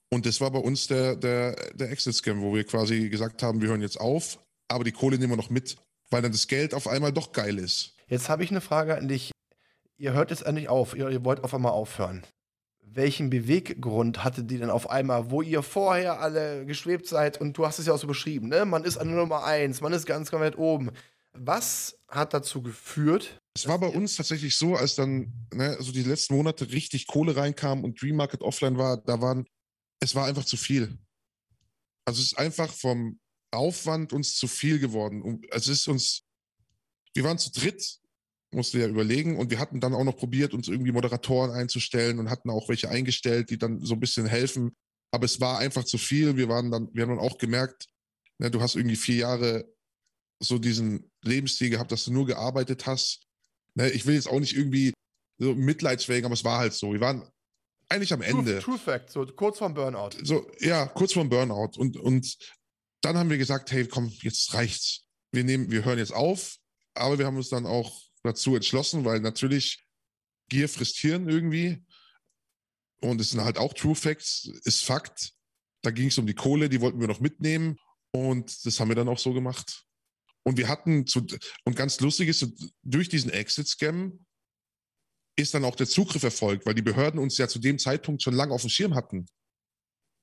Und 0.08 0.24
das 0.24 0.40
war 0.40 0.50
bei 0.52 0.60
uns 0.60 0.86
der, 0.86 1.16
der, 1.16 1.56
der 1.74 1.90
Exit-Scam, 1.90 2.40
wo 2.40 2.54
wir 2.54 2.64
quasi 2.64 3.10
gesagt 3.10 3.42
haben, 3.42 3.60
wir 3.60 3.68
hören 3.68 3.82
jetzt 3.82 4.00
auf, 4.00 4.38
aber 4.68 4.84
die 4.84 4.92
Kohle 4.92 5.18
nehmen 5.18 5.32
wir 5.32 5.36
noch 5.36 5.50
mit, 5.50 5.76
weil 6.10 6.22
dann 6.22 6.32
das 6.32 6.46
Geld 6.46 6.72
auf 6.72 6.86
einmal 6.86 7.12
doch 7.12 7.32
geil 7.32 7.58
ist. 7.58 7.94
Jetzt 8.06 8.28
habe 8.28 8.44
ich 8.44 8.50
eine 8.50 8.60
Frage 8.60 8.96
an 8.96 9.08
dich. 9.08 9.32
Ihr 9.98 10.12
hört 10.12 10.30
jetzt 10.30 10.42
endlich 10.42 10.68
auf, 10.68 10.96
ihr, 10.96 11.10
ihr 11.10 11.24
wollt 11.24 11.42
auf 11.42 11.52
einmal 11.52 11.72
aufhören. 11.72 12.24
Welchen 12.96 13.28
Beweggrund 13.28 14.24
hattet 14.24 14.50
ihr 14.50 14.58
denn 14.58 14.70
auf 14.70 14.88
einmal, 14.88 15.30
wo 15.30 15.42
ihr 15.42 15.62
vorher 15.62 16.18
alle 16.20 16.64
geschwebt 16.64 17.06
seid 17.06 17.38
und 17.38 17.52
du 17.58 17.66
hast 17.66 17.78
es 17.78 17.84
ja 17.84 17.92
auch 17.92 17.98
so 17.98 18.06
beschrieben, 18.06 18.48
ne? 18.48 18.64
Man 18.64 18.84
ist 18.84 18.96
an 18.96 19.14
Nummer 19.14 19.44
eins, 19.44 19.82
man 19.82 19.92
ist 19.92 20.06
ganz, 20.06 20.30
ganz 20.30 20.40
weit 20.40 20.56
oben. 20.56 20.90
Was 21.34 21.98
hat 22.08 22.32
dazu 22.32 22.62
geführt? 22.62 23.38
Es 23.54 23.68
war 23.68 23.78
bei 23.78 23.88
uns 23.88 24.16
tatsächlich 24.16 24.56
so, 24.56 24.76
als 24.76 24.94
dann 24.94 25.30
ne, 25.52 25.76
so 25.78 25.92
die 25.92 26.04
letzten 26.04 26.36
Monate 26.36 26.70
richtig 26.72 27.06
Kohle 27.06 27.36
reinkam 27.36 27.84
und 27.84 28.00
Dream 28.00 28.16
Market 28.16 28.40
offline 28.40 28.78
war, 28.78 28.96
da 28.96 29.20
waren, 29.20 29.46
es 30.00 30.14
war 30.14 30.24
einfach 30.24 30.46
zu 30.46 30.56
viel. 30.56 30.98
Also 32.06 32.20
es 32.20 32.32
ist 32.32 32.38
einfach 32.38 32.72
vom 32.72 33.20
Aufwand 33.50 34.14
uns 34.14 34.36
zu 34.36 34.48
viel 34.48 34.78
geworden. 34.78 35.20
Und 35.20 35.46
es 35.52 35.68
ist 35.68 35.86
uns, 35.86 36.22
wir 37.12 37.24
waren 37.24 37.38
zu 37.38 37.52
dritt, 37.52 38.00
musste 38.52 38.78
ja 38.78 38.88
überlegen, 38.88 39.36
und 39.36 39.50
wir 39.50 39.58
hatten 39.58 39.80
dann 39.80 39.94
auch 39.94 40.04
noch 40.04 40.16
probiert, 40.16 40.54
uns 40.54 40.68
irgendwie 40.68 40.92
Moderatoren 40.92 41.50
einzustellen 41.50 42.18
und 42.18 42.30
hatten 42.30 42.50
auch 42.50 42.68
welche 42.68 42.88
eingestellt, 42.88 43.50
die 43.50 43.58
dann 43.58 43.80
so 43.80 43.94
ein 43.94 44.00
bisschen 44.00 44.26
helfen. 44.26 44.74
Aber 45.10 45.24
es 45.24 45.40
war 45.40 45.58
einfach 45.58 45.84
zu 45.84 45.98
viel. 45.98 46.36
Wir 46.36 46.48
waren 46.48 46.70
dann, 46.70 46.88
wir 46.92 47.02
haben 47.02 47.10
dann 47.10 47.18
auch 47.18 47.38
gemerkt, 47.38 47.86
ne, 48.38 48.50
du 48.50 48.60
hast 48.60 48.76
irgendwie 48.76 48.96
vier 48.96 49.16
Jahre 49.16 49.64
so 50.40 50.58
diesen 50.58 51.10
Lebensstil 51.22 51.70
gehabt, 51.70 51.92
dass 51.92 52.04
du 52.04 52.12
nur 52.12 52.26
gearbeitet 52.26 52.86
hast. 52.86 53.26
Ne, 53.74 53.90
ich 53.90 54.06
will 54.06 54.14
jetzt 54.14 54.28
auch 54.28 54.40
nicht 54.40 54.56
irgendwie 54.56 54.92
so 55.38 55.54
mitleidswegen, 55.54 56.24
aber 56.24 56.34
es 56.34 56.44
war 56.44 56.58
halt 56.58 56.72
so. 56.72 56.92
Wir 56.92 57.00
waren 57.00 57.28
eigentlich 57.88 58.12
am 58.12 58.22
Ende. 58.22 58.58
True, 58.58 58.76
True 58.76 58.78
Fact, 58.78 59.10
so 59.10 59.26
kurz 59.26 59.58
vorm 59.58 59.74
Burnout. 59.74 60.10
So, 60.22 60.50
ja, 60.60 60.86
kurz 60.86 61.12
vorm 61.12 61.28
Burnout. 61.28 61.78
Und, 61.78 61.96
und 61.96 62.36
dann 63.02 63.16
haben 63.16 63.30
wir 63.30 63.38
gesagt, 63.38 63.70
hey, 63.72 63.86
komm, 63.86 64.12
jetzt 64.22 64.54
reicht's. 64.54 65.04
Wir 65.32 65.44
nehmen, 65.44 65.70
wir 65.70 65.84
hören 65.84 65.98
jetzt 65.98 66.14
auf, 66.14 66.56
aber 66.94 67.18
wir 67.18 67.26
haben 67.26 67.36
uns 67.36 67.48
dann 67.48 67.66
auch 67.66 68.05
dazu 68.26 68.54
entschlossen, 68.54 69.04
weil 69.04 69.20
natürlich 69.20 69.84
Gier 70.48 70.68
frisst 70.68 70.98
Hirn 70.98 71.28
irgendwie. 71.28 71.84
Und 73.00 73.20
es 73.20 73.30
sind 73.30 73.42
halt 73.42 73.58
auch 73.58 73.74
True 73.74 73.94
Facts, 73.94 74.50
ist 74.64 74.84
Fakt. 74.84 75.32
Da 75.82 75.90
ging 75.90 76.08
es 76.08 76.18
um 76.18 76.26
die 76.26 76.34
Kohle, 76.34 76.68
die 76.68 76.80
wollten 76.80 77.00
wir 77.00 77.08
noch 77.08 77.20
mitnehmen. 77.20 77.78
Und 78.12 78.64
das 78.64 78.80
haben 78.80 78.88
wir 78.88 78.96
dann 78.96 79.08
auch 79.08 79.18
so 79.18 79.32
gemacht. 79.32 79.84
Und 80.42 80.56
wir 80.56 80.68
hatten, 80.68 81.06
zu, 81.06 81.26
und 81.64 81.76
ganz 81.76 82.00
lustig 82.00 82.28
ist, 82.28 82.46
durch 82.82 83.08
diesen 83.08 83.30
Exit-Scam 83.30 84.24
ist 85.36 85.54
dann 85.54 85.64
auch 85.64 85.76
der 85.76 85.86
Zugriff 85.86 86.22
erfolgt, 86.22 86.66
weil 86.66 86.74
die 86.74 86.82
Behörden 86.82 87.20
uns 87.20 87.36
ja 87.36 87.48
zu 87.48 87.58
dem 87.58 87.78
Zeitpunkt 87.78 88.22
schon 88.22 88.34
lange 88.34 88.54
auf 88.54 88.62
dem 88.62 88.70
Schirm 88.70 88.94
hatten. 88.94 89.26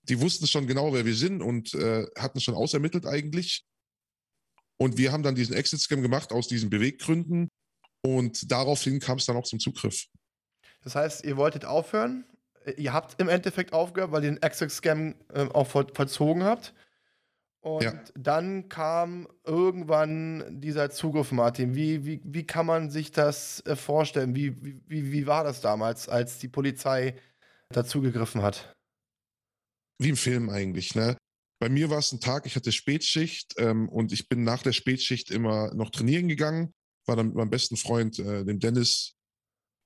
Die 0.04 0.20
wussten 0.20 0.48
schon 0.48 0.66
genau, 0.66 0.94
wer 0.94 1.06
wir 1.06 1.16
sind 1.16 1.42
und 1.42 1.74
äh, 1.76 2.08
hatten 2.18 2.42
schon 2.42 2.56
ausermittelt 2.56 3.06
eigentlich. 3.06 3.66
Und 4.78 4.98
wir 4.98 5.12
haben 5.12 5.24
dann 5.24 5.36
diesen 5.36 5.56
Exit-Scam 5.56 6.02
gemacht 6.02 6.32
aus 6.32 6.48
diesen 6.48 6.70
Beweggründen. 6.70 7.50
Und 8.06 8.52
daraufhin 8.52 9.00
kam 9.00 9.18
es 9.18 9.26
dann 9.26 9.38
auch 9.38 9.46
zum 9.46 9.60
Zugriff. 9.60 10.08
Das 10.84 10.96
heißt, 10.96 11.24
ihr 11.24 11.38
wolltet 11.38 11.66
aufhören. 11.66 12.26
Ihr 12.78 12.94
habt 12.94 13.20
im 13.20 13.30
Endeffekt 13.30 13.74
aufgehört, 13.74 14.12
weil 14.12 14.24
ihr 14.24 14.32
den 14.32 14.42
Exit-Scam 14.42 15.16
äh, 15.34 15.48
auch 15.54 15.68
voll, 15.68 15.88
vollzogen 15.94 16.44
habt. 16.44 16.74
Und 17.62 17.84
Ja. 17.84 18.04
dann 18.16 18.68
kam 18.68 19.28
irgendwann 19.46 20.60
dieser 20.60 20.90
Zugriff, 20.90 21.32
Martin. 21.32 21.76
Wie, 21.76 22.06
wie, 22.06 22.22
wie 22.26 22.46
kann 22.46 22.66
man 22.66 22.90
sich 22.90 23.12
das 23.12 23.62
äh, 23.66 23.78
vorstellen? 23.78 24.36
Wie, 24.36 24.62
wie, 24.64 24.82
wie 24.86 25.12
wie 25.14 25.28
war 25.28 25.46
das 25.46 25.62
damals, 25.62 26.10
als 26.10 26.40
die 26.40 26.50
Polizei 26.50 27.16
dazugegriffen 27.70 28.42
hat? 28.42 28.76
Wie 29.98 30.10
im 30.10 30.18
Film 30.18 30.50
eigentlich, 30.50 30.96
ne? 30.96 31.16
Bei 31.60 31.70
mir 31.70 31.90
war 31.90 32.00
es 32.00 32.12
ein 32.12 32.20
Tag, 32.20 32.46
ich 32.46 32.58
hatte 32.58 32.74
Spätschicht 32.74 33.54
ähm, 33.58 33.88
und 33.88 34.12
ich 34.12 34.28
bin 34.28 34.44
nach 34.44 34.62
der 34.62 34.74
Spätschicht 34.74 35.32
immer 35.32 35.74
noch 35.74 35.90
trainieren 35.92 36.28
gegangen, 36.28 36.74
war 37.08 37.16
dann 37.16 37.28
mit 37.28 37.36
meinem 37.36 37.50
besten 37.50 37.78
Freund, 37.78 38.20
äh, 38.20 38.46
dem 38.46 38.60
Dennis, 38.60 39.16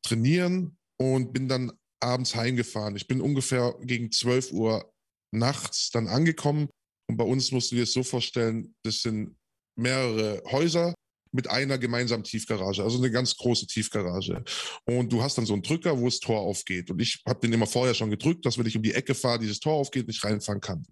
trainieren 0.03 0.77
und 0.97 1.34
bin 1.34 1.47
dann 1.47 1.71
abends 1.99 2.36
heimgefahren. 2.36 2.95
Ich 2.95 3.08
bin 3.08 3.21
ungefähr 3.21 3.75
gegen 3.82 4.12
12 4.12 4.51
Uhr 4.51 4.91
nachts 5.32 5.89
dann 5.91 6.08
angekommen 6.08 6.69
und 7.10 7.17
bei 7.17 7.23
uns 7.23 7.51
musst 7.51 7.71
du 7.71 7.75
dir 7.75 7.82
das 7.82 7.93
so 7.93 8.03
vorstellen, 8.03 8.75
das 8.84 9.01
sind 9.01 9.36
mehrere 9.77 10.43
Häuser 10.51 10.93
mit 11.32 11.49
einer 11.49 11.77
gemeinsamen 11.77 12.23
Tiefgarage, 12.23 12.84
also 12.84 12.97
eine 12.97 13.12
ganz 13.12 13.36
große 13.36 13.67
Tiefgarage. 13.67 14.43
Und 14.86 15.12
du 15.12 15.21
hast 15.21 15.38
dann 15.38 15.45
so 15.45 15.53
einen 15.53 15.62
Drücker, 15.62 15.99
wo 15.99 16.06
das 16.06 16.19
Tor 16.19 16.39
aufgeht. 16.39 16.89
Und 16.89 17.01
ich 17.01 17.21
habe 17.27 17.39
den 17.39 17.53
immer 17.53 17.67
vorher 17.67 17.93
schon 17.93 18.10
gedrückt, 18.10 18.45
dass 18.45 18.58
wenn 18.58 18.65
ich 18.65 18.75
um 18.75 18.84
die 18.84 18.93
Ecke 18.93 19.13
fahre, 19.13 19.39
dieses 19.39 19.60
Tor 19.60 19.73
aufgeht 19.73 20.03
und 20.06 20.10
ich 20.10 20.23
reinfahren 20.23 20.62
kann. 20.62 20.86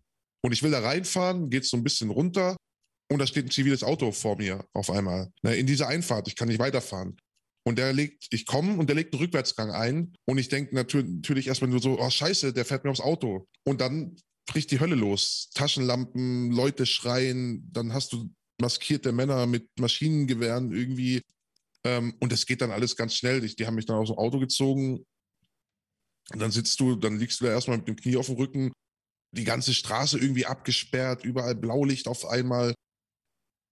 Und 0.43 0.51
ich 0.51 0.61
will 0.61 0.71
da 0.71 0.79
reinfahren, 0.79 1.49
geht 1.49 1.65
so 1.65 1.77
ein 1.77 1.83
bisschen 1.83 2.09
runter 2.09 2.55
und 3.11 3.19
da 3.19 3.27
steht 3.27 3.45
ein 3.45 3.51
ziviles 3.51 3.83
Auto 3.83 4.11
vor 4.11 4.37
mir 4.37 4.65
auf 4.73 4.89
einmal. 4.89 5.31
Ne, 5.43 5.55
in 5.55 5.67
dieser 5.67 5.87
Einfahrt, 5.87 6.27
ich 6.27 6.35
kann 6.35 6.47
nicht 6.47 6.59
weiterfahren. 6.59 7.17
Und 7.67 7.79
der 7.79 7.93
legt, 7.93 8.27
ich 8.29 8.45
komme 8.45 8.77
und 8.77 8.87
der 8.87 8.95
legt 8.95 9.13
einen 9.13 9.23
Rückwärtsgang 9.23 9.71
ein. 9.71 10.13
Und 10.25 10.37
ich 10.37 10.49
denke 10.49 10.75
natürlich, 10.75 11.09
natürlich 11.09 11.47
erstmal 11.47 11.69
nur 11.69 11.81
so, 11.81 11.99
oh 11.99 12.09
scheiße, 12.09 12.53
der 12.53 12.65
fährt 12.65 12.83
mir 12.83 12.91
aufs 12.91 12.99
Auto. 13.01 13.47
Und 13.63 13.81
dann 13.81 14.17
bricht 14.45 14.69
die 14.71 14.79
Hölle 14.79 14.95
los. 14.95 15.49
Taschenlampen, 15.53 16.51
Leute 16.51 16.85
schreien, 16.85 17.67
dann 17.71 17.93
hast 17.93 18.13
du 18.13 18.29
maskierte 18.61 19.11
Männer 19.11 19.47
mit 19.47 19.67
Maschinengewehren 19.79 20.71
irgendwie. 20.71 21.21
Ähm, 21.83 22.15
und 22.19 22.31
das 22.31 22.45
geht 22.45 22.61
dann 22.61 22.71
alles 22.71 22.95
ganz 22.95 23.15
schnell. 23.15 23.41
Die, 23.41 23.55
die 23.55 23.65
haben 23.65 23.75
mich 23.75 23.87
dann 23.87 23.97
aus 23.97 24.09
dem 24.09 24.17
Auto 24.17 24.39
gezogen. 24.39 25.03
Und 26.31 26.39
dann 26.39 26.51
sitzt 26.51 26.79
du, 26.79 26.95
dann 26.95 27.17
liegst 27.17 27.41
du 27.41 27.45
da 27.45 27.51
erstmal 27.51 27.77
mit 27.77 27.87
dem 27.87 27.95
Knie 27.95 28.17
auf 28.17 28.27
dem 28.27 28.35
Rücken. 28.35 28.71
Die 29.31 29.43
ganze 29.43 29.73
Straße 29.73 30.17
irgendwie 30.17 30.45
abgesperrt, 30.45 31.25
überall 31.25 31.55
Blaulicht 31.55 32.07
auf 32.07 32.25
einmal. 32.25 32.73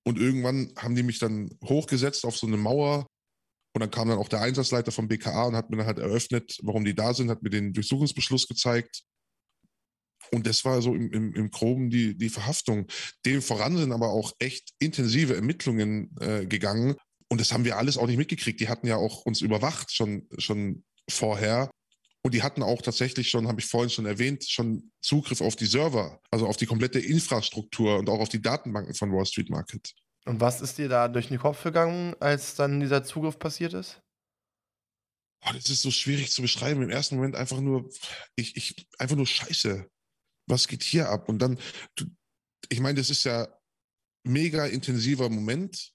Und 0.06 0.20
irgendwann 0.20 0.74
haben 0.78 0.96
die 0.96 1.04
mich 1.04 1.20
dann 1.20 1.50
hochgesetzt 1.64 2.26
auf 2.26 2.38
so 2.38 2.48
eine 2.48 2.58
Mauer. 2.58 3.08
Und 3.76 3.80
dann 3.82 3.92
kam 3.92 4.10
dann 4.10 4.20
auch 4.20 4.28
der 4.28 4.42
Einsatzleiter 4.42 4.92
vom 4.92 5.08
BKA 5.08 5.46
und 5.46 5.56
hat 5.56 5.70
mir 5.70 5.78
dann 5.78 5.88
halt 5.88 6.00
eröffnet, 6.00 6.58
warum 6.62 6.86
die 6.86 6.94
da 6.94 7.14
sind, 7.14 7.30
hat 7.30 7.42
mir 7.42 7.50
den 7.50 7.74
Durchsuchungsbeschluss 7.74 8.48
gezeigt. 8.48 9.04
Und 10.32 10.48
das 10.48 10.64
war 10.64 10.82
so 10.82 10.94
im, 10.94 11.12
im, 11.12 11.34
im 11.34 11.52
Groben 11.52 11.90
die, 11.90 12.16
die 12.18 12.30
Verhaftung. 12.30 12.88
Dem 13.26 13.42
voran 13.42 13.78
sind 13.78 13.92
aber 13.92 14.10
auch 14.10 14.34
echt 14.40 14.72
intensive 14.80 15.36
Ermittlungen 15.36 16.16
äh, 16.20 16.46
gegangen. 16.46 16.96
Und 17.30 17.42
das 17.42 17.52
haben 17.52 17.66
wir 17.66 17.78
alles 17.78 17.98
auch 17.98 18.08
nicht 18.08 18.18
mitgekriegt. 18.18 18.60
Die 18.60 18.70
hatten 18.70 18.88
ja 18.88 18.98
auch 18.98 19.26
uns 19.26 19.42
überwacht 19.42 19.94
schon, 19.94 20.28
schon 20.38 20.84
vorher. 21.10 21.70
Und 22.26 22.34
die 22.34 22.42
hatten 22.42 22.64
auch 22.64 22.82
tatsächlich 22.82 23.30
schon, 23.30 23.50
habe 23.50 23.60
ich 23.60 23.66
vorhin 23.66 23.90
schon 23.90 24.06
erwähnt, 24.06 24.46
schon 24.48 24.92
Zugriff 25.02 25.42
auf 25.42 25.58
die 25.58 25.66
Server, 25.66 26.22
also 26.32 26.48
auf 26.48 26.56
die 26.56 26.66
komplette 26.66 27.00
Infrastruktur 27.00 27.98
und 27.98 28.10
auch 28.10 28.20
auf 28.20 28.30
die 28.30 28.42
Datenbanken 28.42 28.96
von 28.96 29.12
Wall 29.12 29.26
Street 29.26 29.50
Market. 29.50 29.94
Und 30.26 30.40
was 30.40 30.62
ist 30.62 30.78
dir 30.78 30.88
da 30.88 31.10
durch 31.10 31.28
den 31.28 31.38
Kopf 31.38 31.64
gegangen, 31.64 32.16
als 32.22 32.56
dann 32.56 32.80
dieser 32.80 33.04
Zugriff 33.04 33.38
passiert 33.38 33.74
ist? 33.74 34.02
Oh, 35.46 35.52
das 35.54 35.70
ist 35.70 35.82
so 35.82 35.92
schwierig 35.92 36.32
zu 36.32 36.42
beschreiben. 36.42 36.82
Im 36.82 36.90
ersten 36.90 37.18
Moment 37.18 37.36
einfach 37.36 37.60
nur, 37.60 37.90
ich, 38.38 38.56
ich, 38.56 38.88
einfach 38.98 39.18
nur 39.18 39.28
Scheiße. 39.28 39.86
Was 40.48 40.70
geht 40.70 40.84
hier 40.84 41.10
ab? 41.10 41.28
Und 41.28 41.40
dann, 41.40 41.60
ich 42.70 42.80
meine, 42.80 43.00
das 43.00 43.10
ist 43.10 43.26
ja 43.26 43.50
mega 44.24 44.66
intensiver 44.66 45.28
Moment. 45.28 45.92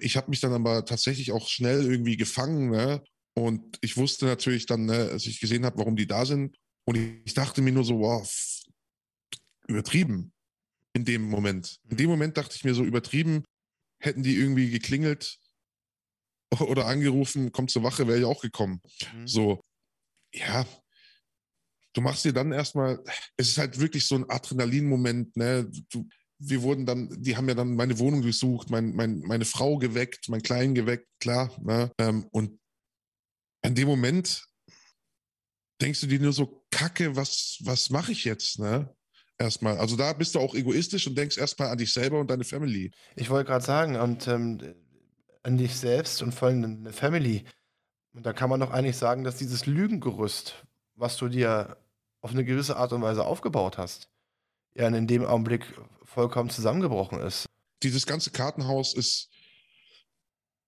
Ich 0.00 0.16
habe 0.16 0.30
mich 0.30 0.38
dann 0.38 0.52
aber 0.52 0.84
tatsächlich 0.84 1.32
auch 1.32 1.48
schnell 1.48 1.82
irgendwie 1.82 2.16
gefangen. 2.16 2.70
Ne? 2.70 3.02
Und 3.38 3.78
ich 3.80 3.96
wusste 3.96 4.26
natürlich 4.26 4.66
dann, 4.66 4.86
ne, 4.86 5.10
als 5.12 5.26
ich 5.26 5.40
gesehen 5.40 5.64
habe, 5.64 5.78
warum 5.78 5.96
die 5.96 6.06
da 6.06 6.26
sind. 6.26 6.56
Und 6.84 6.96
ich 6.96 7.34
dachte 7.34 7.62
mir 7.62 7.72
nur 7.72 7.84
so, 7.84 8.00
wow, 8.00 8.28
übertrieben 9.66 10.32
in 10.94 11.04
dem 11.04 11.28
Moment. 11.28 11.78
In 11.88 11.96
dem 11.96 12.10
Moment 12.10 12.36
dachte 12.36 12.56
ich 12.56 12.64
mir 12.64 12.74
so, 12.74 12.84
übertrieben, 12.84 13.44
hätten 14.00 14.22
die 14.22 14.36
irgendwie 14.36 14.70
geklingelt 14.70 15.38
oder 16.60 16.86
angerufen, 16.86 17.52
kommt 17.52 17.70
zur 17.70 17.82
Wache, 17.82 18.06
wäre 18.06 18.18
ich 18.18 18.24
auch 18.24 18.40
gekommen. 18.40 18.80
Mhm. 19.14 19.28
So, 19.28 19.60
ja, 20.34 20.66
du 21.92 22.00
machst 22.00 22.24
dir 22.24 22.32
dann 22.32 22.52
erstmal, 22.52 23.02
es 23.36 23.48
ist 23.48 23.58
halt 23.58 23.78
wirklich 23.78 24.06
so 24.06 24.14
ein 24.14 24.28
Adrenalin-Moment, 24.28 25.36
ne? 25.36 25.70
Du, 25.90 26.08
wir 26.40 26.62
wurden 26.62 26.86
dann, 26.86 27.08
die 27.20 27.36
haben 27.36 27.48
ja 27.48 27.54
dann 27.54 27.74
meine 27.74 27.98
Wohnung 27.98 28.22
durchsucht, 28.22 28.70
mein, 28.70 28.94
mein, 28.94 29.20
meine 29.20 29.44
Frau 29.44 29.76
geweckt, 29.76 30.28
mein 30.28 30.42
Kleinen 30.42 30.74
geweckt, 30.74 31.08
klar. 31.18 31.50
Ne? 31.60 31.90
Ähm, 31.98 32.28
und 32.30 32.57
in 33.62 33.74
dem 33.74 33.88
Moment 33.88 34.44
denkst 35.80 36.00
du 36.00 36.06
dir 36.06 36.20
nur 36.20 36.32
so, 36.32 36.64
Kacke, 36.70 37.16
was, 37.16 37.58
was 37.60 37.90
mache 37.90 38.12
ich 38.12 38.24
jetzt, 38.24 38.58
ne? 38.58 38.94
Erstmal. 39.38 39.78
Also 39.78 39.96
da 39.96 40.12
bist 40.12 40.34
du 40.34 40.40
auch 40.40 40.54
egoistisch 40.54 41.06
und 41.06 41.16
denkst 41.16 41.38
erstmal 41.38 41.68
an 41.68 41.78
dich 41.78 41.92
selber 41.92 42.18
und 42.18 42.28
deine 42.28 42.44
Family. 42.44 42.90
Ich 43.14 43.30
wollte 43.30 43.48
gerade 43.48 43.64
sagen, 43.64 43.96
und 43.96 44.26
ähm, 44.26 44.74
an 45.44 45.56
dich 45.56 45.76
selbst 45.76 46.22
und 46.22 46.32
vor 46.32 46.48
allem 46.48 46.64
eine 46.64 46.92
Family. 46.92 47.44
Und 48.12 48.26
da 48.26 48.32
kann 48.32 48.50
man 48.50 48.58
doch 48.58 48.70
eigentlich 48.70 48.96
sagen, 48.96 49.22
dass 49.22 49.36
dieses 49.36 49.66
Lügengerüst, 49.66 50.66
was 50.96 51.16
du 51.16 51.28
dir 51.28 51.76
auf 52.20 52.32
eine 52.32 52.44
gewisse 52.44 52.76
Art 52.76 52.92
und 52.92 53.02
Weise 53.02 53.24
aufgebaut 53.24 53.78
hast, 53.78 54.10
ja 54.74 54.88
in 54.88 55.06
dem 55.06 55.24
Augenblick 55.24 55.64
vollkommen 56.04 56.50
zusammengebrochen 56.50 57.20
ist. 57.20 57.46
Dieses 57.82 58.06
ganze 58.06 58.30
Kartenhaus 58.30 58.92
ist, 58.92 59.30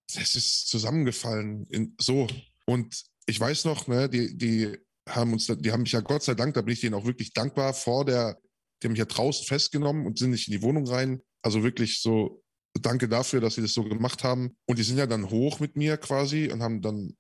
es 0.07 0.37
ist 0.37 0.68
zusammengefallen 0.68 1.66
in, 1.66 1.96
so. 1.98 2.29
Und 2.70 3.04
ich 3.26 3.40
weiß 3.40 3.64
noch, 3.64 3.88
ne, 3.88 4.09
die, 4.09 4.38
die 4.38 4.78
haben 5.09 5.33
uns, 5.33 5.46
die 5.48 5.72
haben 5.72 5.83
mich 5.83 5.90
ja 5.90 6.00
Gott 6.00 6.22
sei 6.22 6.35
Dank, 6.35 6.54
da 6.54 6.62
bin 6.62 6.72
ich 6.72 6.80
denen 6.80 6.94
auch 6.94 7.04
wirklich 7.04 7.33
dankbar 7.33 7.74
vor 7.74 8.04
der, 8.04 8.38
die 8.80 8.87
haben 8.87 8.92
mich 8.92 9.00
ja 9.00 9.06
draußen 9.06 9.44
festgenommen 9.44 10.06
und 10.06 10.20
sind 10.20 10.30
nicht 10.30 10.46
in 10.46 10.52
die 10.52 10.62
Wohnung 10.62 10.87
rein. 10.87 11.20
Also 11.42 11.64
wirklich 11.64 12.00
so, 12.00 12.44
danke 12.80 13.09
dafür, 13.09 13.40
dass 13.40 13.56
sie 13.56 13.62
das 13.62 13.74
so 13.74 13.83
gemacht 13.83 14.22
haben. 14.22 14.56
Und 14.68 14.78
die 14.78 14.85
sind 14.85 14.98
ja 14.98 15.06
dann 15.06 15.30
hoch 15.30 15.59
mit 15.59 15.76
mir 15.76 15.96
quasi 15.96 16.48
und 16.52 16.62
haben 16.62 16.80
dann 16.80 17.16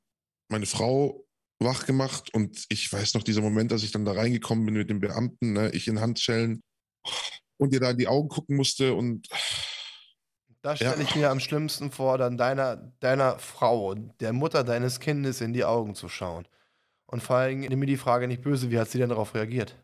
meine 0.48 0.66
Frau 0.66 1.26
wach 1.58 1.84
gemacht. 1.84 2.32
Und 2.32 2.64
ich 2.68 2.92
weiß 2.92 3.14
noch, 3.14 3.24
dieser 3.24 3.40
Moment, 3.40 3.72
als 3.72 3.82
ich 3.82 3.90
dann 3.90 4.04
da 4.04 4.12
reingekommen 4.12 4.64
bin 4.64 4.74
mit 4.74 4.88
dem 4.88 5.00
Beamten, 5.00 5.54
ne, 5.54 5.72
ich 5.72 5.88
in 5.88 6.00
Handschellen 6.00 6.62
und 7.58 7.74
ihr 7.74 7.80
da 7.80 7.90
in 7.90 7.98
die 7.98 8.08
Augen 8.08 8.28
gucken 8.28 8.54
musste 8.54 8.94
und 8.94 9.26
das 10.62 10.78
stelle 10.78 10.96
ja. 10.96 11.02
ich 11.02 11.14
mir 11.14 11.30
am 11.30 11.40
schlimmsten 11.40 11.90
vor, 11.90 12.18
dann 12.18 12.36
deiner, 12.36 12.76
deiner 13.00 13.38
Frau, 13.38 13.94
der 13.94 14.32
Mutter 14.32 14.62
deines 14.62 15.00
Kindes 15.00 15.40
in 15.40 15.52
die 15.52 15.64
Augen 15.64 15.94
zu 15.94 16.08
schauen. 16.08 16.46
Und 17.06 17.22
vor 17.22 17.36
allem, 17.36 17.60
nimm 17.60 17.78
mir 17.78 17.86
die 17.86 17.96
Frage 17.96 18.28
nicht 18.28 18.42
böse, 18.42 18.70
wie 18.70 18.78
hat 18.78 18.90
sie 18.90 18.98
denn 18.98 19.08
darauf 19.08 19.34
reagiert? 19.34 19.76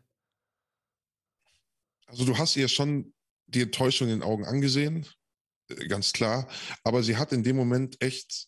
Also 2.05 2.25
du 2.25 2.37
hast 2.37 2.55
ihr 2.55 2.69
schon 2.69 3.13
die 3.47 3.63
Enttäuschung 3.63 4.07
in 4.07 4.19
den 4.19 4.23
Augen 4.23 4.45
angesehen, 4.45 5.05
äh, 5.69 5.87
ganz 5.87 6.13
klar. 6.13 6.47
Aber 6.83 7.03
sie 7.03 7.17
hat 7.17 7.33
in 7.33 7.43
dem 7.43 7.55
Moment 7.55 8.01
echt, 8.01 8.47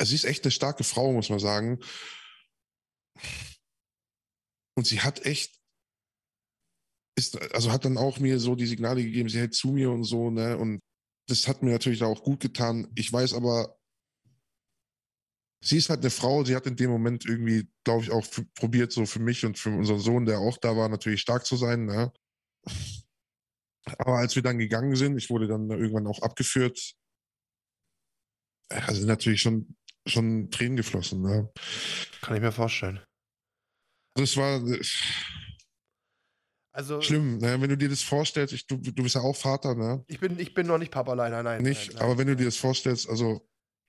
sie 0.00 0.14
ist 0.14 0.24
echt 0.24 0.44
eine 0.44 0.52
starke 0.52 0.84
Frau, 0.84 1.12
muss 1.12 1.30
man 1.30 1.40
sagen. 1.40 1.80
Und 4.74 4.86
sie 4.86 5.00
hat 5.00 5.26
echt 5.26 5.57
ist, 7.18 7.40
also 7.52 7.70
hat 7.72 7.84
dann 7.84 7.98
auch 7.98 8.18
mir 8.18 8.38
so 8.38 8.54
die 8.54 8.66
Signale 8.66 9.02
gegeben, 9.02 9.28
sie 9.28 9.38
hält 9.38 9.54
zu 9.54 9.68
mir 9.68 9.90
und 9.90 10.04
so, 10.04 10.30
ne? 10.30 10.56
Und 10.56 10.80
das 11.28 11.46
hat 11.46 11.62
mir 11.62 11.72
natürlich 11.72 12.02
auch 12.02 12.22
gut 12.22 12.40
getan. 12.40 12.90
Ich 12.94 13.12
weiß 13.12 13.34
aber, 13.34 13.76
sie 15.62 15.76
ist 15.76 15.90
halt 15.90 16.00
eine 16.00 16.10
Frau, 16.10 16.44
sie 16.44 16.56
hat 16.56 16.66
in 16.66 16.76
dem 16.76 16.90
Moment 16.90 17.26
irgendwie, 17.26 17.68
glaube 17.84 18.04
ich, 18.04 18.10
auch 18.10 18.26
probiert, 18.54 18.92
so 18.92 19.04
für 19.04 19.20
mich 19.20 19.44
und 19.44 19.58
für 19.58 19.70
unseren 19.70 20.00
Sohn, 20.00 20.24
der 20.24 20.38
auch 20.38 20.56
da 20.56 20.76
war, 20.76 20.88
natürlich 20.88 21.20
stark 21.20 21.44
zu 21.44 21.56
sein, 21.56 21.84
ne? 21.84 22.12
Aber 23.98 24.18
als 24.18 24.36
wir 24.36 24.42
dann 24.42 24.58
gegangen 24.58 24.94
sind, 24.96 25.16
ich 25.16 25.30
wurde 25.30 25.48
dann 25.48 25.70
irgendwann 25.70 26.06
auch 26.06 26.22
abgeführt, 26.22 26.94
also 28.70 29.06
natürlich 29.06 29.40
schon, 29.40 29.76
schon 30.06 30.50
Tränen 30.50 30.76
geflossen. 30.76 31.22
Ne? 31.22 31.50
Kann 32.20 32.36
ich 32.36 32.42
mir 32.42 32.52
vorstellen. 32.52 33.00
Das 34.14 34.36
war, 34.36 34.60
also, 36.78 37.00
Schlimm, 37.00 37.38
ne? 37.38 37.60
wenn 37.60 37.70
du 37.70 37.76
dir 37.76 37.88
das 37.88 38.02
vorstellst, 38.02 38.54
ich, 38.54 38.68
du, 38.68 38.76
du 38.76 39.02
bist 39.02 39.16
ja 39.16 39.20
auch 39.20 39.34
Vater, 39.34 39.74
ne? 39.74 40.04
Ich 40.06 40.20
bin, 40.20 40.38
ich 40.38 40.54
bin 40.54 40.68
noch 40.68 40.78
nicht 40.78 40.92
Papa, 40.92 41.14
leider, 41.14 41.42
nein. 41.42 41.60
Nicht, 41.60 41.88
nein, 41.88 41.96
nein, 41.96 42.04
aber 42.04 42.18
wenn 42.18 42.28
du 42.28 42.36
dir 42.36 42.44
das 42.44 42.56
vorstellst, 42.56 43.08
also. 43.08 43.44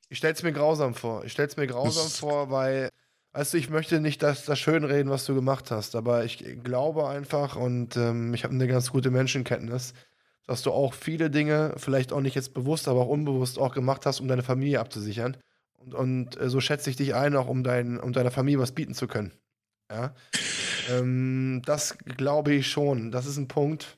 Ich 0.10 0.18
stell's 0.18 0.42
mir 0.42 0.54
grausam 0.54 0.96
vor. 0.96 1.24
Ich 1.24 1.32
stell's 1.32 1.56
mir 1.56 1.68
grausam 1.68 2.10
vor, 2.10 2.50
weil, 2.50 2.90
weißt 3.34 3.54
du, 3.54 3.58
ich 3.60 3.70
möchte 3.70 4.02
nicht 4.02 4.24
das, 4.24 4.44
das 4.46 4.58
schönreden, 4.58 5.12
was 5.12 5.26
du 5.26 5.36
gemacht 5.36 5.70
hast, 5.70 5.96
aber 5.96 6.26
ich 6.26 6.44
glaube 6.64 7.08
einfach 7.08 7.56
und 7.56 7.96
ähm, 7.96 8.34
ich 8.34 8.44
habe 8.44 8.56
eine 8.56 8.68
ganz 8.68 8.90
gute 8.90 9.12
Menschenkenntnis, 9.12 9.94
dass 10.48 10.64
du 10.64 10.72
auch 10.72 10.96
viele 10.96 11.30
Dinge, 11.30 11.76
vielleicht 11.78 12.12
auch 12.12 12.22
nicht 12.22 12.34
jetzt 12.34 12.56
bewusst, 12.56 12.88
aber 12.88 13.02
auch 13.02 13.10
unbewusst 13.10 13.60
auch 13.60 13.76
gemacht 13.76 14.08
hast, 14.08 14.20
um 14.20 14.28
deine 14.28 14.42
Familie 14.42 14.80
abzusichern. 14.80 15.38
Und, 15.78 15.94
und 15.94 16.42
äh, 16.42 16.50
so 16.50 16.60
schätze 16.60 16.90
ich 16.90 16.96
dich 16.96 17.14
ein, 17.14 17.36
auch 17.36 17.48
um, 17.50 17.64
dein, 17.64 18.00
um 18.00 18.14
deiner 18.14 18.32
Familie 18.32 18.58
was 18.58 18.72
bieten 18.72 18.96
zu 18.96 19.06
können. 19.06 19.32
Ja. 19.92 20.16
Ähm, 20.90 21.62
das 21.66 21.98
glaube 21.98 22.54
ich 22.54 22.68
schon. 22.68 23.12
Das 23.12 23.26
ist 23.26 23.38
ein 23.38 23.48
Punkt, 23.48 23.96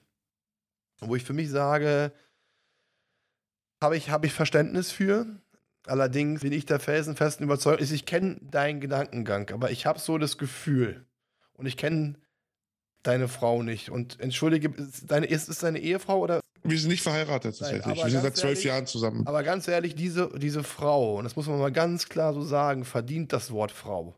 wo 0.99 1.15
ich 1.15 1.23
für 1.23 1.33
mich 1.33 1.49
sage, 1.49 2.11
habe 3.81 3.97
ich, 3.97 4.09
hab 4.09 4.25
ich 4.25 4.33
Verständnis 4.33 4.91
für. 4.91 5.25
Allerdings 5.87 6.41
bin 6.41 6.51
ich 6.51 6.65
der 6.65 6.79
felsenfesten 6.79 7.43
Überzeugung, 7.43 7.83
ich 7.83 8.05
kenne 8.05 8.37
deinen 8.41 8.81
Gedankengang, 8.81 9.49
aber 9.49 9.71
ich 9.71 9.87
habe 9.87 9.99
so 9.99 10.19
das 10.19 10.37
Gefühl 10.37 11.03
und 11.53 11.65
ich 11.65 11.75
kenne 11.75 12.15
deine 13.01 13.27
Frau 13.27 13.63
nicht. 13.63 13.89
Und 13.89 14.19
entschuldige, 14.19 14.69
deine, 15.07 15.25
ist 15.25 15.49
es 15.49 15.57
deine 15.57 15.79
Ehefrau 15.79 16.19
oder? 16.19 16.39
Wir 16.63 16.77
sind 16.77 16.91
nicht 16.91 17.01
verheiratet 17.01 17.57
tatsächlich. 17.57 17.97
Wir 17.97 18.11
sind 18.11 18.21
seit 18.21 18.37
zwölf 18.37 18.63
Jahren 18.63 18.85
zusammen. 18.85 19.25
Aber 19.25 19.41
ganz 19.41 19.67
ehrlich, 19.67 19.95
diese, 19.95 20.29
diese 20.37 20.63
Frau, 20.63 21.17
und 21.17 21.23
das 21.23 21.35
muss 21.35 21.47
man 21.47 21.57
mal 21.57 21.71
ganz 21.71 22.07
klar 22.07 22.35
so 22.35 22.43
sagen, 22.43 22.85
verdient 22.85 23.33
das 23.33 23.49
Wort 23.49 23.71
Frau 23.71 24.15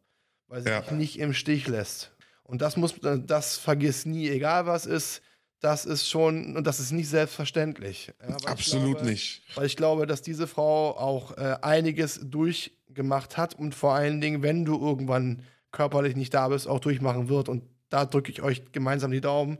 weil 0.53 0.61
sie 0.61 0.69
ja. 0.69 0.81
dich 0.81 0.91
nicht 0.91 1.19
im 1.19 1.33
Stich 1.33 1.67
lässt. 1.67 2.11
Und 2.43 2.61
das 2.61 2.77
muss, 2.77 2.95
das 3.01 3.57
vergiss 3.57 4.05
nie, 4.05 4.29
egal 4.29 4.65
was 4.65 4.85
ist, 4.85 5.21
das 5.59 5.85
ist 5.85 6.09
schon, 6.09 6.57
und 6.57 6.67
das 6.67 6.81
ist 6.81 6.91
nicht 6.91 7.07
selbstverständlich. 7.07 8.11
Ja, 8.21 8.35
Absolut 8.45 8.97
glaube, 8.97 9.09
nicht. 9.09 9.43
Weil 9.55 9.65
ich 9.65 9.77
glaube, 9.77 10.05
dass 10.05 10.21
diese 10.21 10.45
Frau 10.45 10.97
auch 10.97 11.37
äh, 11.37 11.55
einiges 11.61 12.19
durchgemacht 12.21 13.37
hat 13.37 13.57
und 13.57 13.73
vor 13.73 13.93
allen 13.93 14.19
Dingen, 14.19 14.43
wenn 14.43 14.65
du 14.65 14.77
irgendwann 14.77 15.43
körperlich 15.71 16.17
nicht 16.17 16.33
da 16.33 16.49
bist, 16.49 16.67
auch 16.67 16.79
durchmachen 16.79 17.29
wird. 17.29 17.47
Und 17.47 17.63
da 17.89 18.05
drücke 18.05 18.31
ich 18.31 18.41
euch 18.41 18.73
gemeinsam 18.73 19.11
die 19.11 19.21
Daumen. 19.21 19.57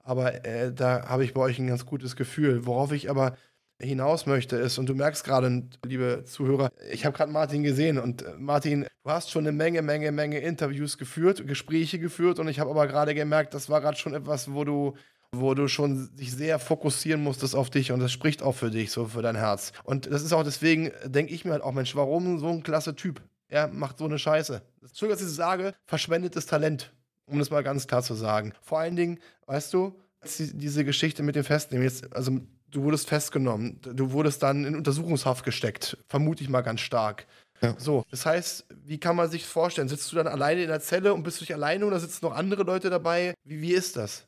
Aber 0.00 0.44
äh, 0.44 0.72
da 0.72 1.08
habe 1.08 1.24
ich 1.24 1.32
bei 1.32 1.40
euch 1.40 1.58
ein 1.58 1.66
ganz 1.66 1.86
gutes 1.86 2.16
Gefühl. 2.16 2.66
Worauf 2.66 2.92
ich 2.92 3.08
aber 3.08 3.36
hinaus 3.80 4.26
möchte, 4.26 4.56
ist, 4.56 4.78
und 4.78 4.88
du 4.88 4.94
merkst 4.94 5.24
gerade, 5.24 5.64
liebe 5.84 6.24
Zuhörer, 6.24 6.70
ich 6.90 7.04
habe 7.04 7.16
gerade 7.16 7.30
Martin 7.30 7.62
gesehen 7.62 7.98
und 7.98 8.22
äh, 8.22 8.34
Martin, 8.38 8.86
du 9.04 9.10
hast 9.10 9.30
schon 9.30 9.46
eine 9.46 9.56
Menge, 9.56 9.82
Menge, 9.82 10.12
Menge 10.12 10.38
Interviews 10.38 10.98
geführt, 10.98 11.46
Gespräche 11.46 11.98
geführt 11.98 12.38
und 12.38 12.48
ich 12.48 12.60
habe 12.60 12.70
aber 12.70 12.86
gerade 12.86 13.14
gemerkt, 13.14 13.54
das 13.54 13.68
war 13.68 13.80
gerade 13.80 13.96
schon 13.96 14.14
etwas, 14.14 14.52
wo 14.52 14.64
du 14.64 14.94
wo 15.32 15.54
du 15.54 15.68
schon 15.68 16.14
dich 16.16 16.32
sehr 16.32 16.58
fokussieren 16.58 17.22
musstest 17.22 17.54
auf 17.54 17.68
dich 17.68 17.92
und 17.92 18.00
das 18.00 18.12
spricht 18.12 18.42
auch 18.42 18.54
für 18.54 18.70
dich, 18.70 18.90
so 18.90 19.06
für 19.06 19.22
dein 19.22 19.36
Herz. 19.36 19.72
Und 19.84 20.06
das 20.10 20.22
ist 20.22 20.32
auch 20.32 20.44
deswegen, 20.44 20.92
denke 21.04 21.34
ich 21.34 21.44
mir 21.44 21.52
halt 21.52 21.62
auch, 21.62 21.72
Mensch, 21.72 21.94
warum 21.96 22.38
so 22.38 22.48
ein 22.48 22.62
klasse 22.62 22.94
Typ? 22.94 23.20
Er 23.48 23.68
macht 23.68 23.98
so 23.98 24.04
eine 24.04 24.18
Scheiße. 24.18 24.62
Entschuldigung, 24.82 25.20
dass 25.20 25.28
ich 25.28 25.34
sage, 25.34 25.74
verschwendetes 25.84 26.46
Talent, 26.46 26.92
um 27.26 27.38
das 27.38 27.50
mal 27.50 27.62
ganz 27.62 27.86
klar 27.86 28.02
zu 28.02 28.14
sagen. 28.14 28.52
Vor 28.62 28.78
allen 28.78 28.96
Dingen, 28.96 29.18
weißt 29.46 29.74
du, 29.74 29.94
diese 30.38 30.84
Geschichte 30.84 31.22
mit 31.22 31.36
dem 31.36 31.44
Festnehmen, 31.44 31.84
jetzt, 31.84 32.14
also 32.14 32.40
du 32.70 32.82
wurdest 32.82 33.08
festgenommen, 33.08 33.80
du 33.80 34.12
wurdest 34.12 34.42
dann 34.42 34.64
in 34.64 34.76
Untersuchungshaft 34.76 35.44
gesteckt, 35.44 35.96
vermute 36.08 36.42
ich 36.42 36.48
mal 36.48 36.62
ganz 36.62 36.80
stark. 36.80 37.26
Ja. 37.62 37.74
So, 37.78 38.04
das 38.10 38.26
heißt, 38.26 38.66
wie 38.84 38.98
kann 38.98 39.16
man 39.16 39.30
sich 39.30 39.46
vorstellen? 39.46 39.88
Sitzt 39.88 40.10
du 40.12 40.16
dann 40.16 40.26
alleine 40.26 40.62
in 40.62 40.68
der 40.68 40.80
Zelle 40.80 41.14
und 41.14 41.22
bist 41.22 41.40
du 41.40 41.42
nicht 41.42 41.54
alleine 41.54 41.86
oder 41.86 41.98
sitzen 42.00 42.24
noch 42.24 42.34
andere 42.34 42.64
Leute 42.64 42.90
dabei? 42.90 43.34
Wie, 43.44 43.62
wie 43.62 43.72
ist 43.72 43.96
das? 43.96 44.26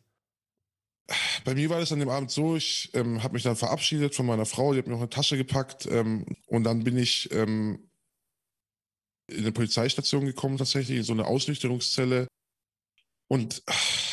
Bei 1.44 1.54
mir 1.54 1.70
war 1.70 1.80
das 1.80 1.92
an 1.92 2.00
dem 2.00 2.08
Abend 2.08 2.30
so, 2.30 2.56
ich 2.56 2.90
ähm, 2.94 3.22
habe 3.22 3.34
mich 3.34 3.42
dann 3.42 3.56
verabschiedet 3.56 4.14
von 4.14 4.26
meiner 4.26 4.46
Frau, 4.46 4.72
die 4.72 4.78
hat 4.78 4.86
mir 4.86 4.92
noch 4.92 5.00
eine 5.00 5.08
Tasche 5.08 5.36
gepackt 5.36 5.86
ähm, 5.86 6.26
und 6.46 6.64
dann 6.64 6.84
bin 6.84 6.98
ich 6.98 7.32
ähm, 7.32 7.88
in 9.26 9.38
eine 9.38 9.52
Polizeistation 9.52 10.26
gekommen 10.26 10.58
tatsächlich, 10.58 10.98
in 10.98 11.04
so 11.04 11.12
eine 11.12 11.26
Ausnüchterungszelle 11.26 12.28
und 13.28 13.62
ach, 13.66 14.07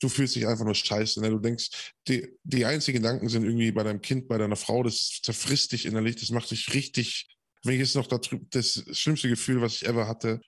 du 0.00 0.08
fühlst 0.08 0.36
dich 0.36 0.46
einfach 0.46 0.64
nur 0.64 0.74
scheiße. 0.74 1.20
Ne? 1.20 1.30
Du 1.30 1.38
denkst, 1.38 1.92
die, 2.06 2.28
die 2.44 2.64
einzigen 2.64 3.02
Gedanken 3.02 3.28
sind 3.28 3.44
irgendwie 3.44 3.72
bei 3.72 3.82
deinem 3.82 4.00
Kind, 4.00 4.28
bei 4.28 4.38
deiner 4.38 4.56
Frau, 4.56 4.82
das 4.82 5.20
zerfrisst 5.22 5.72
dich 5.72 5.86
innerlich, 5.86 6.16
das 6.16 6.30
macht 6.30 6.50
dich 6.50 6.72
richtig 6.74 7.26
mich 7.64 7.80
ist 7.80 7.96
noch 7.96 8.06
das 8.06 8.84
schlimmste 8.92 9.28
Gefühl, 9.28 9.60
was 9.60 9.74
ich 9.74 9.86
ever 9.86 10.06
hatte. 10.06 10.40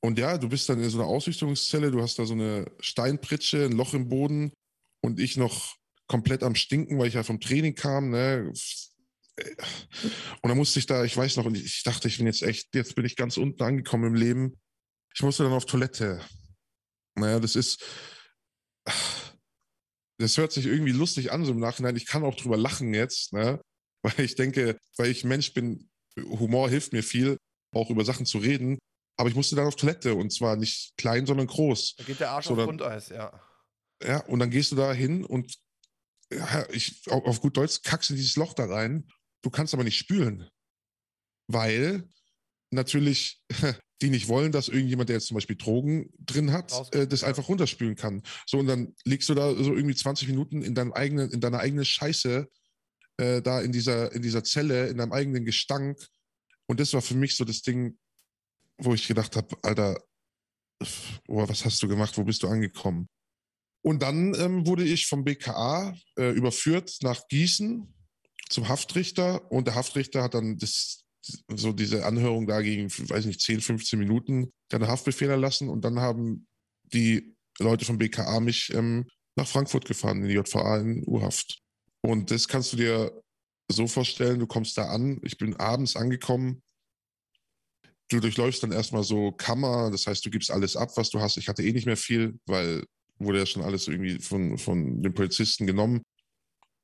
Und 0.00 0.18
ja, 0.18 0.38
du 0.38 0.48
bist 0.48 0.68
dann 0.68 0.82
in 0.82 0.90
so 0.90 0.98
einer 0.98 1.08
Ausrichtungszelle, 1.08 1.90
du 1.90 2.02
hast 2.02 2.18
da 2.18 2.24
so 2.24 2.34
eine 2.34 2.70
Steinpritsche, 2.80 3.64
ein 3.64 3.72
Loch 3.72 3.94
im 3.94 4.08
Boden 4.08 4.52
und 5.00 5.18
ich 5.18 5.36
noch 5.36 5.76
komplett 6.06 6.42
am 6.42 6.54
Stinken, 6.54 6.98
weil 6.98 7.08
ich 7.08 7.14
ja 7.14 7.24
vom 7.24 7.40
Training 7.40 7.74
kam. 7.74 8.10
Ne? 8.10 8.52
Und 10.42 10.48
dann 10.48 10.56
musste 10.56 10.78
ich 10.78 10.86
da, 10.86 11.04
ich 11.04 11.16
weiß 11.16 11.36
noch, 11.36 11.52
ich 11.52 11.82
dachte, 11.82 12.08
ich 12.08 12.18
bin 12.18 12.26
jetzt 12.26 12.42
echt, 12.42 12.74
jetzt 12.74 12.94
bin 12.94 13.04
ich 13.04 13.16
ganz 13.16 13.36
unten 13.36 13.62
angekommen 13.62 14.04
im 14.04 14.14
Leben. 14.14 14.60
Ich 15.14 15.22
musste 15.22 15.42
dann 15.42 15.52
auf 15.52 15.66
Toilette. 15.66 16.20
Naja, 17.16 17.40
das 17.40 17.56
ist, 17.56 17.84
das 20.18 20.36
hört 20.36 20.52
sich 20.52 20.66
irgendwie 20.66 20.92
lustig 20.92 21.32
an 21.32 21.44
so 21.44 21.52
im 21.52 21.60
Nachhinein. 21.60 21.96
Ich 21.96 22.06
kann 22.06 22.24
auch 22.24 22.34
drüber 22.34 22.56
lachen 22.56 22.94
jetzt, 22.94 23.32
ne? 23.32 23.60
weil 24.02 24.20
ich 24.20 24.34
denke, 24.36 24.78
weil 24.96 25.10
ich 25.10 25.24
Mensch 25.24 25.52
bin, 25.52 25.88
Humor 26.16 26.70
hilft 26.70 26.92
mir 26.92 27.02
viel, 27.02 27.38
auch 27.74 27.90
über 27.90 28.04
Sachen 28.04 28.26
zu 28.26 28.38
reden. 28.38 28.78
Aber 29.18 29.28
ich 29.28 29.34
musste 29.34 29.56
dann 29.56 29.66
auf 29.66 29.76
Toilette 29.76 30.14
und 30.14 30.32
zwar 30.32 30.56
nicht 30.56 30.92
klein, 30.96 31.26
sondern 31.26 31.46
groß. 31.46 31.96
Da 31.96 32.04
geht 32.04 32.20
der 32.20 32.30
Arsch 32.30 32.46
so, 32.46 32.54
auf 32.54 32.64
Grundeis, 32.64 33.08
ja. 33.08 33.40
Ja, 34.02 34.20
und 34.26 34.38
dann 34.38 34.50
gehst 34.50 34.72
du 34.72 34.76
da 34.76 34.92
hin 34.92 35.24
und 35.24 35.56
ja, 36.30 36.66
ich, 36.70 37.02
auf 37.08 37.40
gut 37.40 37.56
Deutsch 37.56 37.82
kackst 37.82 38.10
du 38.10 38.14
dieses 38.14 38.36
Loch 38.36 38.52
da 38.52 38.66
rein. 38.66 39.08
Du 39.42 39.50
kannst 39.50 39.72
aber 39.74 39.84
nicht 39.84 39.96
spülen. 39.96 40.48
Weil 41.46 42.08
natürlich 42.76 43.42
die 44.02 44.10
nicht 44.10 44.28
wollen, 44.28 44.52
dass 44.52 44.68
irgendjemand, 44.68 45.08
der 45.08 45.16
jetzt 45.16 45.26
zum 45.26 45.36
Beispiel 45.36 45.56
Drogen 45.56 46.10
drin 46.18 46.52
hat, 46.52 46.94
äh, 46.94 47.08
das 47.08 47.24
einfach 47.24 47.48
runterspülen 47.48 47.96
kann. 47.96 48.22
So, 48.46 48.58
und 48.58 48.66
dann 48.66 48.94
liegst 49.04 49.28
du 49.28 49.34
da 49.34 49.54
so 49.54 49.74
irgendwie 49.74 49.94
20 49.94 50.28
Minuten 50.28 50.62
in, 50.62 50.74
deinem 50.74 50.92
eigenen, 50.92 51.30
in 51.30 51.40
deiner 51.40 51.58
eigenen 51.58 51.84
Scheiße 51.84 52.48
äh, 53.18 53.42
da 53.42 53.60
in 53.60 53.72
dieser, 53.72 54.12
in 54.12 54.22
dieser 54.22 54.44
Zelle, 54.44 54.88
in 54.88 54.98
deinem 54.98 55.12
eigenen 55.12 55.44
Gestank. 55.44 55.98
Und 56.66 56.80
das 56.80 56.92
war 56.92 57.02
für 57.02 57.14
mich 57.14 57.36
so 57.36 57.44
das 57.44 57.62
Ding, 57.62 57.98
wo 58.78 58.94
ich 58.94 59.08
gedacht 59.08 59.36
habe, 59.36 59.56
Alter, 59.62 59.98
oh, 61.26 61.48
was 61.48 61.64
hast 61.64 61.82
du 61.82 61.88
gemacht? 61.88 62.18
Wo 62.18 62.24
bist 62.24 62.42
du 62.42 62.48
angekommen? 62.48 63.08
Und 63.82 64.02
dann 64.02 64.34
ähm, 64.34 64.66
wurde 64.66 64.84
ich 64.84 65.06
vom 65.06 65.24
BKA 65.24 65.96
äh, 66.18 66.32
überführt 66.32 66.98
nach 67.02 67.26
Gießen 67.28 67.94
zum 68.48 68.68
Haftrichter 68.68 69.50
und 69.50 69.66
der 69.66 69.74
Haftrichter 69.74 70.22
hat 70.22 70.34
dann 70.34 70.58
das, 70.58 71.04
so 71.54 71.72
diese 71.72 72.04
Anhörung 72.04 72.46
da 72.46 72.60
gegen, 72.62 72.90
weiß 72.90 73.26
nicht, 73.26 73.40
10, 73.40 73.60
15 73.60 73.98
Minuten 73.98 74.52
dann 74.68 74.86
Haftbefehl 74.86 75.30
erlassen 75.30 75.68
und 75.68 75.84
dann 75.84 76.00
haben 76.00 76.46
die 76.84 77.34
Leute 77.58 77.84
vom 77.84 77.98
BKA 77.98 78.40
mich 78.40 78.72
ähm, 78.74 79.06
nach 79.36 79.48
Frankfurt 79.48 79.84
gefahren, 79.84 80.22
in 80.22 80.28
die 80.28 80.34
JVA 80.34 80.78
in 80.78 81.04
U-Haft. 81.06 81.58
Und 82.02 82.30
das 82.30 82.48
kannst 82.48 82.72
du 82.72 82.76
dir 82.76 83.22
so 83.68 83.86
vorstellen, 83.86 84.38
du 84.38 84.46
kommst 84.46 84.78
da 84.78 84.86
an, 84.86 85.20
ich 85.22 85.38
bin 85.38 85.56
abends 85.56 85.96
angekommen, 85.96 86.62
du 88.08 88.20
durchläufst 88.20 88.62
dann 88.62 88.72
erstmal 88.72 89.02
so 89.02 89.32
Kammer, 89.32 89.90
das 89.90 90.06
heißt, 90.06 90.24
du 90.24 90.30
gibst 90.30 90.50
alles 90.50 90.76
ab, 90.76 90.90
was 90.96 91.10
du 91.10 91.20
hast. 91.20 91.36
Ich 91.36 91.48
hatte 91.48 91.62
eh 91.62 91.72
nicht 91.72 91.86
mehr 91.86 91.96
viel, 91.96 92.38
weil 92.46 92.84
wurde 93.18 93.38
ja 93.38 93.46
schon 93.46 93.62
alles 93.62 93.88
irgendwie 93.88 94.18
von, 94.18 94.58
von 94.58 95.02
den 95.02 95.14
Polizisten 95.14 95.66
genommen. 95.66 96.02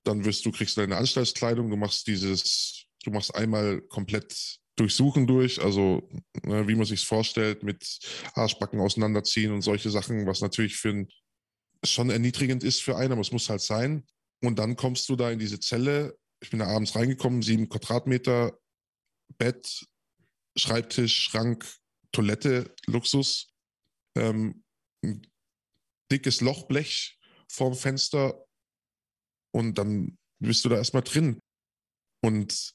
Dann 0.05 0.25
wirst 0.25 0.45
du, 0.45 0.51
kriegst 0.51 0.77
deine 0.79 0.97
Anstaltskleidung, 0.97 1.71
du 1.71 1.77
machst 1.77 2.07
dieses, 2.07 2.82
du 3.03 3.11
machst 3.11 3.35
einmal 3.35 3.81
komplett 3.83 4.61
Durchsuchen 4.77 5.27
durch, 5.27 5.61
also 5.61 6.09
ne, 6.45 6.67
wie 6.67 6.75
man 6.75 6.87
sich 6.87 7.05
vorstellt, 7.05 7.63
mit 7.63 7.99
Arschbacken 8.35 8.81
auseinanderziehen 8.81 9.53
und 9.53 9.63
solche 9.63 9.91
Sachen, 9.91 10.27
was 10.27 10.41
natürlich 10.41 10.77
für 10.77 10.91
ein, 10.91 11.09
schon 11.85 12.11
erniedrigend 12.11 12.65
ist 12.65 12.83
für 12.83 12.97
einen, 12.97 13.13
aber 13.13 13.21
es 13.21 13.33
muss 13.33 13.51
halt 13.51 13.61
sein. 13.61 14.07
Und 14.43 14.59
dann 14.59 14.77
kommst 14.77 15.09
du 15.09 15.17
da 15.17 15.31
in 15.31 15.39
diese 15.39 15.61
Zelle. 15.61 16.17
Ich 16.41 16.51
bin 16.51 16.61
da 16.61 16.67
abends 16.67 16.97
reingekommen, 16.97 17.43
sieben 17.43 17.69
Quadratmeter, 17.69 18.59
Bett, 19.39 19.87
Schreibtisch, 20.57 21.21
Schrank, 21.21 21.67
Toilette, 22.13 22.75
Luxus, 22.87 23.55
ähm, 24.17 24.65
ein 25.05 25.27
dickes 26.11 26.41
Lochblech 26.41 27.19
vorm 27.49 27.75
Fenster 27.75 28.45
und 29.55 29.77
dann 29.77 30.19
bist 30.39 30.65
du 30.65 30.69
da 30.69 30.77
erstmal 30.77 31.03
drin. 31.03 31.39
Und 32.23 32.75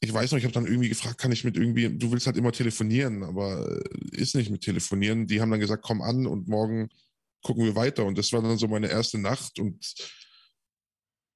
ich 0.00 0.12
weiß 0.12 0.30
noch, 0.30 0.38
ich 0.38 0.44
habe 0.44 0.54
dann 0.54 0.66
irgendwie 0.66 0.88
gefragt, 0.88 1.18
kann 1.18 1.32
ich 1.32 1.44
mit 1.44 1.56
irgendwie, 1.56 1.88
du 1.88 2.12
willst 2.12 2.26
halt 2.26 2.36
immer 2.36 2.52
telefonieren, 2.52 3.24
aber 3.24 3.68
äh, 3.68 4.16
ist 4.16 4.36
nicht 4.36 4.50
mit 4.50 4.62
telefonieren. 4.62 5.26
Die 5.26 5.40
haben 5.40 5.50
dann 5.50 5.60
gesagt, 5.60 5.82
komm 5.82 6.02
an 6.02 6.26
und 6.26 6.48
morgen 6.48 6.88
gucken 7.42 7.64
wir 7.64 7.74
weiter. 7.74 8.04
Und 8.04 8.16
das 8.18 8.32
war 8.32 8.42
dann 8.42 8.58
so 8.58 8.68
meine 8.68 8.88
erste 8.88 9.18
Nacht 9.18 9.58
und 9.58 9.94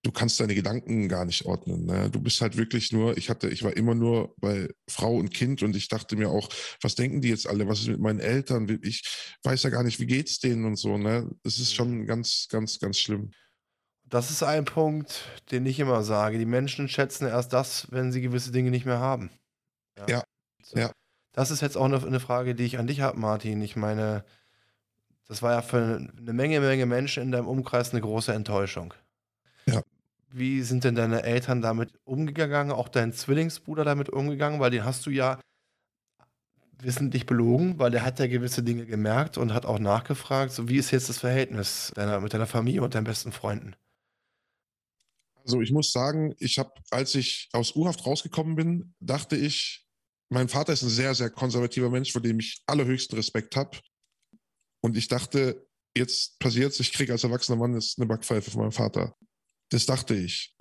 du 0.05 0.11
kannst 0.11 0.41
deine 0.41 0.55
Gedanken 0.55 1.09
gar 1.09 1.25
nicht 1.25 1.45
ordnen. 1.45 1.87
Ne? 1.87 2.11
Du 2.11 2.21
bist 2.21 2.41
halt 2.41 2.57
wirklich 2.57 2.93
nur, 2.93 3.17
ich 3.17 3.31
hatte, 3.31 3.49
ich 3.49 3.63
war 3.63 3.77
immer 3.77 3.95
nur 3.95 4.35
bei 4.39 4.69
Frau 4.89 5.17
und 5.17 5.33
Kind 5.33 5.63
und 5.63 5.77
ich 5.77 5.89
dachte 5.89 6.17
mir 6.17 6.29
auch, 6.31 6.49
was 6.81 6.95
denken 6.95 7.21
die 7.21 7.29
jetzt 7.29 7.47
alle? 7.47 7.69
Was 7.69 7.81
ist 7.81 7.89
mit 7.89 8.01
meinen 8.01 8.21
Eltern? 8.21 8.81
Ich 8.83 9.03
weiß 9.45 9.63
ja 9.65 9.71
gar 9.71 9.83
nicht, 9.83 10.01
wie 10.01 10.07
geht's 10.07 10.39
denen 10.39 10.65
und 10.65 10.77
so. 10.77 10.99
Ne? 10.99 11.31
Das 11.43 11.59
ist 11.59 11.75
schon 11.75 12.07
ganz, 12.07 12.47
ganz, 12.49 12.79
ganz 12.79 12.99
schlimm. 12.99 13.31
Das 14.13 14.31
ist 14.31 14.43
ein 14.43 14.67
Punkt, 14.67 15.25
den 15.53 15.65
ich 15.65 15.81
immer 15.81 16.03
sage. 16.03 16.37
Die 16.37 16.45
Menschen 16.45 16.87
schätzen 16.87 17.27
erst 17.27 17.55
das, 17.55 17.91
wenn 17.93 18.13
sie 18.13 18.21
gewisse 18.21 18.53
Dinge 18.53 18.71
nicht 18.71 18.85
mehr 18.85 18.99
haben. 18.99 19.31
Ja. 19.97 20.07
ja. 20.07 20.23
So. 20.63 20.79
ja. 20.79 20.91
Das 21.33 21.51
ist 21.51 21.63
jetzt 21.63 21.79
auch 21.79 21.87
eine, 21.87 21.97
eine 21.97 22.21
Frage, 22.21 22.55
die 22.55 22.65
ich 22.65 22.79
an 22.79 22.87
dich 22.87 23.01
habe, 23.01 23.19
Martin. 23.19 23.63
Ich 23.63 23.75
meine, 23.75 24.23
das 25.29 25.41
war 25.41 25.53
ja 25.53 25.63
für 25.63 26.07
eine 26.19 26.33
Menge, 26.35 26.61
Menge 26.61 26.85
Menschen 26.85 27.23
in 27.23 27.33
deinem 27.33 27.49
Umkreis 27.49 27.93
eine 27.93 28.03
große 28.03 28.35
Enttäuschung. 28.35 28.93
Ja. 29.65 29.81
Wie 30.31 30.61
sind 30.61 30.85
denn 30.85 30.95
deine 30.95 31.23
Eltern 31.23 31.63
damit 31.63 31.99
umgegangen, 32.05 32.71
auch 32.71 32.91
dein 32.91 33.15
Zwillingsbruder 33.15 33.83
damit 33.83 34.11
umgegangen? 34.11 34.61
Weil 34.61 34.73
den 34.73 34.85
hast 34.85 35.07
du 35.07 35.11
ja 35.11 35.41
wissentlich 36.83 37.25
belogen, 37.25 37.79
weil 37.79 37.91
der 37.91 38.05
hat 38.05 38.19
ja 38.19 38.27
gewisse 38.27 38.63
Dinge 38.63 38.85
gemerkt 38.85 39.39
und 39.39 39.55
hat 39.55 39.65
auch 39.65 39.79
nachgefragt. 39.79 40.53
So, 40.53 40.69
wie 40.69 40.77
ist 40.77 40.91
jetzt 40.91 41.09
das 41.09 41.17
Verhältnis 41.17 41.93
deiner, 41.95 42.21
mit 42.21 42.35
deiner 42.35 42.47
Familie 42.47 42.83
und 42.83 42.95
deinen 42.95 43.05
besten 43.05 43.33
Freunden? 43.33 43.75
Also 45.45 45.61
ich 45.61 45.73
muss 45.73 45.93
sagen, 45.93 46.35
ich 46.39 46.59
habe, 46.59 46.73
als 46.91 47.15
ich 47.15 47.49
aus 47.53 47.75
U-Haft 47.75 48.07
rausgekommen 48.07 48.55
bin, 48.55 48.95
dachte 49.01 49.37
ich, 49.37 49.87
mein 50.29 50.49
Vater 50.49 50.73
ist 50.73 50.83
ein 50.83 50.89
sehr, 50.89 51.15
sehr 51.15 51.31
konservativer 51.31 51.91
Mensch, 51.91 52.13
vor 52.13 52.23
dem 52.23 52.39
ich 52.41 52.63
allerhöchsten 52.67 53.17
Respekt 53.17 53.55
habe. 53.57 53.79
Und 54.81 54.97
ich 54.97 55.09
dachte, 55.09 55.67
jetzt 55.97 56.39
passiert 56.39 56.73
es, 56.73 56.81
ich 56.81 56.93
kriege 56.93 57.13
als 57.13 57.25
erwachsener 57.25 57.59
Mann 57.59 57.75
jetzt 57.75 57.99
eine 57.99 58.07
Backpfeife 58.07 58.51
von 58.51 58.63
meinem 58.63 58.73
Vater. 58.73 59.15
Das 59.71 59.87
dachte 59.87 60.15
ich. 60.15 60.55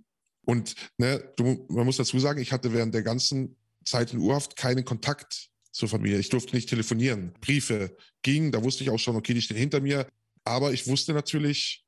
Und 0.46 0.76
ne, 0.98 1.24
du, 1.38 1.66
man 1.70 1.86
muss 1.86 1.98
dazu 1.98 2.20
sagen, 2.20 2.42
ich 2.42 2.52
hatte 2.52 2.74
während 2.74 2.94
der 2.94 3.04
ganzen 3.04 3.58
Zeit 3.86 4.14
in 4.14 4.20
Urhaft 4.20 4.56
keinen 4.56 4.86
Kontakt 4.86 5.50
zur 5.72 5.88
Familie. 5.88 6.20
Ich 6.20 6.30
durfte 6.30 6.56
nicht 6.56 6.70
telefonieren. 6.70 7.34
Briefe 7.40 7.96
gingen, 8.22 8.52
da 8.52 8.64
wusste 8.64 8.84
ich 8.84 8.90
auch 8.90 9.00
schon, 9.00 9.16
okay, 9.16 9.34
die 9.34 9.42
stehen 9.42 9.58
hinter 9.58 9.80
mir. 9.80 10.08
Aber 10.44 10.74
ich 10.74 10.88
wusste 10.88 11.14
natürlich, 11.14 11.86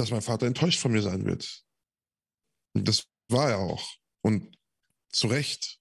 dass 0.00 0.10
mein 0.10 0.22
Vater 0.22 0.46
enttäuscht 0.46 0.80
von 0.80 0.92
mir 0.92 1.02
sein 1.02 1.24
wird. 1.24 1.62
Und 2.74 2.88
das 2.88 3.04
war 3.28 3.50
er 3.50 3.58
auch. 3.58 3.94
Und 4.22 4.56
zu 5.12 5.28
Recht. 5.28 5.78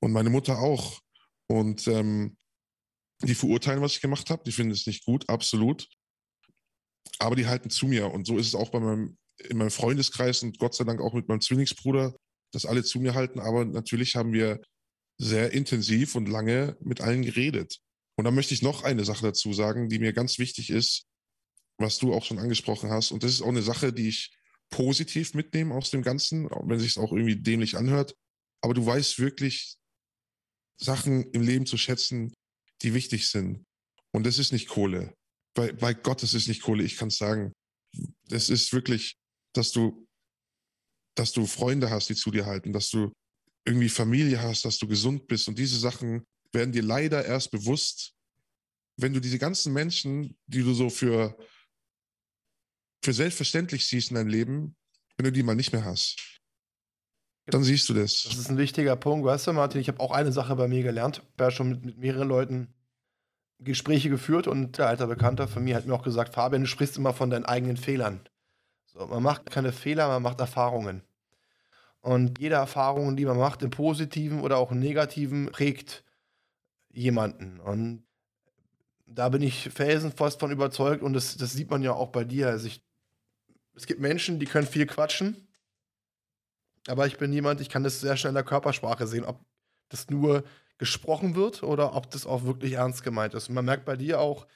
Und 0.00 0.12
meine 0.12 0.30
Mutter 0.30 0.58
auch. 0.58 1.00
Und 1.48 1.86
ähm, 1.88 2.36
die 3.22 3.34
verurteilen, 3.34 3.82
was 3.82 3.96
ich 3.96 4.00
gemacht 4.00 4.30
habe. 4.30 4.42
Die 4.44 4.52
finden 4.52 4.72
es 4.72 4.86
nicht 4.86 5.04
gut, 5.04 5.28
absolut. 5.28 5.88
Aber 7.18 7.36
die 7.36 7.46
halten 7.46 7.70
zu 7.70 7.86
mir. 7.86 8.10
Und 8.10 8.26
so 8.26 8.38
ist 8.38 8.48
es 8.48 8.54
auch 8.54 8.70
bei 8.70 8.80
meinem 8.80 9.16
in 9.48 9.56
meinem 9.56 9.70
Freundeskreis 9.70 10.42
und 10.42 10.58
Gott 10.58 10.74
sei 10.74 10.84
Dank 10.84 11.00
auch 11.00 11.14
mit 11.14 11.28
meinem 11.28 11.40
Zwillingsbruder, 11.40 12.14
dass 12.52 12.66
alle 12.66 12.84
zu 12.84 13.00
mir 13.00 13.14
halten. 13.14 13.40
Aber 13.40 13.64
natürlich 13.64 14.16
haben 14.16 14.32
wir 14.32 14.60
sehr 15.18 15.52
intensiv 15.52 16.14
und 16.14 16.28
lange 16.28 16.76
mit 16.80 17.00
allen 17.00 17.22
geredet. 17.22 17.78
Und 18.16 18.24
da 18.24 18.30
möchte 18.30 18.54
ich 18.54 18.62
noch 18.62 18.84
eine 18.84 19.04
Sache 19.04 19.22
dazu 19.22 19.52
sagen, 19.52 19.88
die 19.88 19.98
mir 19.98 20.12
ganz 20.12 20.38
wichtig 20.38 20.70
ist, 20.70 21.06
was 21.78 21.98
du 21.98 22.12
auch 22.12 22.24
schon 22.24 22.38
angesprochen 22.38 22.90
hast. 22.90 23.10
Und 23.12 23.22
das 23.22 23.32
ist 23.32 23.42
auch 23.42 23.48
eine 23.48 23.62
Sache, 23.62 23.92
die 23.92 24.08
ich 24.08 24.32
positiv 24.70 25.34
mitnehme 25.34 25.74
aus 25.74 25.90
dem 25.90 26.02
Ganzen, 26.02 26.48
wenn 26.50 26.78
sich 26.78 26.92
es 26.92 26.98
auch 26.98 27.12
irgendwie 27.12 27.36
dämlich 27.36 27.76
anhört. 27.76 28.14
Aber 28.60 28.74
du 28.74 28.84
weißt 28.84 29.18
wirklich 29.18 29.76
Sachen 30.78 31.30
im 31.32 31.42
Leben 31.42 31.66
zu 31.66 31.76
schätzen, 31.76 32.32
die 32.82 32.94
wichtig 32.94 33.28
sind. 33.28 33.64
Und 34.12 34.24
das 34.26 34.38
ist 34.38 34.52
nicht 34.52 34.68
Kohle. 34.68 35.14
Bei, 35.54 35.72
bei 35.72 35.94
Gott, 35.94 36.22
das 36.22 36.34
ist 36.34 36.48
nicht 36.48 36.62
Kohle, 36.62 36.82
ich 36.82 36.96
kann 36.96 37.08
es 37.08 37.16
sagen. 37.16 37.52
Das 38.28 38.48
ist 38.48 38.72
wirklich 38.72 39.16
dass 39.52 39.72
du, 39.72 40.06
dass 41.14 41.32
du 41.32 41.46
Freunde 41.46 41.90
hast, 41.90 42.08
die 42.08 42.14
zu 42.14 42.30
dir 42.30 42.46
halten, 42.46 42.72
dass 42.72 42.90
du 42.90 43.12
irgendwie 43.64 43.88
Familie 43.88 44.40
hast, 44.40 44.64
dass 44.64 44.78
du 44.78 44.88
gesund 44.88 45.28
bist 45.28 45.48
und 45.48 45.58
diese 45.58 45.78
Sachen 45.78 46.24
werden 46.52 46.72
dir 46.72 46.82
leider 46.82 47.24
erst 47.24 47.50
bewusst, 47.50 48.14
wenn 48.96 49.12
du 49.12 49.20
diese 49.20 49.38
ganzen 49.38 49.72
Menschen, 49.72 50.36
die 50.46 50.62
du 50.62 50.74
so 50.74 50.90
für, 50.90 51.36
für 53.02 53.12
selbstverständlich 53.12 53.86
siehst 53.86 54.10
in 54.10 54.16
deinem 54.16 54.28
Leben, 54.28 54.76
wenn 55.16 55.24
du 55.24 55.32
die 55.32 55.42
mal 55.42 55.56
nicht 55.56 55.72
mehr 55.72 55.84
hast. 55.84 56.16
Dann 57.46 57.64
siehst 57.64 57.88
du 57.88 57.94
das. 57.94 58.22
Das 58.22 58.36
ist 58.36 58.50
ein 58.50 58.58
wichtiger 58.58 58.94
Punkt. 58.94 59.26
Weißt 59.26 59.46
du, 59.46 59.52
Martin, 59.52 59.80
ich 59.80 59.88
habe 59.88 60.00
auch 60.00 60.12
eine 60.12 60.32
Sache 60.32 60.54
bei 60.54 60.68
mir 60.68 60.82
gelernt. 60.82 61.18
Ich 61.18 61.32
habe 61.32 61.44
ja 61.44 61.50
schon 61.50 61.70
mit, 61.70 61.84
mit 61.84 61.98
mehreren 61.98 62.28
Leuten 62.28 62.72
Gespräche 63.58 64.10
geführt 64.10 64.46
und 64.46 64.78
der 64.78 64.88
alter 64.88 65.06
Bekannter 65.06 65.48
von 65.48 65.64
mir 65.64 65.76
hat 65.76 65.86
mir 65.86 65.94
auch 65.94 66.02
gesagt, 66.02 66.34
Fabian, 66.34 66.62
du 66.62 66.68
sprichst 66.68 66.96
immer 66.96 67.12
von 67.12 67.30
deinen 67.30 67.44
eigenen 67.44 67.76
Fehlern. 67.76 68.20
So, 68.86 69.06
man 69.06 69.22
macht 69.22 69.50
keine 69.50 69.72
Fehler, 69.72 70.08
man 70.08 70.22
macht 70.22 70.40
Erfahrungen. 70.40 71.02
Und 72.00 72.40
jede 72.40 72.56
Erfahrung, 72.56 73.16
die 73.16 73.24
man 73.24 73.38
macht, 73.38 73.62
im 73.62 73.70
Positiven 73.70 74.40
oder 74.40 74.58
auch 74.58 74.72
im 74.72 74.80
Negativen, 74.80 75.46
prägt 75.46 76.04
jemanden. 76.90 77.60
Und 77.60 78.04
da 79.06 79.28
bin 79.28 79.42
ich 79.42 79.68
felsenfest 79.70 80.40
von 80.40 80.50
überzeugt 80.50 81.02
und 81.02 81.12
das, 81.12 81.36
das 81.36 81.52
sieht 81.52 81.70
man 81.70 81.82
ja 81.82 81.92
auch 81.92 82.08
bei 82.08 82.24
dir. 82.24 82.48
Also 82.48 82.66
ich, 82.66 82.82
es 83.74 83.86
gibt 83.86 84.00
Menschen, 84.00 84.38
die 84.38 84.46
können 84.46 84.66
viel 84.66 84.86
quatschen, 84.86 85.48
aber 86.88 87.06
ich 87.06 87.18
bin 87.18 87.32
jemand, 87.32 87.60
ich 87.60 87.68
kann 87.68 87.84
das 87.84 88.00
sehr 88.00 88.16
schnell 88.16 88.30
in 88.30 88.34
der 88.36 88.44
Körpersprache 88.44 89.06
sehen, 89.06 89.24
ob 89.24 89.40
das 89.88 90.10
nur 90.10 90.44
gesprochen 90.78 91.36
wird 91.36 91.62
oder 91.62 91.94
ob 91.94 92.10
das 92.10 92.26
auch 92.26 92.44
wirklich 92.44 92.72
ernst 92.74 93.04
gemeint 93.04 93.34
ist. 93.34 93.48
Und 93.48 93.54
man 93.54 93.64
merkt 93.64 93.84
bei 93.84 93.96
dir 93.96 94.20
auch, 94.20 94.46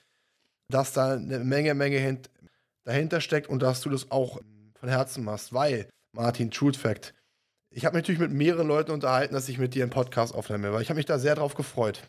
dass 0.69 0.93
da 0.93 1.13
eine 1.13 1.39
Menge, 1.41 1.75
Menge 1.75 2.21
dahinter 2.85 3.21
steckt 3.21 3.49
und 3.49 3.63
dass 3.63 3.81
du 3.81 3.91
das 3.91 4.11
auch 4.11 4.41
von 4.75 4.89
Herzen 4.89 5.25
machst, 5.25 5.53
weil, 5.53 5.89
Martin, 6.13 6.51
Truth 6.51 6.77
Fact, 6.77 7.15
ich 7.71 7.85
habe 7.85 7.97
mich 7.97 8.05
natürlich 8.05 8.21
mit 8.21 8.33
mehreren 8.33 8.67
Leuten 8.67 8.91
unterhalten, 8.91 9.35
dass 9.35 9.49
ich 9.49 9.59
mit 9.59 9.75
dir 9.75 9.85
einen 9.85 9.91
Podcast 9.91 10.35
aufnehme, 10.35 10.73
weil 10.73 10.83
ich 10.83 10.89
habe 10.89 10.97
mich 10.97 11.07
da 11.07 11.19
sehr 11.19 11.35
drauf 11.35 11.55
gefreut. 11.55 12.03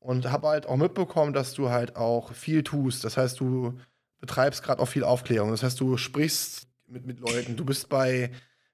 Und 0.00 0.30
habe 0.30 0.48
halt 0.48 0.66
auch 0.66 0.76
mitbekommen, 0.76 1.32
dass 1.32 1.54
du 1.54 1.70
halt 1.70 1.96
auch 1.96 2.32
viel 2.34 2.62
tust. 2.62 3.04
Das 3.04 3.16
heißt, 3.16 3.40
du 3.40 3.78
betreibst 4.24 4.62
gerade 4.62 4.80
auch 4.80 4.88
viel 4.88 5.04
Aufklärung. 5.04 5.50
Das 5.50 5.62
heißt, 5.62 5.78
du 5.78 5.98
sprichst 5.98 6.66
mit, 6.86 7.04
mit 7.04 7.20
Leuten, 7.20 7.56
du 7.56 7.64
bist 7.66 7.90
bei 7.90 8.30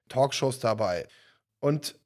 Talkshows 0.07 0.59
dabei. 0.59 1.05
Und 1.59 1.99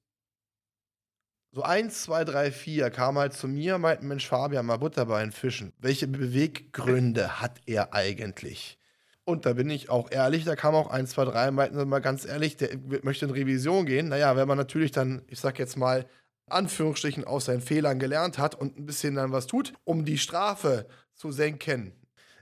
so 1.52 1.62
eins, 1.62 2.02
zwei, 2.02 2.24
drei, 2.24 2.52
vier 2.52 2.90
kam 2.90 3.20
halt 3.20 3.34
zu 3.34 3.48
mir, 3.48 3.78
meinten, 3.78 4.08
Mensch, 4.08 4.28
Fabian, 4.28 4.66
mal 4.66 4.78
Butter 4.78 5.06
bei 5.06 5.22
den 5.22 5.32
Fischen. 5.32 5.74
Welche 5.78 6.08
Beweggründe 6.08 7.40
hat 7.40 7.62
er 7.68 7.94
eigentlich? 7.94 8.80
Und 9.26 9.46
da 9.46 9.54
bin 9.54 9.70
ich 9.70 9.92
auch 9.92 10.10
ehrlich, 10.10 10.44
da 10.44 10.56
kam 10.56 10.74
auch 10.74 10.90
eins, 10.90 11.12
zwei, 11.12 11.26
drei, 11.26 11.52
meinten 11.52 11.88
mal 11.88 12.00
ganz 12.00 12.26
ehrlich, 12.26 12.58
der 12.58 12.78
möchte 13.04 13.26
in 13.26 13.32
Revision 13.32 13.86
gehen. 13.86 14.08
Naja, 14.08 14.36
wenn 14.36 14.48
man 14.48 14.58
natürlich 14.58 14.92
dann, 14.92 15.22
ich 15.28 15.40
sag 15.40 15.60
jetzt 15.60 15.78
mal, 15.78 16.08
Anführungsstrichen 16.48 17.26
aus 17.26 17.46
seinen 17.46 17.62
Fehlern 17.62 18.00
gelernt 18.00 18.40
hat 18.40 18.56
und 18.56 18.80
ein 18.80 18.88
bisschen 18.88 19.14
dann 19.14 19.32
was 19.32 19.46
tut, 19.46 19.74
um 19.84 20.04
die 20.04 20.18
Strafe 20.18 20.88
zu 21.14 21.32
senken. 21.32 21.94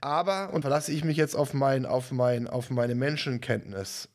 Aber, 0.04 0.52
und 0.52 0.60
verlasse 0.60 0.92
ich 0.92 1.02
mich 1.02 1.16
jetzt 1.16 1.34
auf, 1.34 1.54
mein, 1.54 1.86
auf, 1.86 2.12
mein, 2.12 2.46
auf 2.46 2.68
meine 2.68 2.94
Menschenkenntnis, 2.94 4.10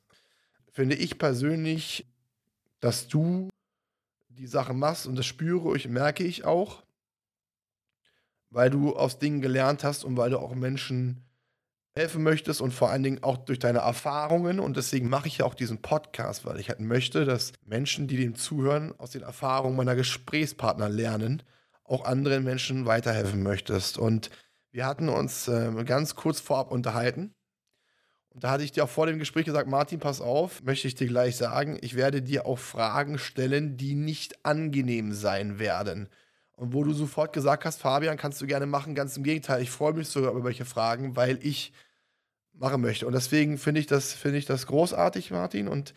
finde 0.72 0.94
ich 0.94 1.18
persönlich, 1.18 2.06
dass 2.80 3.08
du 3.08 3.50
die 4.28 4.46
Sache 4.46 4.76
machst 4.76 5.08
und 5.08 5.16
das 5.16 5.26
spüre 5.26 5.76
ich, 5.76 5.88
merke 5.88 6.24
ich 6.24 6.46
auch, 6.46 6.84
weil 8.52 8.70
du 8.70 8.96
aus 8.96 9.18
Dingen 9.18 9.42
gelernt 9.42 9.84
hast 9.84 10.04
und 10.04 10.16
weil 10.16 10.30
du 10.30 10.38
auch 10.38 10.54
Menschen 10.54 11.24
helfen 11.96 12.22
möchtest 12.22 12.62
und 12.62 12.72
vor 12.72 12.92
allen 12.92 13.02
Dingen 13.02 13.24
auch 13.24 13.38
durch 13.38 13.58
deine 13.58 13.80
Erfahrungen. 13.80 14.60
Und 14.60 14.78
deswegen 14.78 15.10
mache 15.10 15.28
ich 15.28 15.40
ja 15.40 15.46
auch 15.46 15.56
diesen 15.56 15.82
Podcast, 15.82 16.46
weil 16.46 16.60
ich 16.60 16.70
halt 16.70 16.82
möchte, 16.82 17.26
dass 17.26 17.52
Menschen, 17.66 18.08
die 18.08 18.18
dem 18.18 18.36
zuhören, 18.36 18.94
aus 19.00 19.10
den 19.10 19.24
Erfahrungen 19.24 19.76
meiner 19.76 19.96
Gesprächspartner 19.96 20.88
lernen, 20.88 21.42
auch 21.84 22.06
anderen 22.06 22.44
Menschen 22.44 22.86
weiterhelfen 22.86 23.42
möchtest. 23.42 23.98
Und 23.98 24.30
wir 24.72 24.86
hatten 24.86 25.09
uns 25.09 25.47
äh, 25.47 25.72
ganz 25.84 26.15
kurz 26.15 26.39
vorab 26.39 26.72
unterhalten. 26.72 27.34
Und 28.30 28.43
da 28.43 28.51
hatte 28.51 28.63
ich 28.63 28.72
dir 28.72 28.84
auch 28.84 28.89
vor 28.89 29.07
dem 29.07 29.20
Gespräch 29.20 29.45
gesagt, 29.45 29.67
Martin, 29.67 29.99
pass 29.99 30.22
auf, 30.22 30.61
möchte 30.63 30.88
ich 30.88 30.95
dir 30.95 31.07
gleich 31.07 31.36
sagen, 31.36 31.78
ich 31.82 31.95
werde 31.95 32.22
dir 32.22 32.45
auch 32.45 32.59
Fragen 32.59 33.17
stellen, 33.17 33.76
die 33.76 33.95
nicht 33.95 34.45
angenehm 34.45 35.13
sein 35.13 35.57
werden. 35.59 36.09
Und 36.51 36.74
wo 36.74 36.84
du 36.84 36.93
sofort 36.93 37.34
gesagt 37.34 37.65
hast, 37.65 37.82
Fabian, 37.82 38.17
kannst 38.17 38.39
du 38.41 38.45
gerne 38.45 38.65
machen, 38.65 38.93
ganz 38.93 39.17
im 39.17 39.24
Gegenteil, 39.24 39.61
ich 39.61 39.72
freue 39.72 39.93
mich 39.93 40.09
sogar 40.09 40.32
über 40.32 40.43
welche 40.43 40.65
Fragen, 40.65 41.15
weil 41.15 41.39
ich 41.41 41.74
machen 42.53 42.82
möchte. 42.82 43.07
Und 43.07 43.13
deswegen 43.13 43.57
finde 43.57 43.80
ich, 43.80 43.88
das, 43.88 44.13
find 44.13 44.36
ich 44.36 44.45
das 44.45 44.67
großartig, 44.67 45.32
Martin. 45.32 45.67
Und 45.67 45.93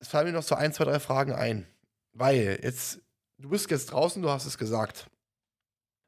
es 0.00 0.08
fallen 0.08 0.26
mir 0.26 0.32
noch 0.32 0.42
so 0.42 0.56
ein, 0.56 0.72
zwei, 0.72 0.84
drei 0.84 1.00
Fragen 1.00 1.32
ein. 1.32 1.66
Weil 2.12 2.58
jetzt, 2.62 3.00
du 3.38 3.48
bist 3.48 3.70
jetzt 3.70 3.92
draußen, 3.92 4.20
du 4.20 4.28
hast 4.28 4.44
es 4.46 4.58
gesagt. 4.58 5.06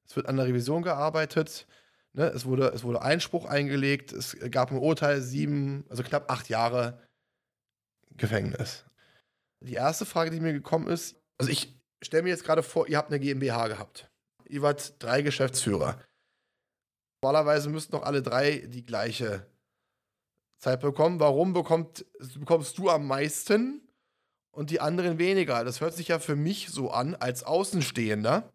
Es 0.07 0.16
wird 0.16 0.26
an 0.26 0.36
der 0.36 0.46
Revision 0.46 0.82
gearbeitet. 0.82 1.66
Ne? 2.12 2.26
Es, 2.26 2.44
wurde, 2.46 2.68
es 2.68 2.84
wurde 2.84 3.02
Einspruch 3.02 3.46
eingelegt. 3.46 4.12
Es 4.12 4.36
gab 4.50 4.70
ein 4.70 4.78
Urteil, 4.78 5.20
sieben, 5.20 5.84
also 5.88 6.02
knapp 6.02 6.30
acht 6.30 6.48
Jahre 6.48 7.00
Gefängnis. 8.16 8.84
Die 9.61 9.74
erste 9.74 10.07
Frage, 10.07 10.30
die 10.30 10.40
mir 10.40 10.52
gekommen 10.52 10.88
ist, 10.88 11.16
also 11.38 11.50
ich 11.50 11.74
stelle 12.02 12.22
mir 12.22 12.28
jetzt 12.30 12.44
gerade 12.44 12.62
vor, 12.62 12.88
ihr 12.88 12.98
habt 12.98 13.11
eine 13.11 13.18
GmbH 13.18 13.68
gehabt. 13.68 14.11
Ihr 14.46 14.62
wart 14.62 15.02
drei 15.02 15.22
Geschäftsführer. 15.22 15.98
Normalerweise 17.22 17.70
müssten 17.70 17.92
doch 17.92 18.02
alle 18.02 18.22
drei 18.22 18.59
die 18.66 18.84
gleiche 18.84 19.46
Zeit 20.59 20.80
bekommen. 20.80 21.20
Warum 21.20 21.55
bekommt, 21.55 22.05
bekommst 22.38 22.76
du 22.78 22.90
am 22.90 23.07
meisten 23.07 23.88
und 24.50 24.70
die 24.70 24.80
anderen 24.80 25.18
weniger? 25.18 25.64
Das 25.64 25.80
hört 25.80 25.94
sich 25.94 26.09
ja 26.09 26.18
für 26.18 26.36
mich 26.36 26.68
so 26.68 26.90
an, 26.90 27.14
als 27.14 27.42
Außenstehender, 27.42 28.52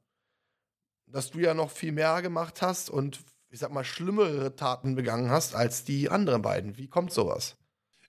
dass 1.12 1.32
du 1.32 1.40
ja 1.40 1.54
noch 1.54 1.72
viel 1.72 1.92
mehr 1.92 2.22
gemacht 2.22 2.62
hast 2.62 2.90
und 2.90 3.20
ich 3.50 3.60
sag 3.60 3.72
mal 3.72 3.84
schlimmere 3.84 4.56
Taten 4.56 4.96
begangen 4.96 5.30
hast 5.30 5.56
als 5.56 5.84
die 5.84 6.10
anderen 6.10 6.42
beiden. 6.42 6.78
Wie 6.78 6.88
kommt 6.88 7.12
sowas? 7.12 7.56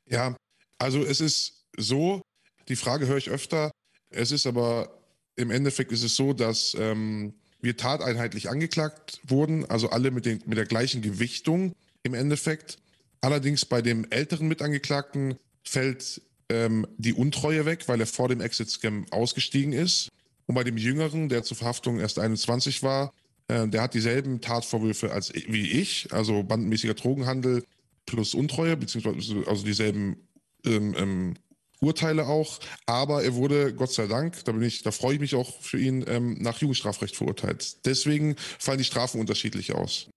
Ja, 0.06 0.36
also 0.78 1.02
es 1.02 1.20
ist 1.20 1.64
so, 1.76 2.20
die 2.68 2.76
Frage 2.76 3.06
höre 3.06 3.16
ich 3.16 3.30
öfter. 3.30 3.70
Es 4.10 4.32
ist 4.32 4.46
aber 4.46 5.00
im 5.36 5.50
Endeffekt 5.50 5.92
ist 5.92 6.02
es 6.02 6.16
so, 6.16 6.32
dass 6.32 6.74
ähm, 6.78 7.34
wir 7.60 7.76
tateinheitlich 7.76 8.50
angeklagt 8.50 9.20
wurden, 9.26 9.64
also 9.66 9.90
alle 9.90 10.10
mit, 10.10 10.26
den, 10.26 10.42
mit 10.46 10.58
der 10.58 10.66
gleichen 10.66 11.02
Gewichtung 11.02 11.74
im 12.02 12.14
Endeffekt. 12.14 12.78
Allerdings 13.20 13.64
bei 13.64 13.82
dem 13.82 14.06
älteren 14.10 14.48
Mitangeklagten 14.48 15.36
fällt 15.62 16.22
ähm, 16.48 16.86
die 16.96 17.12
Untreue 17.12 17.64
weg, 17.66 17.86
weil 17.86 18.00
er 18.00 18.06
vor 18.06 18.28
dem 18.28 18.40
Exit-Scam 18.40 19.06
ausgestiegen 19.10 19.72
ist. 19.72 20.08
Und 20.50 20.56
bei 20.56 20.64
dem 20.64 20.76
Jüngeren, 20.76 21.28
der 21.28 21.44
zur 21.44 21.56
Verhaftung 21.56 22.00
erst 22.00 22.18
21 22.18 22.82
war, 22.82 23.12
äh, 23.46 23.68
der 23.68 23.82
hat 23.82 23.94
dieselben 23.94 24.40
Tatvorwürfe 24.40 25.12
als 25.12 25.32
wie 25.32 25.70
ich, 25.70 26.12
also 26.12 26.42
bandenmäßiger 26.42 26.94
Drogenhandel 26.94 27.64
plus 28.04 28.34
Untreue, 28.34 28.76
beziehungsweise 28.76 29.44
also 29.46 29.64
dieselben 29.64 30.26
ähm, 30.64 30.96
ähm, 30.98 31.34
Urteile 31.78 32.26
auch, 32.26 32.58
aber 32.84 33.22
er 33.22 33.36
wurde, 33.36 33.72
Gott 33.72 33.92
sei 33.92 34.08
Dank, 34.08 34.44
da 34.44 34.50
bin 34.50 34.62
ich, 34.62 34.82
da 34.82 34.90
freue 34.90 35.14
ich 35.14 35.20
mich 35.20 35.36
auch 35.36 35.60
für 35.60 35.78
ihn, 35.78 36.04
ähm, 36.08 36.36
nach 36.40 36.58
Jugendstrafrecht 36.58 37.14
verurteilt. 37.14 37.86
Deswegen 37.86 38.34
fallen 38.58 38.78
die 38.78 38.84
Strafen 38.84 39.20
unterschiedlich 39.20 39.72
aus. 39.72 40.10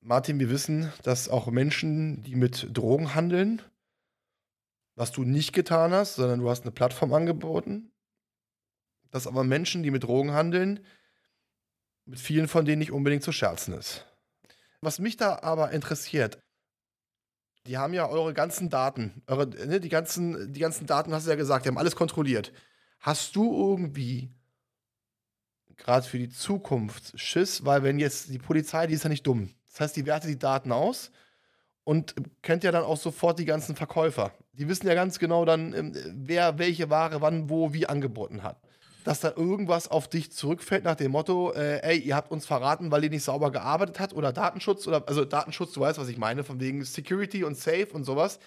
Martin, 0.00 0.40
wir 0.40 0.48
wissen, 0.48 0.90
dass 1.02 1.28
auch 1.28 1.48
Menschen, 1.48 2.22
die 2.22 2.34
mit 2.34 2.68
Drogen 2.72 3.14
handeln, 3.14 3.60
was 4.94 5.12
du 5.12 5.24
nicht 5.24 5.52
getan 5.52 5.92
hast, 5.92 6.14
sondern 6.14 6.40
du 6.40 6.48
hast 6.48 6.62
eine 6.62 6.72
Plattform 6.72 7.12
angeboten, 7.12 7.92
dass 9.10 9.26
aber 9.26 9.44
Menschen, 9.44 9.82
die 9.82 9.90
mit 9.90 10.04
Drogen 10.04 10.32
handeln, 10.32 10.80
mit 12.06 12.20
vielen 12.20 12.48
von 12.48 12.64
denen 12.64 12.78
nicht 12.78 12.92
unbedingt 12.92 13.22
zu 13.22 13.32
scherzen 13.32 13.74
ist. 13.74 14.06
Was 14.80 14.98
mich 14.98 15.16
da 15.16 15.40
aber 15.42 15.72
interessiert, 15.72 16.38
die 17.66 17.78
haben 17.78 17.94
ja 17.94 18.08
eure 18.08 18.32
ganzen 18.32 18.70
Daten, 18.70 19.22
eure, 19.26 19.48
ne, 19.48 19.80
die, 19.80 19.88
ganzen, 19.88 20.52
die 20.52 20.60
ganzen 20.60 20.86
Daten 20.86 21.12
hast 21.12 21.26
du 21.26 21.30
ja 21.30 21.36
gesagt, 21.36 21.64
die 21.64 21.68
haben 21.68 21.78
alles 21.78 21.96
kontrolliert. 21.96 22.52
Hast 23.00 23.34
du 23.34 23.52
irgendwie, 23.70 24.30
gerade 25.76 26.06
für 26.06 26.18
die 26.18 26.28
Zukunft, 26.28 27.18
Schiss, 27.18 27.64
weil 27.64 27.82
wenn 27.82 27.98
jetzt 27.98 28.28
die 28.28 28.38
Polizei, 28.38 28.86
die 28.86 28.94
ist 28.94 29.02
ja 29.02 29.10
nicht 29.10 29.26
dumm. 29.26 29.50
Das 29.70 29.80
heißt, 29.80 29.96
die 29.96 30.06
wertet 30.06 30.30
die 30.30 30.38
Daten 30.38 30.70
aus 30.70 31.10
und 31.82 32.14
kennt 32.42 32.62
ja 32.62 32.70
dann 32.70 32.84
auch 32.84 32.96
sofort 32.96 33.38
die 33.40 33.44
ganzen 33.44 33.74
Verkäufer. 33.74 34.32
Die 34.52 34.68
wissen 34.68 34.86
ja 34.86 34.94
ganz 34.94 35.18
genau 35.18 35.44
dann, 35.44 35.74
ähm, 35.74 35.92
wer 36.14 36.58
welche 36.58 36.88
Ware 36.88 37.20
wann, 37.20 37.50
wo, 37.50 37.72
wie 37.72 37.86
angeboten 37.86 38.44
hat 38.44 38.60
dass 39.06 39.20
da 39.20 39.32
irgendwas 39.36 39.86
auf 39.86 40.08
dich 40.08 40.32
zurückfällt 40.32 40.82
nach 40.82 40.96
dem 40.96 41.12
Motto, 41.12 41.52
äh, 41.52 41.78
ey, 41.82 41.98
ihr 41.98 42.16
habt 42.16 42.32
uns 42.32 42.44
verraten, 42.44 42.90
weil 42.90 43.04
ihr 43.04 43.10
nicht 43.10 43.22
sauber 43.22 43.52
gearbeitet 43.52 44.00
habt 44.00 44.12
oder 44.12 44.32
Datenschutz 44.32 44.88
oder 44.88 45.06
also 45.06 45.24
Datenschutz, 45.24 45.72
du 45.74 45.80
weißt, 45.80 46.00
was 46.00 46.08
ich 46.08 46.18
meine, 46.18 46.42
von 46.42 46.58
wegen 46.58 46.84
Security 46.84 47.44
und 47.44 47.56
Safe 47.56 47.86
und 47.92 48.02
sowas, 48.02 48.40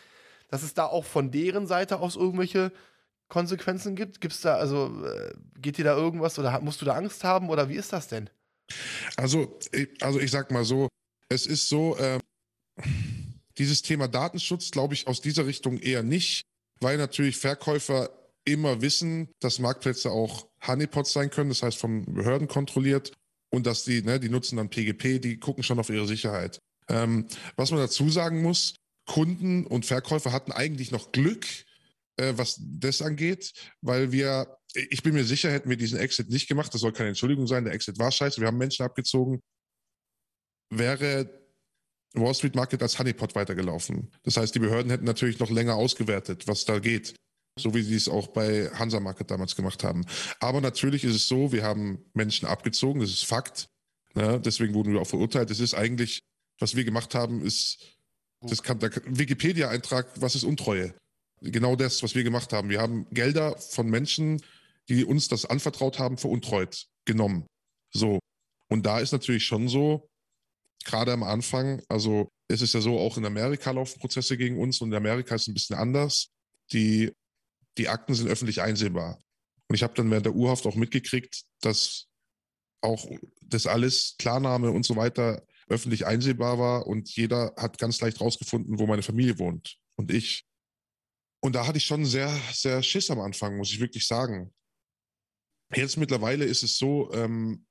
dass 0.49 0.61
es 0.61 0.73
da 0.73 0.85
auch 0.85 1.05
von 1.05 1.31
deren 1.31 1.65
Seite 1.65 2.01
aus 2.01 2.17
irgendwelche 2.17 2.73
Konsequenzen 3.29 3.95
gibt? 3.95 4.19
Gibt 4.19 4.33
es 4.33 4.41
da, 4.41 4.55
also 4.55 4.91
äh, 5.05 5.33
geht 5.61 5.77
dir 5.77 5.85
da 5.85 5.95
irgendwas 5.95 6.37
oder 6.37 6.59
musst 6.59 6.81
du 6.81 6.85
da 6.85 6.95
Angst 6.95 7.23
haben 7.23 7.49
oder 7.49 7.69
wie 7.69 7.75
ist 7.75 7.93
das 7.93 8.09
denn? 8.09 8.29
Also, 9.15 9.57
also 10.01 10.19
ich 10.19 10.29
sag 10.29 10.51
mal 10.51 10.65
so, 10.65 10.89
es 11.29 11.45
ist 11.45 11.69
so, 11.69 11.95
äh, 11.95 12.19
dieses 13.57 13.81
Thema 13.81 14.09
Datenschutz 14.09 14.71
glaube 14.71 14.93
ich 14.93 15.07
aus 15.07 15.21
dieser 15.21 15.45
Richtung 15.45 15.77
eher 15.77 16.03
nicht, 16.03 16.41
weil 16.81 16.97
natürlich 16.97 17.37
Verkäufer 17.37 18.09
immer 18.45 18.81
wissen, 18.81 19.29
dass 19.39 19.59
Marktplätze 19.59 20.11
auch 20.11 20.47
Honeypots 20.65 21.13
sein 21.13 21.29
können, 21.29 21.49
das 21.49 21.63
heißt 21.63 21.77
von 21.77 22.05
Behörden 22.05 22.47
kontrolliert 22.47 23.11
und 23.49 23.65
dass 23.65 23.83
die, 23.83 24.01
ne, 24.01 24.19
die 24.19 24.29
nutzen 24.29 24.57
dann 24.57 24.69
PGP, 24.69 25.19
die 25.19 25.37
gucken 25.37 25.63
schon 25.63 25.79
auf 25.79 25.89
ihre 25.89 26.07
Sicherheit. 26.07 26.59
Ähm, 26.87 27.27
was 27.55 27.71
man 27.71 27.79
dazu 27.79 28.09
sagen 28.09 28.41
muss, 28.41 28.75
Kunden 29.05 29.65
und 29.65 29.85
Verkäufer 29.85 30.31
hatten 30.31 30.51
eigentlich 30.51 30.91
noch 30.91 31.11
Glück, 31.11 31.45
äh, 32.17 32.33
was 32.35 32.59
das 32.59 33.01
angeht, 33.01 33.53
weil 33.81 34.11
wir, 34.11 34.57
ich 34.73 35.03
bin 35.03 35.13
mir 35.13 35.23
sicher, 35.23 35.51
hätten 35.51 35.69
wir 35.69 35.77
diesen 35.77 35.99
Exit 35.99 36.29
nicht 36.29 36.47
gemacht, 36.47 36.73
das 36.73 36.81
soll 36.81 36.93
keine 36.93 37.09
Entschuldigung 37.09 37.47
sein, 37.47 37.65
der 37.65 37.73
Exit 37.73 37.97
war 37.99 38.11
scheiße, 38.11 38.39
wir 38.39 38.47
haben 38.47 38.57
Menschen 38.57 38.85
abgezogen, 38.85 39.41
wäre 40.69 41.39
Wall 42.13 42.33
Street 42.33 42.55
Market 42.55 42.81
als 42.81 42.97
Honeypot 42.97 43.35
weitergelaufen. 43.35 44.11
Das 44.23 44.37
heißt, 44.37 44.53
die 44.53 44.59
Behörden 44.59 44.89
hätten 44.91 45.05
natürlich 45.05 45.39
noch 45.39 45.49
länger 45.49 45.75
ausgewertet, 45.75 46.47
was 46.47 46.65
da 46.65 46.79
geht. 46.79 47.15
So 47.61 47.73
wie 47.73 47.81
sie 47.81 47.95
es 47.95 48.09
auch 48.09 48.27
bei 48.27 48.69
Hansa 48.73 48.99
Market 48.99 49.31
damals 49.31 49.55
gemacht 49.55 49.83
haben. 49.83 50.05
Aber 50.39 50.61
natürlich 50.61 51.03
ist 51.03 51.15
es 51.15 51.27
so, 51.27 51.51
wir 51.51 51.63
haben 51.63 52.05
Menschen 52.13 52.47
abgezogen, 52.47 53.01
das 53.01 53.09
ist 53.09 53.25
Fakt. 53.25 53.69
Ne? 54.15 54.39
Deswegen 54.39 54.73
wurden 54.73 54.93
wir 54.93 55.01
auch 55.01 55.07
verurteilt. 55.07 55.49
Das 55.49 55.59
ist 55.59 55.73
eigentlich, 55.73 56.21
was 56.59 56.75
wir 56.75 56.83
gemacht 56.83 57.15
haben, 57.15 57.41
ist, 57.41 57.79
das 58.41 58.63
kann, 58.63 58.79
der 58.79 58.91
Wikipedia-Eintrag, 59.05 60.07
was 60.15 60.35
ist 60.35 60.43
Untreue? 60.43 60.93
Genau 61.41 61.75
das, 61.75 62.03
was 62.03 62.15
wir 62.15 62.23
gemacht 62.23 62.51
haben. 62.53 62.69
Wir 62.69 62.81
haben 62.81 63.07
Gelder 63.11 63.57
von 63.57 63.89
Menschen, 63.89 64.41
die 64.89 65.05
uns 65.05 65.27
das 65.27 65.45
anvertraut 65.45 65.99
haben, 65.99 66.17
veruntreut, 66.17 66.87
genommen. 67.05 67.45
So. 67.91 68.19
Und 68.67 68.85
da 68.85 68.99
ist 68.99 69.11
natürlich 69.11 69.45
schon 69.45 69.67
so, 69.67 70.09
gerade 70.85 71.13
am 71.13 71.23
Anfang, 71.23 71.81
also 71.89 72.29
es 72.47 72.61
ist 72.61 72.73
ja 72.73 72.81
so, 72.81 72.99
auch 72.99 73.17
in 73.17 73.25
Amerika 73.25 73.71
laufen 73.71 73.99
Prozesse 73.99 74.37
gegen 74.37 74.59
uns 74.59 74.81
und 74.81 74.89
in 74.89 74.95
Amerika 74.95 75.35
ist 75.35 75.43
es 75.43 75.47
ein 75.47 75.53
bisschen 75.53 75.77
anders. 75.77 76.29
Die, 76.71 77.11
die 77.77 77.89
Akten 77.89 78.13
sind 78.13 78.27
öffentlich 78.27 78.61
einsehbar. 78.61 79.21
Und 79.67 79.75
ich 79.75 79.83
habe 79.83 79.93
dann 79.93 80.09
während 80.09 80.25
der 80.25 80.35
Urhaft 80.35 80.65
auch 80.65 80.75
mitgekriegt, 80.75 81.43
dass 81.61 82.07
auch 82.81 83.05
das 83.41 83.67
alles, 83.67 84.15
Klarname 84.17 84.71
und 84.71 84.83
so 84.83 84.95
weiter, 84.95 85.45
öffentlich 85.67 86.05
einsehbar 86.05 86.57
war 86.57 86.87
und 86.87 87.15
jeder 87.15 87.53
hat 87.55 87.77
ganz 87.77 88.01
leicht 88.01 88.19
rausgefunden, 88.19 88.79
wo 88.79 88.87
meine 88.87 89.03
Familie 89.03 89.37
wohnt 89.37 89.77
und 89.95 90.11
ich. 90.11 90.45
Und 91.41 91.53
da 91.53 91.67
hatte 91.67 91.77
ich 91.77 91.85
schon 91.85 92.05
sehr, 92.05 92.29
sehr 92.51 92.81
Schiss 92.83 93.11
am 93.11 93.19
Anfang, 93.19 93.57
muss 93.57 93.71
ich 93.71 93.79
wirklich 93.79 94.07
sagen. 94.07 94.53
Jetzt 95.73 95.97
mittlerweile 95.97 96.45
ist 96.45 96.63
es 96.63 96.77
so, 96.77 97.13
ähm, 97.13 97.65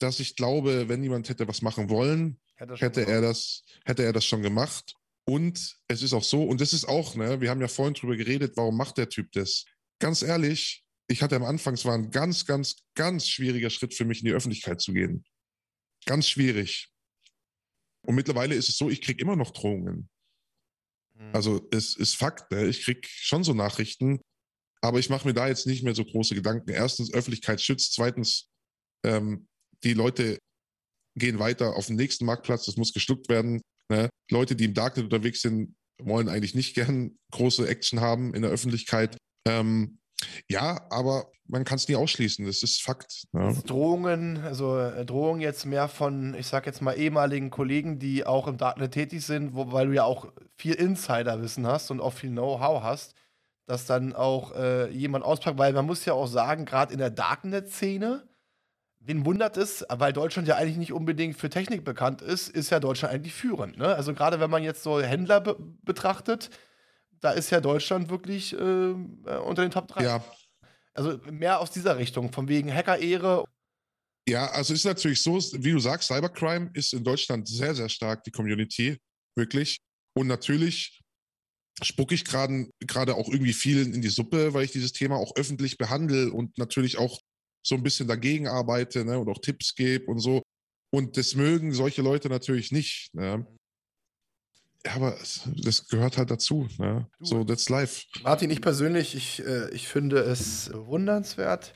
dass 0.00 0.18
ich 0.18 0.34
glaube, 0.34 0.88
wenn 0.88 1.02
jemand 1.02 1.28
hätte 1.28 1.46
was 1.46 1.62
machen 1.62 1.88
wollen, 1.88 2.40
hätte, 2.56 2.74
hätte 2.76 3.06
er 3.06 3.20
das, 3.20 3.62
hätte 3.84 4.02
er 4.02 4.12
das 4.12 4.24
schon 4.24 4.42
gemacht. 4.42 4.94
Und 5.26 5.76
es 5.88 6.02
ist 6.02 6.12
auch 6.12 6.24
so, 6.24 6.44
und 6.44 6.60
das 6.60 6.72
ist 6.72 6.86
auch, 6.86 7.14
ne, 7.14 7.40
wir 7.40 7.50
haben 7.50 7.60
ja 7.60 7.68
vorhin 7.68 7.94
drüber 7.94 8.16
geredet, 8.16 8.56
warum 8.56 8.76
macht 8.76 8.98
der 8.98 9.08
Typ 9.08 9.30
das? 9.32 9.64
Ganz 10.00 10.22
ehrlich, 10.22 10.84
ich 11.08 11.22
hatte 11.22 11.36
am 11.36 11.44
Anfang, 11.44 11.74
es 11.74 11.84
war 11.84 11.94
ein 11.94 12.10
ganz, 12.10 12.46
ganz, 12.46 12.76
ganz 12.94 13.28
schwieriger 13.28 13.70
Schritt 13.70 13.94
für 13.94 14.04
mich, 14.04 14.20
in 14.20 14.26
die 14.26 14.32
Öffentlichkeit 14.32 14.80
zu 14.80 14.92
gehen. 14.92 15.24
Ganz 16.06 16.28
schwierig. 16.28 16.90
Und 18.02 18.14
mittlerweile 18.14 18.54
ist 18.54 18.68
es 18.68 18.76
so, 18.76 18.88
ich 18.88 19.02
kriege 19.02 19.20
immer 19.20 19.36
noch 19.36 19.50
Drohungen. 19.50 20.08
Mhm. 21.14 21.34
Also 21.34 21.68
es 21.70 21.96
ist 21.96 22.16
Fakt, 22.16 22.50
ne? 22.50 22.66
ich 22.66 22.82
kriege 22.82 23.06
schon 23.06 23.44
so 23.44 23.52
Nachrichten, 23.52 24.20
aber 24.80 24.98
ich 24.98 25.10
mache 25.10 25.28
mir 25.28 25.34
da 25.34 25.48
jetzt 25.48 25.66
nicht 25.66 25.82
mehr 25.82 25.94
so 25.94 26.04
große 26.04 26.34
Gedanken. 26.34 26.70
Erstens, 26.70 27.12
Öffentlichkeit 27.12 27.60
schützt. 27.60 27.92
Zweitens, 27.92 28.48
ähm, 29.04 29.48
die 29.84 29.94
Leute 29.94 30.38
gehen 31.16 31.38
weiter 31.38 31.76
auf 31.76 31.86
den 31.86 31.96
nächsten 31.96 32.24
Marktplatz, 32.24 32.66
das 32.66 32.76
muss 32.76 32.92
gestuckt 32.92 33.28
werden. 33.28 33.60
Ne? 33.90 34.08
Leute, 34.30 34.56
die 34.56 34.66
im 34.66 34.74
Darknet 34.74 35.04
unterwegs 35.04 35.42
sind, 35.42 35.74
wollen 36.00 36.28
eigentlich 36.28 36.54
nicht 36.54 36.74
gern 36.74 37.18
große 37.32 37.68
Action 37.68 38.00
haben 38.00 38.34
in 38.34 38.42
der 38.42 38.50
Öffentlichkeit. 38.50 39.16
Ähm, 39.46 39.98
ja, 40.48 40.86
aber 40.90 41.30
man 41.46 41.64
kann 41.64 41.76
es 41.76 41.88
nie 41.88 41.96
ausschließen, 41.96 42.46
das 42.46 42.62
ist 42.62 42.82
Fakt. 42.82 43.24
Ne? 43.32 43.56
Drohungen, 43.66 44.38
also 44.38 44.78
äh, 44.78 45.04
Drohungen 45.04 45.40
jetzt 45.40 45.66
mehr 45.66 45.88
von, 45.88 46.34
ich 46.34 46.46
sag 46.46 46.66
jetzt 46.66 46.82
mal, 46.82 46.96
ehemaligen 46.96 47.50
Kollegen, 47.50 47.98
die 47.98 48.24
auch 48.24 48.46
im 48.46 48.56
Darknet 48.56 48.92
tätig 48.92 49.26
sind, 49.26 49.54
wo, 49.54 49.72
weil 49.72 49.88
du 49.88 49.94
ja 49.94 50.04
auch 50.04 50.32
viel 50.56 50.74
Insiderwissen 50.74 51.66
hast 51.66 51.90
und 51.90 52.00
auch 52.00 52.12
viel 52.12 52.30
Know-how 52.30 52.82
hast, 52.82 53.14
dass 53.66 53.86
dann 53.86 54.14
auch 54.14 54.54
äh, 54.54 54.90
jemand 54.90 55.24
auspackt, 55.24 55.58
weil 55.58 55.72
man 55.72 55.86
muss 55.86 56.04
ja 56.04 56.12
auch 56.12 56.26
sagen, 56.26 56.64
gerade 56.64 56.92
in 56.92 56.98
der 56.98 57.10
Darknet-Szene, 57.10 58.28
Wen 59.02 59.24
wundert 59.24 59.56
es, 59.56 59.84
weil 59.88 60.12
Deutschland 60.12 60.46
ja 60.46 60.56
eigentlich 60.56 60.76
nicht 60.76 60.92
unbedingt 60.92 61.36
für 61.36 61.48
Technik 61.48 61.84
bekannt 61.84 62.20
ist, 62.20 62.48
ist 62.48 62.70
ja 62.70 62.80
Deutschland 62.80 63.14
eigentlich 63.14 63.32
führend. 63.32 63.78
Ne? 63.78 63.86
Also 63.86 64.12
gerade 64.12 64.40
wenn 64.40 64.50
man 64.50 64.62
jetzt 64.62 64.82
so 64.82 65.00
Händler 65.00 65.40
be 65.40 65.56
betrachtet, 65.82 66.50
da 67.20 67.30
ist 67.32 67.50
ja 67.50 67.60
Deutschland 67.60 68.10
wirklich 68.10 68.52
äh, 68.52 68.58
äh 68.58 68.94
unter 69.44 69.62
den 69.62 69.70
Top 69.70 69.88
3. 69.88 70.04
Ja. 70.04 70.24
Also 70.92 71.18
mehr 71.30 71.60
aus 71.60 71.70
dieser 71.70 71.96
Richtung, 71.96 72.32
von 72.32 72.48
wegen 72.48 72.72
Hacker-Ehre. 72.72 73.44
Ja, 74.28 74.50
also 74.50 74.74
ist 74.74 74.84
natürlich 74.84 75.22
so, 75.22 75.38
wie 75.38 75.72
du 75.72 75.78
sagst, 75.78 76.08
Cybercrime 76.08 76.70
ist 76.74 76.92
in 76.92 77.02
Deutschland 77.02 77.48
sehr, 77.48 77.74
sehr 77.74 77.88
stark, 77.88 78.22
die 78.24 78.30
Community, 78.30 78.98
wirklich. 79.34 79.78
Und 80.14 80.26
natürlich 80.26 81.00
spucke 81.82 82.14
ich 82.14 82.24
gerade 82.24 83.14
auch 83.14 83.28
irgendwie 83.28 83.54
vielen 83.54 83.94
in 83.94 84.02
die 84.02 84.08
Suppe, 84.08 84.52
weil 84.52 84.64
ich 84.64 84.72
dieses 84.72 84.92
Thema 84.92 85.16
auch 85.16 85.34
öffentlich 85.36 85.78
behandle 85.78 86.30
und 86.32 86.58
natürlich 86.58 86.98
auch 86.98 87.18
so 87.62 87.74
ein 87.74 87.82
bisschen 87.82 88.08
dagegen 88.08 88.48
arbeite 88.48 89.04
ne, 89.04 89.18
und 89.18 89.28
auch 89.28 89.38
Tipps 89.38 89.74
gebe 89.74 90.06
und 90.06 90.18
so. 90.18 90.42
Und 90.92 91.16
das 91.16 91.34
mögen 91.34 91.72
solche 91.72 92.02
Leute 92.02 92.28
natürlich 92.28 92.72
nicht. 92.72 93.14
Ne? 93.14 93.46
Ja, 94.84 94.94
aber 94.94 95.16
das 95.62 95.86
gehört 95.88 96.16
halt 96.16 96.30
dazu. 96.30 96.68
Ne? 96.78 97.06
So, 97.20 97.44
that's 97.44 97.68
life. 97.68 98.06
Martin, 98.22 98.50
ich 98.50 98.60
persönlich, 98.60 99.14
ich, 99.14 99.44
äh, 99.44 99.70
ich 99.70 99.88
finde 99.88 100.20
es 100.20 100.70
wundernswert 100.72 101.74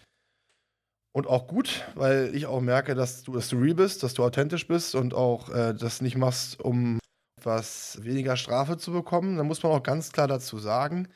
und 1.14 1.26
auch 1.28 1.47
gut, 1.47 1.85
weil 1.95 2.35
ich 2.35 2.47
auch 2.47 2.61
merke, 2.61 2.95
dass 2.95 3.22
du, 3.22 3.35
dass 3.35 3.49
du 3.49 3.57
real 3.57 3.74
bist, 3.74 4.03
dass 4.03 4.14
du 4.14 4.24
authentisch 4.24 4.66
bist 4.66 4.95
und 4.95 5.14
auch 5.14 5.49
äh, 5.51 5.74
das 5.74 6.01
nicht 6.01 6.16
machst, 6.16 6.61
um 6.61 6.99
etwas 7.39 8.03
weniger 8.03 8.37
Strafe 8.37 8.78
zu 8.78 8.91
bekommen. 8.91 9.37
Da 9.37 9.45
muss 9.45 9.62
man 9.62 9.72
auch 9.72 9.82
ganz 9.82 10.11
klar 10.11 10.26
dazu 10.26 10.59
sagen, 10.59 11.09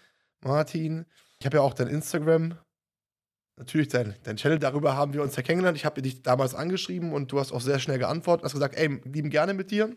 Martin, 0.44 1.06
ich 1.40 1.46
habe 1.46 1.56
ja 1.56 1.62
auch 1.62 1.74
dein 1.74 1.88
Instagram 1.88 2.58
natürlich 3.58 3.88
dein, 3.88 4.14
dein 4.22 4.36
Channel, 4.36 4.58
darüber 4.58 4.96
haben 4.96 5.12
wir 5.12 5.22
uns 5.22 5.36
ja 5.36 5.42
kennengelernt. 5.42 5.76
Ich 5.76 5.84
habe 5.84 6.00
dich 6.00 6.22
damals 6.22 6.54
angeschrieben 6.54 7.12
und 7.12 7.30
du 7.32 7.38
hast 7.38 7.52
auch 7.52 7.60
sehr 7.60 7.78
schnell 7.78 7.98
geantwortet. 7.98 8.44
Hast 8.44 8.52
gesagt, 8.52 8.76
ey, 8.76 9.00
lieben 9.04 9.30
gerne 9.30 9.54
mit 9.54 9.70
dir. 9.70 9.96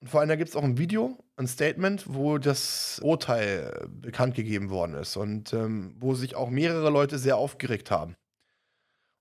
Und 0.00 0.08
vor 0.08 0.20
allem, 0.20 0.30
da 0.30 0.36
gibt 0.36 0.48
es 0.48 0.56
auch 0.56 0.62
ein 0.62 0.78
Video, 0.78 1.18
ein 1.36 1.46
Statement, 1.46 2.04
wo 2.06 2.38
das 2.38 3.00
Urteil 3.02 3.86
bekannt 3.88 4.34
gegeben 4.34 4.70
worden 4.70 4.94
ist 4.94 5.16
und 5.16 5.52
ähm, 5.52 5.94
wo 5.98 6.14
sich 6.14 6.34
auch 6.36 6.48
mehrere 6.48 6.90
Leute 6.90 7.18
sehr 7.18 7.36
aufgeregt 7.36 7.90
haben. 7.90 8.16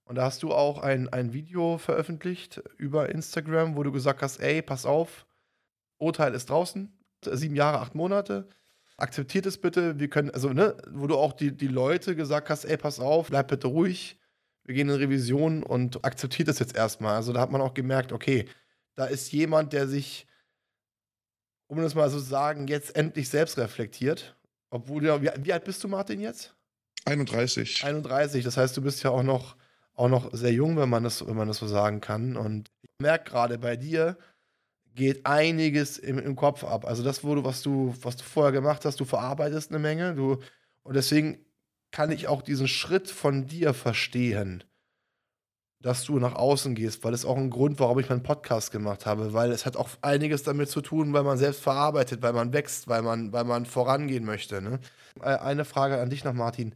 Und 0.06 0.16
da 0.16 0.24
hast 0.24 0.42
du 0.42 0.54
auch 0.54 0.80
ein, 0.80 1.10
ein 1.10 1.34
Video 1.34 1.78
veröffentlicht 1.78 2.64
über 2.78 3.10
Instagram, 3.10 3.76
wo 3.76 3.84
du 3.84 3.92
gesagt 3.92 4.22
hast, 4.22 4.40
ey, 4.40 4.62
pass 4.62 4.86
auf, 4.86 5.28
Urteil 6.00 6.34
ist 6.34 6.50
draußen, 6.50 6.98
sieben 7.24 7.56
Jahre, 7.56 7.80
acht 7.80 7.94
Monate 7.94 8.50
akzeptiert 9.02 9.46
es 9.46 9.58
bitte, 9.58 10.00
wir 10.00 10.10
können, 10.10 10.30
also, 10.32 10.54
ne, 10.54 10.76
wo 10.92 11.08
du 11.08 11.16
auch 11.16 11.34
die, 11.34 11.56
die 11.56 11.68
Leute 11.68 12.16
gesagt 12.16 12.50
hast, 12.50 12.66
ey, 12.66 12.78
pass 12.78 13.00
auf, 13.00 13.30
bleib 13.30 13.48
bitte 13.48 13.68
ruhig, 13.68 14.20
wir 14.64 14.76
gehen 14.76 14.90
in 14.90 14.96
Revision 14.96 15.64
und 15.64 16.06
akzeptiert 16.06 16.48
es 16.48 16.60
jetzt 16.60 16.76
erstmal. 16.76 17.16
Also 17.16 17.34
da 17.34 17.42
hat 17.42 17.52
man 17.52 17.62
auch 17.62 17.74
gemerkt, 17.74 18.12
okay, 18.12 18.46
da 18.96 19.06
ist 19.06 19.32
jemand, 19.32 19.74
der 19.74 19.88
sich, 19.88 20.28
um 21.68 21.82
das 21.82 21.96
mal 21.96 22.10
so 22.10 22.20
zu 22.20 22.26
sagen, 22.26 22.68
jetzt 22.68 22.96
endlich 22.96 23.30
selbst 23.30 23.58
reflektiert. 23.58 24.36
Obwohl 24.70 25.04
wie, 25.04 25.32
wie 25.44 25.54
alt 25.54 25.64
bist 25.64 25.84
du, 25.84 25.88
Martin, 25.88 26.20
jetzt? 26.20 26.56
31. 27.06 27.84
31, 27.84 28.44
das 28.44 28.58
heißt, 28.58 28.78
du 28.78 28.82
bist 28.82 29.02
ja 29.04 29.10
auch 29.10 29.24
noch, 29.24 29.56
auch 29.96 30.10
noch 30.10 30.30
sehr 30.34 30.54
jung, 30.54 30.78
wenn 30.78 30.90
man 30.90 31.04
das, 31.04 31.26
wenn 31.26 31.36
man 31.36 31.48
das 31.48 31.58
so 31.58 31.68
sagen 31.68 32.02
kann. 32.02 32.38
Und 32.38 32.70
ich 32.82 32.90
merke 33.00 33.32
gerade 33.32 33.58
bei 33.58 33.76
dir, 33.76 34.18
geht 35.00 35.26
einiges 35.26 35.98
im, 35.98 36.20
im 36.20 36.36
Kopf 36.36 36.64
ab. 36.64 36.86
Also 36.86 37.04
das, 37.04 37.24
wo 37.24 37.34
du, 37.34 37.44
was 37.46 37.62
du, 37.62 37.96
was 38.02 38.18
du 38.18 38.24
vorher 38.24 38.52
gemacht 38.52 38.84
hast, 38.84 39.00
du 39.00 39.06
verarbeitest 39.06 39.72
eine 39.72 39.80
Menge. 39.80 40.14
Du, 40.14 40.38
und 40.84 40.96
deswegen 40.96 41.40
kann 41.92 42.12
ich 42.12 42.28
auch 42.28 42.42
diesen 42.42 42.68
Schritt 42.68 43.10
von 43.10 43.48
dir 43.48 43.74
verstehen, 43.74 44.64
dass 45.82 46.04
du 46.04 46.20
nach 46.20 46.36
außen 46.36 46.76
gehst, 46.76 47.04
weil 47.06 47.14
es 47.14 47.24
auch 47.24 47.38
ein 47.38 47.50
Grund, 47.50 47.80
warum 47.80 47.98
ich 48.00 48.10
meinen 48.10 48.24
Podcast 48.24 48.72
gemacht 48.72 49.06
habe, 49.06 49.34
weil 49.34 49.52
es 49.52 49.66
hat 49.66 49.78
auch 49.78 49.90
einiges 50.02 50.44
damit 50.44 50.70
zu 50.70 50.82
tun, 50.82 51.14
weil 51.14 51.24
man 51.24 51.38
selbst 51.38 51.62
verarbeitet, 51.62 52.22
weil 52.22 52.34
man 52.34 52.52
wächst, 52.52 52.90
weil 52.90 53.02
man, 53.02 53.32
weil 53.32 53.46
man 53.46 53.66
vorangehen 53.66 54.26
möchte. 54.26 54.62
Ne? 54.62 54.80
Äh, 55.22 55.38
eine 55.38 55.64
Frage 55.64 56.00
an 56.00 56.10
dich 56.10 56.26
noch, 56.26 56.34
Martin. 56.34 56.76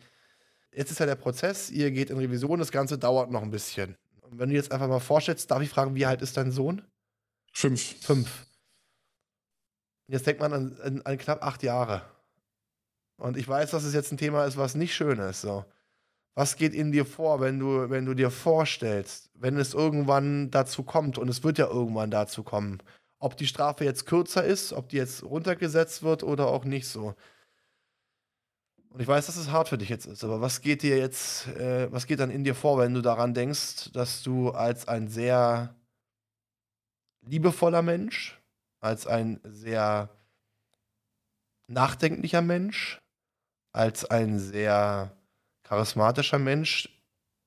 Jetzt 0.71 0.91
ist 0.91 0.99
ja 0.99 1.05
der 1.05 1.15
Prozess, 1.15 1.69
ihr 1.69 1.91
geht 1.91 2.09
in 2.09 2.17
Revision, 2.17 2.57
das 2.57 2.71
Ganze 2.71 2.97
dauert 2.97 3.30
noch 3.30 3.43
ein 3.43 3.51
bisschen. 3.51 3.97
Und 4.21 4.39
wenn 4.39 4.49
du 4.49 4.55
jetzt 4.55 4.71
einfach 4.71 4.88
mal 4.88 5.01
vorstellst, 5.01 5.51
darf 5.51 5.61
ich 5.61 5.69
fragen, 5.69 5.93
wie 5.93 6.05
alt 6.05 6.21
ist 6.21 6.38
dein 6.38 6.51
Sohn? 6.51 6.82
Fünf. 7.54 7.95
Fünf. 8.01 8.47
Jetzt 10.08 10.28
denkt 10.28 10.41
man 10.41 10.54
an, 10.54 10.78
an, 10.84 11.01
an, 11.04 11.18
knapp 11.18 11.43
acht 11.43 11.64
Jahre. 11.64 12.01
Und 13.18 13.38
ich 13.38 13.47
weiß, 13.47 13.72
dass 13.72 13.84
es 13.84 13.93
jetzt 13.93 14.12
ein 14.12 14.18
Thema 14.18 14.45
ist, 14.45 14.58
was 14.58 14.76
nicht 14.76 14.93
schön 14.93 15.20
ist. 15.20 15.41
So. 15.41 15.64
Was 16.36 16.56
geht 16.56 16.74
in 16.74 16.91
dir 16.91 17.06
vor, 17.06 17.39
wenn 17.39 17.60
du, 17.60 17.89
wenn 17.89 18.06
du 18.06 18.16
dir 18.16 18.32
vorstellst, 18.32 19.30
wenn 19.36 19.56
es 19.58 19.74
irgendwann 19.74 20.49
dazu 20.49 20.84
kommt, 20.84 21.18
und 21.18 21.30
es 21.30 21.43
wird 21.43 21.60
ja 21.60 21.68
irgendwann 21.68 22.12
dazu 22.12 22.43
kommen, 22.43 22.82
ob 23.20 23.38
die 23.38 23.47
Strafe 23.47 23.86
jetzt 23.86 24.08
kürzer 24.08 24.43
ist, 24.43 24.74
ob 24.74 24.89
die 24.89 24.97
jetzt 24.97 25.24
runtergesetzt 25.24 26.01
wird 26.01 26.24
oder 26.24 26.47
auch 26.47 26.66
nicht 26.66 26.88
so. 26.88 27.16
Und 28.89 28.99
ich 28.99 29.08
weiß, 29.08 29.28
dass 29.28 29.38
es 29.38 29.51
hart 29.51 29.70
für 29.70 29.78
dich 29.78 29.89
jetzt 29.89 30.06
ist, 30.06 30.24
aber 30.24 30.41
was 30.41 30.62
geht 30.62 30.82
dir 30.82 30.97
jetzt, 30.97 31.47
äh, 31.47 31.91
was 31.91 32.08
geht 32.08 32.20
dann 32.20 32.30
in 32.32 32.43
dir 32.43 32.56
vor, 32.56 32.78
wenn 32.80 32.93
du 32.93 33.01
daran 33.01 33.34
denkst, 33.34 33.91
dass 33.93 34.24
du 34.24 34.49
als 34.49 34.88
ein 34.88 35.08
sehr 35.08 35.76
liebevoller 37.26 37.82
Mensch, 37.82 38.39
als 38.80 39.07
ein 39.07 39.39
sehr 39.43 40.09
nachdenklicher 41.67 42.41
Mensch, 42.41 43.01
als 43.71 44.05
ein 44.05 44.39
sehr 44.39 45.17
charismatischer 45.63 46.39
Mensch 46.39 46.89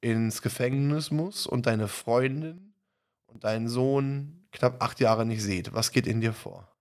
ins 0.01 0.43
Gefängnis 0.43 1.11
muss 1.11 1.47
und 1.47 1.67
deine 1.67 1.89
Freundin 1.89 2.75
und 3.27 3.45
deinen 3.45 3.69
Sohn 3.69 4.47
knapp 4.53 4.83
acht 4.83 5.01
Jahre 5.01 5.27
nicht 5.27 5.43
seht. 5.43 5.73
Was 5.73 5.91
geht 5.91 6.07
in 6.07 6.21
dir 6.21 6.33
vor? 6.33 6.73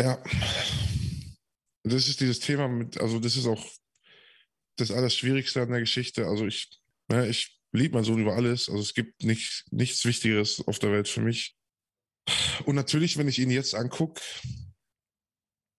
Ja, 0.00 0.22
das 1.84 2.08
ist 2.08 2.20
dieses 2.20 2.40
Thema 2.40 2.68
mit, 2.68 3.00
also 3.00 3.20
das 3.20 3.36
ist 3.36 3.46
auch 3.46 3.64
das 4.76 4.90
Allerschwierigste 4.90 5.62
an 5.62 5.70
der 5.70 5.80
Geschichte. 5.80 6.26
Also 6.26 6.46
ich, 6.46 6.82
ne, 7.08 7.28
ich 7.28 7.60
liebe 7.74 7.94
meinen 7.94 8.04
Sohn 8.04 8.20
über 8.20 8.34
alles. 8.34 8.68
Also 8.68 8.80
es 8.80 8.94
gibt 8.94 9.24
nicht, 9.24 9.64
nichts 9.70 10.04
Wichtigeres 10.04 10.66
auf 10.66 10.78
der 10.78 10.92
Welt 10.92 11.08
für 11.08 11.20
mich. 11.20 11.56
Und 12.64 12.76
natürlich, 12.76 13.18
wenn 13.18 13.28
ich 13.28 13.38
ihn 13.38 13.50
jetzt 13.50 13.74
angucke, 13.74 14.20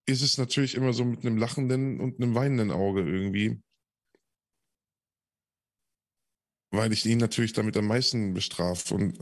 ist 0.06 0.22
es 0.22 0.38
natürlich 0.38 0.74
immer 0.74 0.92
so 0.92 1.04
mit 1.04 1.20
einem 1.20 1.38
lachenden 1.38 1.98
und 2.00 2.20
einem 2.20 2.34
weinenden 2.34 2.70
Auge 2.70 3.00
irgendwie. 3.00 3.60
Weil 6.70 6.92
ich 6.92 7.04
ihn 7.06 7.18
natürlich 7.18 7.54
damit 7.54 7.76
am 7.76 7.86
meisten 7.86 8.34
bestrafe. 8.34 8.94
Und 8.94 9.18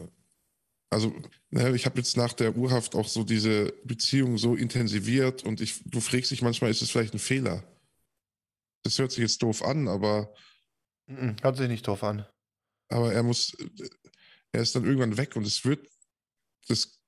also, 0.90 1.14
ne, 1.50 1.74
ich 1.74 1.86
habe 1.86 1.98
jetzt 1.98 2.16
nach 2.16 2.32
der 2.32 2.56
Urhaft 2.56 2.94
auch 2.94 3.08
so 3.08 3.24
diese 3.24 3.72
Beziehung 3.84 4.36
so 4.36 4.54
intensiviert 4.54 5.44
und 5.44 5.60
ich, 5.60 5.82
du 5.84 6.00
fragst 6.00 6.30
dich 6.30 6.42
manchmal, 6.42 6.70
ist 6.70 6.82
es 6.82 6.90
vielleicht 6.90 7.14
ein 7.14 7.18
Fehler? 7.18 7.64
Das 8.82 8.98
hört 8.98 9.12
sich 9.12 9.20
jetzt 9.20 9.42
doof 9.42 9.62
an, 9.62 9.88
aber. 9.88 10.34
Hört 11.06 11.56
sich 11.56 11.68
nicht 11.68 11.86
doof 11.86 12.02
an. 12.02 12.26
Aber 12.88 13.12
er 13.12 13.22
muss, 13.22 13.56
er 14.52 14.62
ist 14.62 14.74
dann 14.74 14.84
irgendwann 14.84 15.16
weg 15.16 15.36
und 15.36 15.46
es 15.46 15.64
wird, 15.64 15.88
das 16.68 17.00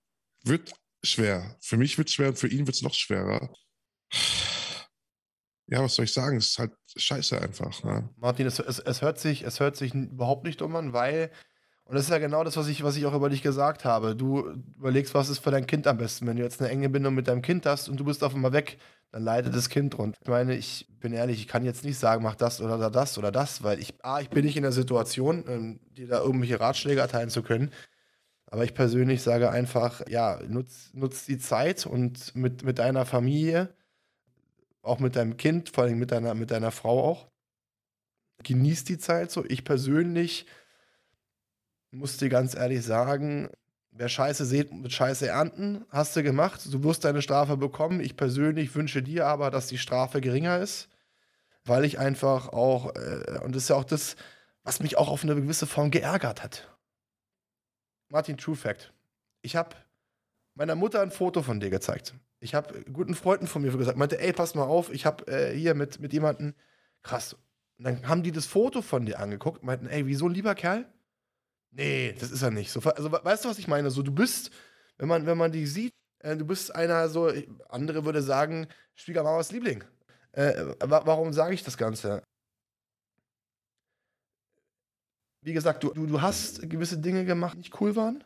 wird 0.44 0.72
schwer. 1.04 1.56
Für 1.60 1.76
mich 1.76 1.98
wird 1.98 2.08
es 2.08 2.14
schwer 2.14 2.28
und 2.28 2.38
für 2.38 2.48
ihn 2.48 2.66
wird 2.66 2.76
es 2.76 2.82
noch 2.82 2.94
schwerer. 2.94 3.52
Ja, 5.68 5.82
was 5.82 5.96
soll 5.96 6.04
ich 6.04 6.12
sagen? 6.12 6.36
Es 6.36 6.50
ist 6.50 6.58
halt 6.58 6.72
scheiße 6.96 7.40
einfach. 7.40 7.82
Ne? 7.82 8.08
Martin, 8.16 8.46
es, 8.46 8.58
es, 8.58 8.78
es, 8.78 9.02
hört 9.02 9.18
sich, 9.18 9.42
es 9.42 9.58
hört 9.58 9.76
sich 9.76 9.94
überhaupt 9.94 10.44
nicht 10.44 10.60
dumm 10.60 10.76
an, 10.76 10.92
weil, 10.92 11.32
und 11.86 11.94
das 11.94 12.04
ist 12.04 12.10
ja 12.10 12.18
genau 12.18 12.44
das, 12.44 12.56
was 12.56 12.68
ich, 12.68 12.82
was 12.82 12.96
ich 12.96 13.06
auch 13.06 13.14
über 13.14 13.30
dich 13.30 13.42
gesagt 13.42 13.84
habe. 13.84 14.14
Du 14.14 14.54
überlegst, 14.76 15.14
was 15.14 15.28
ist 15.28 15.38
für 15.38 15.50
dein 15.50 15.66
Kind 15.66 15.86
am 15.86 15.98
besten. 15.98 16.26
Wenn 16.26 16.36
du 16.36 16.42
jetzt 16.42 16.60
eine 16.60 16.70
enge 16.70 16.88
Bindung 16.88 17.14
mit 17.14 17.28
deinem 17.28 17.42
Kind 17.42 17.64
hast 17.64 17.88
und 17.88 17.98
du 17.98 18.04
bist 18.04 18.24
auf 18.24 18.34
einmal 18.34 18.52
weg, 18.52 18.78
dann 19.12 19.22
leidet 19.22 19.54
das 19.54 19.68
Kind 19.68 19.96
rund. 19.96 20.16
Ich 20.20 20.28
meine, 20.28 20.56
ich 20.56 20.86
bin 21.00 21.12
ehrlich, 21.12 21.38
ich 21.38 21.48
kann 21.48 21.64
jetzt 21.64 21.84
nicht 21.84 21.98
sagen, 21.98 22.22
mach 22.24 22.34
das 22.34 22.60
oder 22.60 22.90
das 22.90 23.18
oder 23.18 23.30
das, 23.32 23.62
weil 23.62 23.78
ich, 23.78 23.94
A, 24.04 24.20
ich 24.20 24.30
bin 24.30 24.44
nicht 24.44 24.56
in 24.56 24.64
der 24.64 24.72
Situation, 24.72 25.44
ähm, 25.48 25.80
dir 25.96 26.08
da 26.08 26.20
irgendwelche 26.20 26.60
Ratschläge 26.60 27.00
erteilen 27.00 27.30
zu 27.30 27.42
können. 27.42 27.70
Aber 28.46 28.64
ich 28.64 28.74
persönlich 28.74 29.22
sage 29.22 29.50
einfach, 29.50 30.02
ja, 30.08 30.40
nutz, 30.48 30.90
nutz 30.92 31.24
die 31.26 31.38
Zeit 31.38 31.86
und 31.86 32.34
mit, 32.34 32.64
mit 32.64 32.78
deiner 32.78 33.06
Familie 33.06 33.70
auch 34.86 35.00
mit 35.00 35.16
deinem 35.16 35.36
Kind, 35.36 35.70
vor 35.70 35.84
allem 35.84 35.98
mit 35.98 36.12
deiner, 36.12 36.34
mit 36.34 36.50
deiner 36.50 36.70
Frau 36.70 37.04
auch. 37.04 37.26
Genieß 38.44 38.84
die 38.84 38.98
Zeit 38.98 39.30
so. 39.30 39.44
Ich 39.44 39.64
persönlich 39.64 40.46
muss 41.90 42.16
dir 42.16 42.28
ganz 42.28 42.54
ehrlich 42.54 42.84
sagen, 42.84 43.48
wer 43.90 44.08
Scheiße 44.08 44.44
sieht, 44.44 44.72
mit 44.72 44.92
Scheiße 44.92 45.28
ernten, 45.28 45.84
hast 45.90 46.16
du 46.16 46.22
gemacht. 46.22 46.60
Du 46.70 46.82
wirst 46.84 47.04
deine 47.04 47.22
Strafe 47.22 47.56
bekommen. 47.56 48.00
Ich 48.00 48.16
persönlich 48.16 48.74
wünsche 48.74 49.02
dir 49.02 49.26
aber, 49.26 49.50
dass 49.50 49.66
die 49.68 49.78
Strafe 49.78 50.20
geringer 50.20 50.58
ist, 50.58 50.88
weil 51.64 51.84
ich 51.84 51.98
einfach 51.98 52.48
auch, 52.48 52.94
äh, 52.94 53.40
und 53.42 53.54
das 53.54 53.64
ist 53.64 53.68
ja 53.70 53.76
auch 53.76 53.84
das, 53.84 54.16
was 54.62 54.80
mich 54.80 54.98
auch 54.98 55.08
auf 55.08 55.22
eine 55.22 55.34
gewisse 55.34 55.66
Form 55.66 55.90
geärgert 55.90 56.42
hat. 56.42 56.76
Martin, 58.08 58.36
True 58.36 58.56
Fact. 58.56 58.92
Ich 59.42 59.56
habe 59.56 59.76
meiner 60.54 60.74
Mutter 60.74 61.00
ein 61.00 61.10
Foto 61.10 61.42
von 61.42 61.60
dir 61.60 61.70
gezeigt. 61.70 62.14
Ich 62.40 62.54
habe 62.54 62.84
guten 62.92 63.14
Freunden 63.14 63.46
von 63.46 63.62
mir 63.62 63.72
gesagt, 63.76 63.96
meinte, 63.96 64.20
ey, 64.20 64.32
pass 64.32 64.54
mal 64.54 64.64
auf, 64.64 64.92
ich 64.92 65.06
habe 65.06 65.26
äh, 65.26 65.56
hier 65.56 65.74
mit, 65.74 66.00
mit 66.00 66.12
jemandem, 66.12 66.54
krass. 67.02 67.34
Und 67.78 67.84
dann 67.84 68.08
haben 68.08 68.22
die 68.22 68.32
das 68.32 68.46
Foto 68.46 68.82
von 68.82 69.06
dir 69.06 69.18
angeguckt, 69.20 69.62
meinten, 69.62 69.86
ey, 69.86 70.06
wie 70.06 70.14
so 70.14 70.26
ein 70.26 70.34
lieber 70.34 70.54
Kerl? 70.54 70.86
Nee, 71.76 72.14
das 72.18 72.30
ist 72.30 72.42
er 72.42 72.50
nicht. 72.50 72.70
So, 72.70 72.80
also, 72.80 73.12
weißt 73.12 73.44
du, 73.44 73.48
was 73.50 73.58
ich 73.58 73.68
meine? 73.68 73.90
So, 73.90 74.02
du 74.02 74.12
bist, 74.12 74.50
wenn 74.96 75.08
man, 75.08 75.26
wenn 75.26 75.36
man 75.36 75.52
die 75.52 75.66
sieht, 75.66 75.92
äh, 76.20 76.36
du 76.36 76.46
bist 76.46 76.74
einer 76.74 77.08
so, 77.08 77.30
andere 77.68 78.04
würde 78.04 78.22
sagen, 78.22 78.66
Schwiegermamas 78.94 79.52
Liebling. 79.52 79.84
Äh, 80.32 80.74
warum 80.80 81.32
sage 81.32 81.54
ich 81.54 81.64
das 81.64 81.76
Ganze? 81.76 82.22
Wie 85.42 85.52
gesagt, 85.52 85.84
du, 85.84 85.92
du, 85.92 86.06
du 86.06 86.22
hast 86.22 86.68
gewisse 86.68 86.98
Dinge 86.98 87.24
gemacht, 87.24 87.54
die 87.54 87.58
nicht 87.58 87.80
cool 87.80 87.94
waren. 87.94 88.24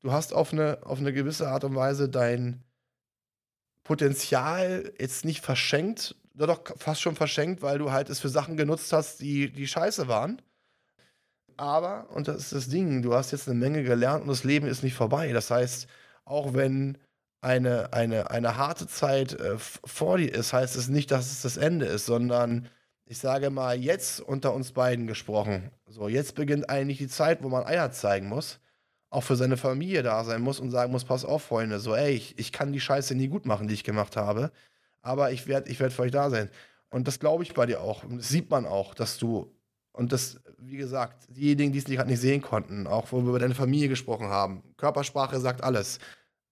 Du 0.00 0.12
hast 0.12 0.32
auf 0.32 0.52
eine, 0.52 0.78
auf 0.84 0.98
eine 0.98 1.12
gewisse 1.12 1.48
Art 1.48 1.64
und 1.64 1.74
Weise 1.74 2.08
dein, 2.08 2.64
Potenzial 3.88 4.92
jetzt 4.98 5.24
nicht 5.24 5.42
verschenkt, 5.42 6.14
doch 6.34 6.62
fast 6.76 7.00
schon 7.00 7.16
verschenkt, 7.16 7.62
weil 7.62 7.78
du 7.78 7.90
halt 7.90 8.10
es 8.10 8.20
für 8.20 8.28
Sachen 8.28 8.58
genutzt 8.58 8.92
hast, 8.92 9.22
die, 9.22 9.50
die 9.50 9.66
scheiße 9.66 10.08
waren. 10.08 10.42
Aber, 11.58 12.08
und 12.10 12.28
das 12.28 12.36
ist 12.36 12.52
das 12.52 12.68
Ding, 12.68 13.02
du 13.02 13.14
hast 13.14 13.32
jetzt 13.32 13.48
eine 13.48 13.58
Menge 13.58 13.82
gelernt 13.82 14.22
und 14.22 14.28
das 14.28 14.44
Leben 14.44 14.66
ist 14.66 14.82
nicht 14.82 14.94
vorbei. 14.94 15.32
Das 15.32 15.50
heißt, 15.50 15.88
auch 16.24 16.54
wenn 16.54 16.96
eine, 17.40 17.92
eine, 17.92 18.30
eine 18.30 18.56
harte 18.56 18.86
Zeit 18.86 19.34
äh, 19.34 19.58
vor 19.58 20.18
dir 20.18 20.32
ist, 20.32 20.52
heißt 20.52 20.76
es 20.76 20.88
nicht, 20.88 21.10
dass 21.10 21.30
es 21.30 21.42
das 21.42 21.56
Ende 21.56 21.86
ist, 21.86 22.06
sondern 22.06 22.68
ich 23.04 23.18
sage 23.18 23.50
mal, 23.50 23.78
jetzt 23.78 24.20
unter 24.20 24.54
uns 24.54 24.72
beiden 24.72 25.06
gesprochen. 25.06 25.70
So, 25.86 26.08
jetzt 26.08 26.34
beginnt 26.34 26.70
eigentlich 26.70 26.98
die 26.98 27.08
Zeit, 27.08 27.42
wo 27.42 27.48
man 27.48 27.64
Eier 27.66 27.90
zeigen 27.90 28.28
muss 28.28 28.60
auch 29.10 29.22
für 29.22 29.36
seine 29.36 29.56
Familie 29.56 30.02
da 30.02 30.24
sein 30.24 30.42
muss 30.42 30.60
und 30.60 30.70
sagen 30.70 30.92
muss, 30.92 31.04
pass 31.04 31.24
auf, 31.24 31.44
Freunde, 31.44 31.78
so, 31.80 31.94
ey, 31.94 32.12
ich, 32.12 32.38
ich 32.38 32.52
kann 32.52 32.72
die 32.72 32.80
Scheiße 32.80 33.14
nie 33.14 33.28
gut 33.28 33.46
machen, 33.46 33.68
die 33.68 33.74
ich 33.74 33.84
gemacht 33.84 34.16
habe, 34.16 34.52
aber 35.02 35.32
ich 35.32 35.46
werde 35.46 35.70
ich 35.70 35.80
werd 35.80 35.92
für 35.92 36.02
euch 36.02 36.10
da 36.12 36.30
sein. 36.30 36.50
Und 36.90 37.08
das 37.08 37.18
glaube 37.20 37.42
ich 37.42 37.54
bei 37.54 37.66
dir 37.66 37.80
auch. 37.80 38.04
Das 38.08 38.28
sieht 38.28 38.50
man 38.50 38.66
auch, 38.66 38.94
dass 38.94 39.18
du, 39.18 39.52
und 39.98 40.12
das, 40.12 40.38
wie 40.58 40.76
gesagt, 40.76 41.26
diejenigen, 41.28 41.72
die 41.72 41.80
es 41.80 41.84
gerade 41.84 42.08
nicht 42.08 42.20
sehen 42.20 42.40
konnten, 42.40 42.86
auch 42.86 43.10
wo 43.10 43.20
wir 43.20 43.30
über 43.30 43.38
deine 43.40 43.56
Familie 43.56 43.88
gesprochen 43.88 44.28
haben, 44.28 44.62
Körpersprache 44.76 45.40
sagt 45.40 45.64
alles. 45.64 45.98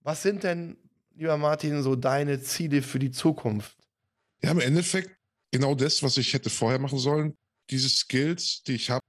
Was 0.01 0.21
sind 0.21 0.43
denn, 0.43 0.75
lieber 1.15 1.37
Martin, 1.37 1.81
so 1.81 1.95
deine 1.95 2.41
Ziele 2.41 2.81
für 2.81 2.99
die 2.99 3.11
Zukunft? 3.11 3.77
Ja, 4.43 4.51
im 4.51 4.59
Endeffekt 4.59 5.15
genau 5.49 5.75
das, 5.75 6.03
was 6.03 6.17
ich 6.17 6.33
hätte 6.33 6.49
vorher 6.49 6.77
machen 6.77 6.99
sollen, 6.99 7.37
diese 7.69 7.87
Skills, 7.87 8.63
die 8.63 8.73
ich 8.73 8.89
habe, 8.89 9.01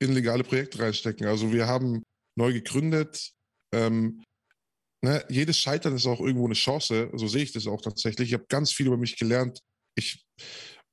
in 0.00 0.12
legale 0.12 0.42
Projekte 0.42 0.80
reinstecken. 0.80 1.28
Also 1.28 1.52
wir 1.52 1.68
haben 1.68 2.02
neu 2.36 2.52
gegründet. 2.52 3.30
Ähm, 3.72 4.24
ne, 5.02 5.24
jedes 5.28 5.56
Scheitern 5.56 5.94
ist 5.94 6.06
auch 6.06 6.20
irgendwo 6.20 6.46
eine 6.46 6.54
Chance. 6.54 7.10
So 7.14 7.28
sehe 7.28 7.44
ich 7.44 7.52
das 7.52 7.68
auch 7.68 7.80
tatsächlich. 7.80 8.28
Ich 8.28 8.34
habe 8.34 8.46
ganz 8.48 8.72
viel 8.72 8.88
über 8.88 8.96
mich 8.96 9.16
gelernt. 9.16 9.60
Ich, 9.94 10.26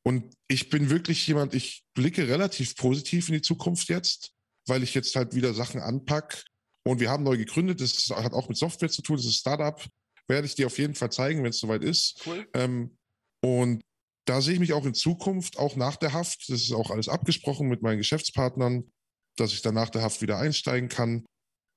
und 0.04 0.34
ich 0.47 0.70
bin 0.70 0.89
wirklich 0.89 1.26
jemand, 1.28 1.54
ich 1.54 1.84
blicke 1.93 2.28
relativ 2.28 2.76
positiv 2.76 3.30
in 3.30 3.36
die 3.36 3.41
Zukunft 3.41 3.89
jetzt, 3.89 4.32
weil 4.68 4.84
ich 4.84 4.93
jetzt 4.93 5.16
halt 5.16 5.36
wieder 5.36 5.54
Sachen 5.54 5.80
anpacke. 5.82 6.43
Und 6.84 6.99
wir 6.99 7.12
haben 7.12 7.24
neu 7.24 7.38
gegründet. 7.38 7.82
Das 7.82 8.10
hat 8.10 8.34
auch 8.34 8.49
mit 8.49 8.58
Software 8.58 8.89
zu 8.89 9.04
tun. 9.04 9.18
Das 9.18 9.26
ist 9.26 9.32
ein 9.32 9.39
Startup. 9.39 9.86
Werde 10.28 10.47
ich 10.47 10.56
dir 10.56 10.66
auf 10.66 10.80
jeden 10.80 10.95
Fall 10.95 11.12
zeigen, 11.12 11.43
wenn 11.43 11.52
es 11.52 11.60
soweit 11.60 11.84
ist. 11.84 12.22
Cool. 12.26 12.47
Ähm, 12.54 12.97
und 13.43 13.82
da 14.26 14.41
sehe 14.41 14.56
ich 14.56 14.60
mich 14.60 14.74
auch 14.74 14.86
in 14.86 14.93
Zukunft, 14.93 15.60
auch 15.60 15.76
nach 15.76 15.95
der 15.95 16.14
Haft. 16.14 16.49
Das 16.49 16.62
ist 16.62 16.72
auch 16.72 16.89
alles 16.89 17.08
abgesprochen 17.08 17.68
mit 17.68 17.84
meinen 17.84 17.97
Geschäftspartnern, 17.97 18.89
dass 19.36 19.54
ich 19.54 19.62
dann 19.62 19.76
nach 19.76 19.89
der 19.89 20.02
Haft 20.02 20.22
wieder 20.22 20.39
einsteigen 20.39 20.89
kann. 20.89 21.26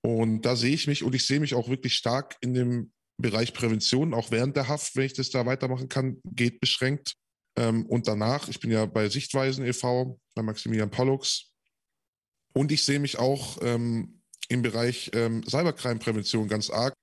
Und 0.03 0.43
da 0.43 0.57
sehe 0.57 0.75
ich 0.75 0.87
mich 0.87 1.03
und 1.03 1.15
ich 1.15 1.27
sehe 1.27 1.41
mich 1.41 1.55
auch 1.55 1.69
wirklich 1.69 1.95
stark 1.95 2.37
in 2.41 2.55
dem 2.55 2.93
Bereich 3.21 3.55
Prävention, 3.55 4.13
auch 4.13 4.31
während 4.31 4.57
der 4.57 4.69
Haft, 4.69 4.97
wenn 4.97 5.07
ich 5.07 5.15
das 5.15 5.31
da 5.31 5.47
weitermachen 5.47 5.89
kann, 5.89 6.21
geht 6.25 6.61
beschränkt. 6.61 7.15
Ähm, 7.57 7.87
und 7.87 8.09
danach, 8.09 8.49
ich 8.49 8.61
bin 8.61 8.71
ja 8.71 8.87
bei 8.87 9.09
Sichtweisen 9.09 9.65
e.V., 9.65 10.19
bei 10.35 10.43
Maximilian 10.43 10.91
Pollux. 10.91 11.51
Und 12.53 12.73
ich 12.73 12.85
sehe 12.85 13.01
mich 13.01 13.19
auch 13.19 13.59
ähm, 13.63 14.21
im 14.49 14.63
Bereich 14.63 15.11
ähm, 15.15 15.43
Cybercrime-Prävention 15.45 16.49
ganz 16.49 16.71
arg. 16.71 16.95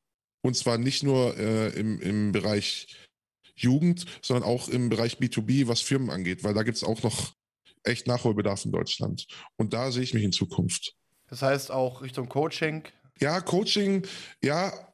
Und 0.43 0.55
zwar 0.55 0.77
nicht 0.77 1.03
nur 1.03 1.37
äh, 1.37 1.69
im, 1.69 1.99
im 2.01 2.31
Bereich 2.31 3.07
Jugend, 3.55 4.05
sondern 4.21 4.43
auch 4.43 4.69
im 4.69 4.89
Bereich 4.89 5.17
B2B, 5.17 5.67
was 5.67 5.81
Firmen 5.81 6.09
angeht, 6.09 6.43
weil 6.43 6.53
da 6.53 6.63
gibt 6.63 6.77
es 6.77 6.83
auch 6.83 7.03
noch 7.03 7.33
echt 7.83 8.07
Nachholbedarf 8.07 8.65
in 8.65 8.71
Deutschland. 8.71 9.27
Und 9.57 9.73
da 9.73 9.91
sehe 9.91 10.03
ich 10.03 10.13
mich 10.13 10.23
in 10.23 10.31
Zukunft. 10.31 10.95
Das 11.27 11.41
heißt 11.41 11.71
auch 11.71 12.01
Richtung 12.01 12.27
Coaching? 12.27 12.83
Ja, 13.19 13.39
Coaching, 13.39 14.05
ja, 14.43 14.90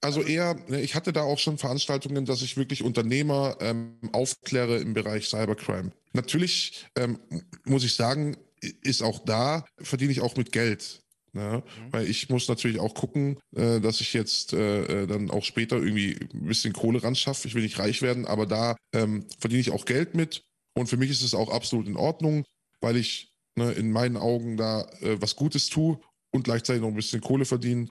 also 0.00 0.22
eher, 0.22 0.56
ne, 0.68 0.80
ich 0.80 0.94
hatte 0.94 1.12
da 1.12 1.22
auch 1.22 1.38
schon 1.38 1.58
Veranstaltungen, 1.58 2.24
dass 2.24 2.42
ich 2.42 2.56
wirklich 2.56 2.82
Unternehmer 2.82 3.56
ähm, 3.60 3.98
aufkläre 4.12 4.78
im 4.78 4.94
Bereich 4.94 5.28
Cybercrime. 5.28 5.92
Natürlich 6.12 6.86
ähm, 6.96 7.18
muss 7.64 7.84
ich 7.84 7.94
sagen, 7.94 8.36
ist 8.82 9.02
auch 9.02 9.24
da, 9.24 9.64
verdiene 9.78 10.12
ich 10.12 10.20
auch 10.20 10.36
mit 10.36 10.52
Geld. 10.52 11.02
Ja, 11.32 11.58
mhm. 11.58 11.62
Weil 11.92 12.08
ich 12.08 12.28
muss 12.28 12.48
natürlich 12.48 12.80
auch 12.80 12.94
gucken, 12.94 13.38
äh, 13.54 13.80
dass 13.80 14.00
ich 14.00 14.12
jetzt 14.14 14.52
äh, 14.52 15.02
äh, 15.02 15.06
dann 15.06 15.30
auch 15.30 15.44
später 15.44 15.76
irgendwie 15.76 16.16
ein 16.34 16.46
bisschen 16.46 16.72
Kohle 16.72 17.02
ran 17.02 17.14
schaffe. 17.14 17.46
Ich 17.46 17.54
will 17.54 17.62
nicht 17.62 17.78
reich 17.78 18.02
werden, 18.02 18.26
aber 18.26 18.46
da 18.46 18.76
ähm, 18.92 19.26
verdiene 19.38 19.60
ich 19.60 19.70
auch 19.70 19.84
Geld 19.84 20.14
mit. 20.14 20.42
Und 20.74 20.88
für 20.88 20.96
mich 20.96 21.10
ist 21.10 21.22
es 21.22 21.34
auch 21.34 21.50
absolut 21.50 21.86
in 21.86 21.96
Ordnung, 21.96 22.44
weil 22.80 22.96
ich 22.96 23.32
ne, 23.54 23.70
in 23.72 23.92
meinen 23.92 24.16
Augen 24.16 24.56
da 24.56 24.82
äh, 25.00 25.20
was 25.20 25.36
Gutes 25.36 25.68
tue 25.68 26.00
und 26.30 26.44
gleichzeitig 26.44 26.82
noch 26.82 26.88
ein 26.88 26.96
bisschen 26.96 27.20
Kohle 27.20 27.44
verdiene. 27.44 27.88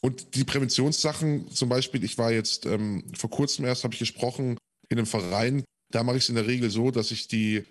Und 0.00 0.34
die 0.34 0.44
Präventionssachen, 0.44 1.50
zum 1.50 1.68
Beispiel, 1.68 2.04
ich 2.04 2.18
war 2.18 2.32
jetzt 2.32 2.66
ähm, 2.66 3.04
vor 3.16 3.30
kurzem 3.30 3.64
erst, 3.64 3.84
habe 3.84 3.94
ich 3.94 4.00
gesprochen, 4.00 4.56
in 4.88 4.98
einem 4.98 5.06
Verein. 5.06 5.64
Da 5.90 6.02
mache 6.02 6.16
ich 6.16 6.24
es 6.24 6.28
in 6.28 6.34
der 6.34 6.46
Regel 6.46 6.70
so, 6.70 6.90
dass 6.90 7.10
ich 7.10 7.28
die 7.28 7.64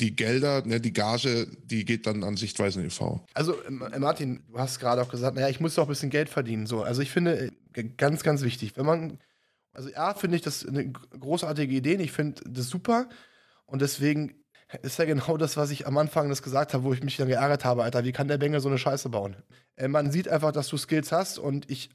die 0.00 0.16
Gelder, 0.16 0.66
ne, 0.66 0.80
die 0.80 0.92
Gage, 0.92 1.46
die 1.62 1.84
geht 1.84 2.06
dann 2.06 2.24
an 2.24 2.36
Sichtweisen 2.36 2.84
e.V. 2.84 3.24
Also 3.32 3.60
äh, 3.62 3.70
Martin, 3.70 4.42
du 4.48 4.58
hast 4.58 4.80
gerade 4.80 5.00
auch 5.02 5.08
gesagt, 5.08 5.36
naja, 5.36 5.48
ich 5.48 5.60
muss 5.60 5.74
doch 5.74 5.84
ein 5.84 5.88
bisschen 5.88 6.10
Geld 6.10 6.28
verdienen. 6.28 6.66
So, 6.66 6.82
also 6.82 7.00
ich 7.00 7.10
finde 7.10 7.52
äh, 7.74 7.84
ganz, 7.96 8.22
ganz 8.22 8.42
wichtig, 8.42 8.76
wenn 8.76 8.86
man, 8.86 9.18
also 9.72 9.88
ja, 9.88 10.14
finde 10.14 10.36
ich 10.36 10.42
das 10.42 10.66
eine 10.66 10.90
großartige 10.90 11.74
Idee. 11.74 11.94
Ich 11.94 12.12
finde 12.12 12.42
das 12.48 12.68
super 12.68 13.08
und 13.66 13.82
deswegen 13.82 14.43
ist 14.82 14.98
ja 14.98 15.04
genau 15.04 15.36
das, 15.36 15.56
was 15.56 15.70
ich 15.70 15.86
am 15.86 15.96
Anfang 15.98 16.28
das 16.28 16.42
gesagt 16.42 16.74
habe, 16.74 16.84
wo 16.84 16.92
ich 16.92 17.02
mich 17.02 17.16
dann 17.16 17.28
geärgert 17.28 17.64
habe, 17.64 17.84
Alter, 17.84 18.04
wie 18.04 18.12
kann 18.12 18.28
der 18.28 18.38
Bengel 18.38 18.60
so 18.60 18.68
eine 18.68 18.78
Scheiße 18.78 19.08
bauen? 19.08 19.36
Äh, 19.76 19.88
man 19.88 20.10
sieht 20.10 20.28
einfach, 20.28 20.52
dass 20.52 20.68
du 20.68 20.76
Skills 20.76 21.12
hast 21.12 21.38
und 21.38 21.70
ich 21.70 21.90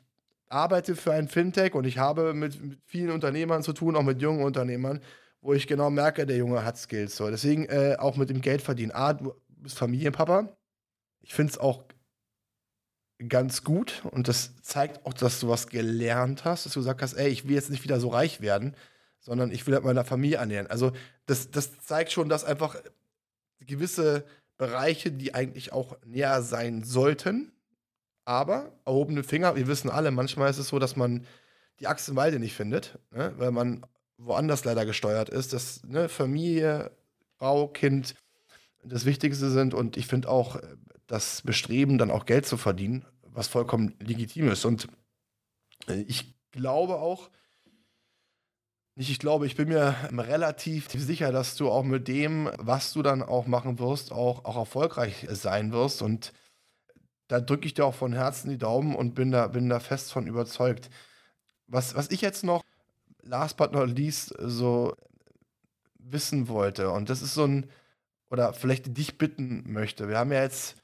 arbeite 0.48 0.96
für 0.96 1.14
ein 1.14 1.28
Fintech 1.28 1.76
und 1.76 1.86
ich 1.86 1.98
habe 1.98 2.34
mit, 2.34 2.62
mit 2.64 2.80
vielen 2.86 3.12
Unternehmern 3.12 3.64
zu 3.64 3.74
tun, 3.74 3.96
auch 3.96 4.04
mit 4.04 4.22
jungen 4.22 4.44
Unternehmern 4.44 5.02
wo 5.42 5.54
ich 5.54 5.68
genau 5.68 5.90
merke, 5.90 6.26
der 6.26 6.38
Junge 6.38 6.64
hat 6.66 6.78
Skills. 6.78 7.16
So. 7.16 7.30
Deswegen 7.30 7.66
äh, 7.66 7.96
auch 7.98 8.18
mit 8.18 8.30
dem 8.30 8.42
Geld 8.42 8.62
verdienen. 8.62 8.92
A, 8.92 9.14
du 9.14 9.34
bist 9.48 9.78
Familienpapa. 9.78 10.50
Ich 11.22 11.34
finde 11.34 11.52
es 11.52 11.58
auch 11.58 11.84
ganz 13.28 13.64
gut 13.64 14.02
und 14.12 14.28
das 14.28 14.62
zeigt 14.62 15.06
auch, 15.06 15.14
dass 15.14 15.42
du 15.42 15.50
was 15.50 15.68
gelernt 15.68 16.46
hast, 16.46 16.66
dass 16.66 16.74
du 16.74 16.80
gesagt 16.80 17.02
hast, 17.02 17.14
ey, 17.14 17.28
ich 17.28 17.48
will 17.48 17.56
jetzt 17.56 17.70
nicht 17.70 17.84
wieder 17.84 18.00
so 18.00 18.08
reich 18.10 18.40
werden, 18.40 18.76
sondern 19.20 19.52
ich 19.52 19.68
will 19.68 19.74
halt 19.74 19.84
meiner 19.84 20.06
Familie 20.06 20.38
ernähren. 20.38 20.68
Also 20.68 20.94
das, 21.30 21.52
das 21.52 21.80
zeigt 21.80 22.12
schon, 22.12 22.28
dass 22.28 22.44
einfach 22.44 22.76
gewisse 23.60 24.26
Bereiche, 24.58 25.12
die 25.12 25.34
eigentlich 25.34 25.72
auch 25.72 25.96
näher 26.06 26.42
sein 26.42 26.84
sollten, 26.84 27.52
aber 28.26 28.72
erhobene 28.86 29.24
Finger, 29.24 29.56
wir 29.56 29.68
wissen 29.68 29.90
alle, 29.90 30.12
manchmal 30.12 30.50
ist 30.50 30.58
es 30.58 30.70
so, 30.70 30.80
dass 30.80 30.96
man 30.96 31.26
die 31.80 31.88
Axt 31.88 32.10
im 32.10 32.16
Walde 32.16 32.40
nicht 32.40 32.56
findet, 32.56 33.00
ne? 33.12 33.34
weil 33.38 33.52
man 33.52 33.86
woanders 34.18 34.66
leider 34.66 34.86
gesteuert 34.86 35.30
ist, 35.30 35.54
dass 35.54 35.84
ne, 35.84 36.10
Familie, 36.10 36.92
Frau, 37.38 37.68
Kind 37.68 38.16
das 38.84 39.06
Wichtigste 39.06 39.50
sind 39.50 39.74
und 39.74 39.98
ich 39.98 40.08
finde 40.08 40.30
auch 40.30 40.58
äh, 40.58 40.62
das 41.08 41.42
Bestreben, 41.42 41.98
dann 41.98 42.12
auch 42.12 42.26
Geld 42.26 42.46
zu 42.46 42.58
verdienen, 42.58 43.06
was 43.24 43.48
vollkommen 43.48 43.96
legitim 44.00 44.50
ist. 44.50 44.66
Und 44.66 44.88
äh, 45.88 46.02
ich 46.02 46.36
glaube 46.52 46.96
auch, 46.96 47.30
ich 49.08 49.20
glaube, 49.20 49.46
ich 49.46 49.56
bin 49.56 49.70
mir 49.70 49.96
relativ 50.12 50.90
sicher, 50.92 51.32
dass 51.32 51.56
du 51.56 51.70
auch 51.70 51.84
mit 51.84 52.10
dem, 52.10 52.50
was 52.58 52.92
du 52.92 53.02
dann 53.02 53.24
auch 53.24 53.48
machen 53.48 53.80
wirst, 53.80 54.12
auch, 54.12 54.44
auch 54.44 54.58
erfolgreich 54.58 55.26
sein 55.30 55.72
wirst. 55.72 56.02
Und 56.02 56.34
da 57.30 57.40
drücke 57.40 57.66
ich 57.66 57.74
dir 57.74 57.86
auch 57.86 57.96
von 57.96 58.12
Herzen 58.12 58.50
die 58.50 58.58
Daumen 58.58 58.96
und 58.96 59.16
bin 59.16 59.32
da, 59.32 59.48
bin 59.48 59.70
da 59.70 59.80
fest 59.80 60.12
von 60.12 60.28
überzeugt. 60.28 60.90
Was, 61.68 61.96
was 61.96 62.12
ich 62.12 62.20
jetzt 62.20 62.44
noch 62.44 62.62
last 63.22 63.56
but 63.56 63.72
not 63.72 63.90
least 63.90 64.34
so 64.38 64.98
wissen 65.98 66.50
wollte. 66.50 66.90
Und 66.90 67.10
das 67.10 67.22
ist 67.22 67.36
so 67.36 67.46
ein, 67.46 67.70
oder 68.30 68.52
vielleicht 68.54 68.98
dich 68.98 69.18
bitten 69.18 69.64
möchte. 69.72 70.10
Wir 70.10 70.18
haben 70.18 70.34
ja 70.34 70.42
jetzt, 70.42 70.76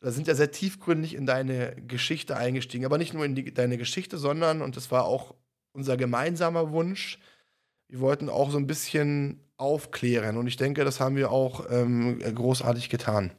wir 0.00 0.10
sind 0.10 0.26
ja 0.26 0.34
sehr 0.34 0.50
tiefgründig 0.50 1.14
in 1.14 1.24
deine 1.24 1.76
Geschichte 1.86 2.36
eingestiegen, 2.36 2.84
aber 2.84 2.98
nicht 2.98 3.14
nur 3.14 3.24
in 3.24 3.36
die, 3.36 3.54
deine 3.54 3.78
Geschichte, 3.78 4.18
sondern, 4.18 4.60
und 4.60 4.76
das 4.76 4.90
war 4.90 5.04
auch 5.04 5.36
unser 5.72 5.96
gemeinsamer 5.96 6.72
Wunsch, 6.72 7.20
wir 7.94 8.00
wollten 8.00 8.28
auch 8.28 8.50
so 8.50 8.58
ein 8.58 8.66
bisschen 8.66 9.38
aufklären. 9.56 10.36
Und 10.36 10.48
ich 10.48 10.56
denke, 10.56 10.84
das 10.84 10.98
haben 10.98 11.14
wir 11.14 11.30
auch 11.30 11.70
ähm, 11.70 12.18
großartig 12.18 12.88
getan. 12.88 13.32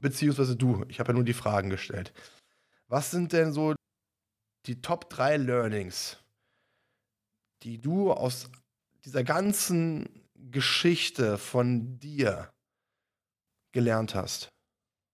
Beziehungsweise 0.00 0.54
du, 0.54 0.84
ich 0.86 1.00
habe 1.00 1.08
ja 1.08 1.14
nur 1.14 1.24
die 1.24 1.32
Fragen 1.32 1.70
gestellt. 1.70 2.12
Was 2.86 3.10
sind 3.10 3.32
denn 3.32 3.52
so 3.52 3.74
die 4.66 4.80
Top 4.80 5.10
3 5.10 5.38
Learnings 5.38 6.18
die 7.64 7.80
du 7.80 8.12
aus 8.12 8.50
dieser 9.04 9.24
ganzen 9.24 10.08
Geschichte 10.34 11.38
von 11.38 11.98
dir 11.98 12.52
gelernt 13.72 14.14
hast? 14.14 14.50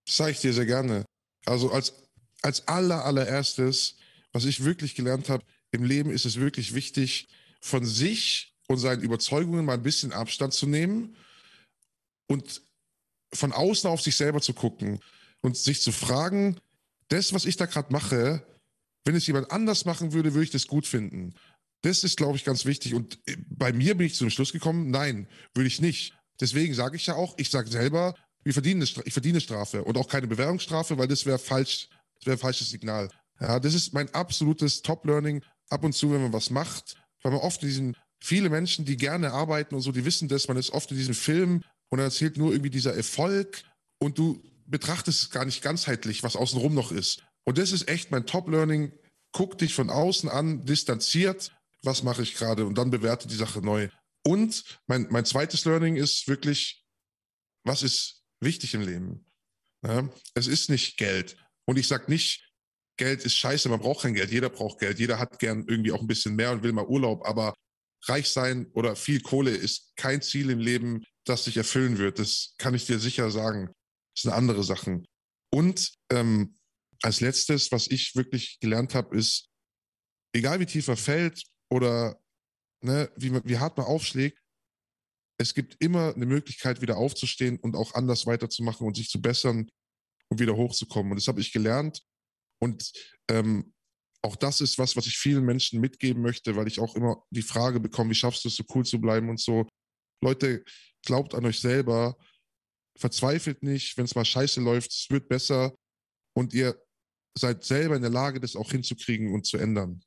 Das 0.05 0.17
sage 0.17 0.31
ich 0.31 0.41
dir 0.41 0.53
sehr 0.53 0.65
gerne. 0.65 1.05
Also 1.45 1.71
als, 1.71 1.93
als 2.41 2.67
aller, 2.67 3.05
allererstes, 3.05 3.95
was 4.33 4.45
ich 4.45 4.63
wirklich 4.63 4.93
gelernt 4.93 5.29
habe, 5.29 5.43
im 5.71 5.83
Leben 5.83 6.11
ist 6.11 6.25
es 6.25 6.35
wirklich 6.39 6.75
wichtig, 6.75 7.29
von 7.61 7.85
sich 7.85 8.50
und 8.71 8.79
seinen 8.79 9.01
Überzeugungen 9.01 9.65
mal 9.65 9.73
ein 9.73 9.83
bisschen 9.83 10.11
Abstand 10.11 10.53
zu 10.53 10.67
nehmen 10.67 11.15
und 12.27 12.61
von 13.33 13.51
außen 13.51 13.89
auf 13.89 14.01
sich 14.01 14.15
selber 14.17 14.41
zu 14.41 14.53
gucken 14.53 14.99
und 15.41 15.57
sich 15.57 15.81
zu 15.81 15.91
fragen, 15.91 16.59
das, 17.09 17.33
was 17.33 17.45
ich 17.45 17.57
da 17.57 17.65
gerade 17.65 17.91
mache, 17.91 18.45
wenn 19.05 19.15
es 19.15 19.27
jemand 19.27 19.51
anders 19.51 19.85
machen 19.85 20.13
würde, 20.13 20.33
würde 20.33 20.45
ich 20.45 20.51
das 20.51 20.67
gut 20.67 20.85
finden. 20.85 21.33
Das 21.81 22.03
ist, 22.03 22.17
glaube 22.17 22.37
ich, 22.37 22.45
ganz 22.45 22.65
wichtig. 22.65 22.93
Und 22.93 23.19
äh, 23.25 23.35
bei 23.49 23.73
mir 23.73 23.95
bin 23.97 24.05
ich 24.07 24.15
zum 24.15 24.29
Schluss 24.29 24.51
gekommen, 24.51 24.91
nein, 24.91 25.27
würde 25.53 25.67
ich 25.67 25.81
nicht. 25.81 26.13
Deswegen 26.39 26.73
sage 26.73 26.95
ich 26.95 27.07
ja 27.07 27.15
auch, 27.15 27.33
ich 27.37 27.49
sage 27.49 27.69
selber, 27.69 28.15
wir 28.43 28.53
verdienen 28.53 28.81
ich 28.81 29.13
verdiene 29.13 29.41
Strafe 29.41 29.83
und 29.83 29.97
auch 29.97 30.07
keine 30.07 30.27
Bewährungsstrafe, 30.27 30.97
weil 30.97 31.07
das 31.07 31.25
wäre 31.25 31.39
falsch, 31.39 31.89
das 32.15 32.25
wäre 32.25 32.37
ein 32.37 32.39
falsches 32.39 32.69
Signal. 32.69 33.09
Ja, 33.39 33.59
das 33.59 33.73
ist 33.73 33.93
mein 33.93 34.13
absolutes 34.13 34.81
Top-Learning. 34.81 35.43
Ab 35.69 35.83
und 35.83 35.93
zu, 35.93 36.11
wenn 36.11 36.21
man 36.21 36.33
was 36.33 36.49
macht, 36.49 36.95
weil 37.23 37.31
man 37.31 37.41
oft 37.41 37.61
in 37.63 37.69
diesen, 37.69 37.97
viele 38.21 38.49
Menschen, 38.49 38.85
die 38.85 38.97
gerne 38.97 39.31
arbeiten 39.31 39.75
und 39.75 39.81
so, 39.81 39.91
die 39.91 40.05
wissen 40.05 40.27
das, 40.27 40.47
man 40.47 40.57
ist 40.57 40.71
oft 40.71 40.91
in 40.91 40.97
diesem 40.97 41.15
Film 41.15 41.63
und 41.89 41.97
dann 41.97 42.07
erzählt 42.07 42.37
nur 42.37 42.51
irgendwie 42.51 42.69
dieser 42.69 42.95
Erfolg 42.95 43.63
und 43.99 44.17
du 44.17 44.41
betrachtest 44.65 45.23
es 45.23 45.29
gar 45.31 45.45
nicht 45.45 45.61
ganzheitlich, 45.61 46.23
was 46.23 46.35
außenrum 46.35 46.73
noch 46.73 46.91
ist. 46.91 47.23
Und 47.43 47.57
das 47.57 47.71
ist 47.71 47.89
echt 47.89 48.11
mein 48.11 48.25
Top-Learning. 48.25 48.93
Guck 49.33 49.57
dich 49.57 49.73
von 49.73 49.89
außen 49.89 50.29
an, 50.29 50.65
distanziert 50.65 51.51
was 51.83 52.03
mache 52.03 52.21
ich 52.21 52.35
gerade 52.35 52.65
und 52.65 52.77
dann 52.77 52.91
bewerte 52.91 53.27
die 53.27 53.35
Sache 53.35 53.61
neu. 53.61 53.89
Und 54.23 54.79
mein, 54.87 55.07
mein 55.09 55.25
zweites 55.25 55.65
Learning 55.65 55.95
ist 55.95 56.27
wirklich, 56.27 56.85
was 57.63 57.83
ist 57.83 58.23
wichtig 58.39 58.73
im 58.73 58.81
Leben? 58.81 59.25
Ja, 59.83 60.07
es 60.35 60.47
ist 60.47 60.69
nicht 60.69 60.97
Geld. 60.97 61.37
Und 61.65 61.79
ich 61.79 61.87
sage 61.87 62.09
nicht, 62.11 62.47
Geld 62.97 63.23
ist 63.23 63.35
scheiße, 63.35 63.69
man 63.69 63.79
braucht 63.79 64.03
kein 64.03 64.13
Geld, 64.13 64.31
jeder 64.31 64.49
braucht 64.49 64.79
Geld, 64.79 64.99
jeder 64.99 65.17
hat 65.17 65.39
gern 65.39 65.65
irgendwie 65.67 65.91
auch 65.91 66.01
ein 66.01 66.07
bisschen 66.07 66.35
mehr 66.35 66.51
und 66.51 66.61
will 66.61 66.73
mal 66.73 66.85
Urlaub, 66.85 67.25
aber 67.25 67.55
reich 68.05 68.29
sein 68.29 68.67
oder 68.73 68.95
viel 68.95 69.21
Kohle 69.21 69.51
ist 69.51 69.93
kein 69.95 70.21
Ziel 70.21 70.49
im 70.49 70.59
Leben, 70.59 71.03
das 71.25 71.45
sich 71.45 71.57
erfüllen 71.57 71.97
wird. 71.97 72.19
Das 72.19 72.55
kann 72.57 72.73
ich 72.73 72.85
dir 72.85 72.99
sicher 72.99 73.29
sagen. 73.31 73.67
Das 74.15 74.23
sind 74.23 74.31
andere 74.31 74.63
Sachen. 74.63 75.05
Und 75.53 75.91
ähm, 76.11 76.57
als 77.01 77.21
letztes, 77.21 77.71
was 77.71 77.87
ich 77.87 78.15
wirklich 78.15 78.59
gelernt 78.59 78.95
habe, 78.95 79.15
ist, 79.15 79.49
egal 80.33 80.59
wie 80.59 80.65
tief 80.65 80.87
er 80.87 80.97
fällt, 80.97 81.43
oder 81.69 82.21
ne, 82.83 83.11
wie, 83.15 83.33
wie 83.45 83.57
hart 83.57 83.77
man 83.77 83.85
aufschlägt, 83.85 84.37
es 85.37 85.53
gibt 85.55 85.77
immer 85.79 86.13
eine 86.13 86.25
Möglichkeit, 86.25 86.81
wieder 86.81 86.97
aufzustehen 86.97 87.57
und 87.57 87.75
auch 87.75 87.95
anders 87.95 88.27
weiterzumachen 88.27 88.85
und 88.85 88.95
sich 88.95 89.09
zu 89.09 89.21
bessern 89.21 89.69
und 90.29 90.39
wieder 90.39 90.55
hochzukommen. 90.55 91.11
Und 91.11 91.15
das 91.19 91.27
habe 91.27 91.41
ich 91.41 91.51
gelernt. 91.51 92.03
Und 92.61 92.91
ähm, 93.29 93.73
auch 94.23 94.35
das 94.35 94.61
ist 94.61 94.77
was, 94.77 94.95
was 94.95 95.07
ich 95.07 95.17
vielen 95.17 95.45
Menschen 95.45 95.79
mitgeben 95.79 96.21
möchte, 96.21 96.55
weil 96.55 96.67
ich 96.67 96.79
auch 96.79 96.95
immer 96.95 97.23
die 97.31 97.41
Frage 97.41 97.79
bekomme, 97.79 98.11
wie 98.11 98.15
schaffst 98.15 98.43
du 98.43 98.49
es, 98.49 98.55
so 98.55 98.63
cool 98.75 98.85
zu 98.85 99.01
bleiben 99.01 99.29
und 99.29 99.39
so. 99.39 99.67
Leute, 100.21 100.63
glaubt 101.03 101.33
an 101.33 101.45
euch 101.45 101.59
selber, 101.59 102.15
verzweifelt 102.97 103.63
nicht, 103.63 103.97
wenn 103.97 104.05
es 104.05 104.15
mal 104.15 104.25
scheiße 104.25 104.61
läuft, 104.61 104.91
es 104.91 105.07
wird 105.09 105.27
besser 105.27 105.73
und 106.33 106.53
ihr 106.53 106.79
seid 107.37 107.63
selber 107.63 107.95
in 107.95 108.01
der 108.01 108.11
Lage, 108.11 108.39
das 108.39 108.55
auch 108.55 108.71
hinzukriegen 108.71 109.33
und 109.33 109.45
zu 109.45 109.57
ändern. 109.57 110.03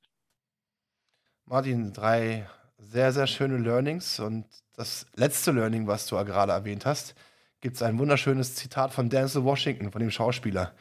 Martin, 1.46 1.92
drei 1.92 2.48
sehr, 2.78 3.12
sehr 3.12 3.26
schöne 3.26 3.58
Learnings. 3.58 4.20
Und 4.20 4.46
das 4.74 5.06
letzte 5.14 5.52
Learning, 5.52 5.86
was 5.86 6.06
du 6.06 6.16
gerade 6.16 6.52
erwähnt 6.52 6.86
hast, 6.86 7.14
gibt 7.60 7.76
es 7.76 7.82
ein 7.82 7.98
wunderschönes 7.98 8.54
Zitat 8.54 8.92
von 8.92 9.08
Denzel 9.08 9.44
Washington, 9.44 9.90
von 9.90 10.00
dem 10.00 10.10
Schauspieler. 10.10 10.74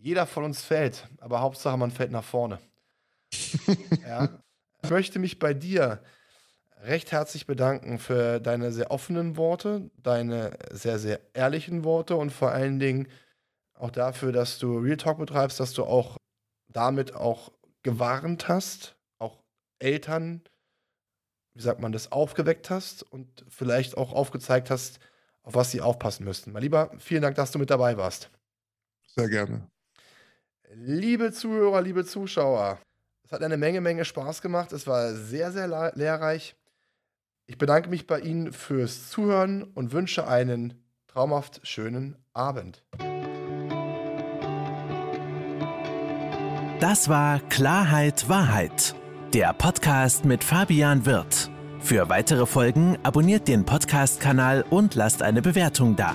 Jeder 0.00 0.26
von 0.26 0.44
uns 0.44 0.62
fällt, 0.62 1.06
aber 1.18 1.40
Hauptsache 1.40 1.76
man 1.76 1.90
fällt 1.90 2.10
nach 2.10 2.24
vorne. 2.24 2.58
ja. 4.06 4.42
Ich 4.82 4.90
möchte 4.90 5.18
mich 5.18 5.38
bei 5.38 5.52
dir 5.52 6.02
recht 6.82 7.12
herzlich 7.12 7.46
bedanken 7.46 7.98
für 7.98 8.40
deine 8.40 8.72
sehr 8.72 8.90
offenen 8.90 9.36
Worte, 9.36 9.90
deine 9.98 10.56
sehr, 10.70 10.98
sehr 10.98 11.20
ehrlichen 11.34 11.84
Worte 11.84 12.16
und 12.16 12.30
vor 12.30 12.50
allen 12.50 12.78
Dingen 12.78 13.08
auch 13.74 13.90
dafür, 13.90 14.32
dass 14.32 14.58
du 14.58 14.78
Real 14.78 14.96
Talk 14.96 15.18
betreibst, 15.18 15.60
dass 15.60 15.74
du 15.74 15.84
auch 15.84 16.16
damit 16.68 17.14
auch 17.14 17.52
gewarnt 17.82 18.48
hast, 18.48 18.96
Eltern, 19.80 20.42
wie 21.54 21.62
sagt 21.62 21.80
man 21.80 21.92
das, 21.92 22.12
aufgeweckt 22.12 22.70
hast 22.70 23.02
und 23.02 23.44
vielleicht 23.48 23.96
auch 23.96 24.12
aufgezeigt 24.12 24.70
hast, 24.70 25.00
auf 25.42 25.54
was 25.54 25.70
sie 25.70 25.80
aufpassen 25.80 26.24
müssten. 26.24 26.52
Mein 26.52 26.62
Lieber, 26.62 26.92
vielen 26.98 27.22
Dank, 27.22 27.34
dass 27.36 27.50
du 27.50 27.58
mit 27.58 27.70
dabei 27.70 27.96
warst. 27.96 28.30
Sehr 29.16 29.28
gerne. 29.28 29.68
Liebe 30.72 31.32
Zuhörer, 31.32 31.82
liebe 31.82 32.04
Zuschauer, 32.04 32.78
es 33.24 33.32
hat 33.32 33.42
eine 33.42 33.56
Menge, 33.56 33.80
Menge 33.80 34.04
Spaß 34.04 34.40
gemacht. 34.40 34.72
Es 34.72 34.86
war 34.86 35.14
sehr, 35.14 35.50
sehr 35.50 35.66
lehrreich. 35.96 36.54
Ich 37.46 37.58
bedanke 37.58 37.88
mich 37.88 38.06
bei 38.06 38.20
Ihnen 38.20 38.52
fürs 38.52 39.10
Zuhören 39.10 39.64
und 39.64 39.92
wünsche 39.92 40.28
einen 40.28 40.74
traumhaft 41.08 41.60
schönen 41.66 42.16
Abend. 42.34 42.84
Das 46.78 47.08
war 47.08 47.40
Klarheit 47.48 48.28
Wahrheit, 48.28 48.94
der 49.34 49.52
Podcast 49.52 50.24
mit 50.24 50.44
Fabian 50.44 51.04
Wirth. 51.04 51.50
Für 51.80 52.08
weitere 52.08 52.46
Folgen 52.46 52.96
abonniert 53.02 53.48
den 53.48 53.64
Podcast-Kanal 53.64 54.64
und 54.70 54.94
lasst 54.94 55.22
eine 55.22 55.42
Bewertung 55.42 55.96
da. 55.96 56.14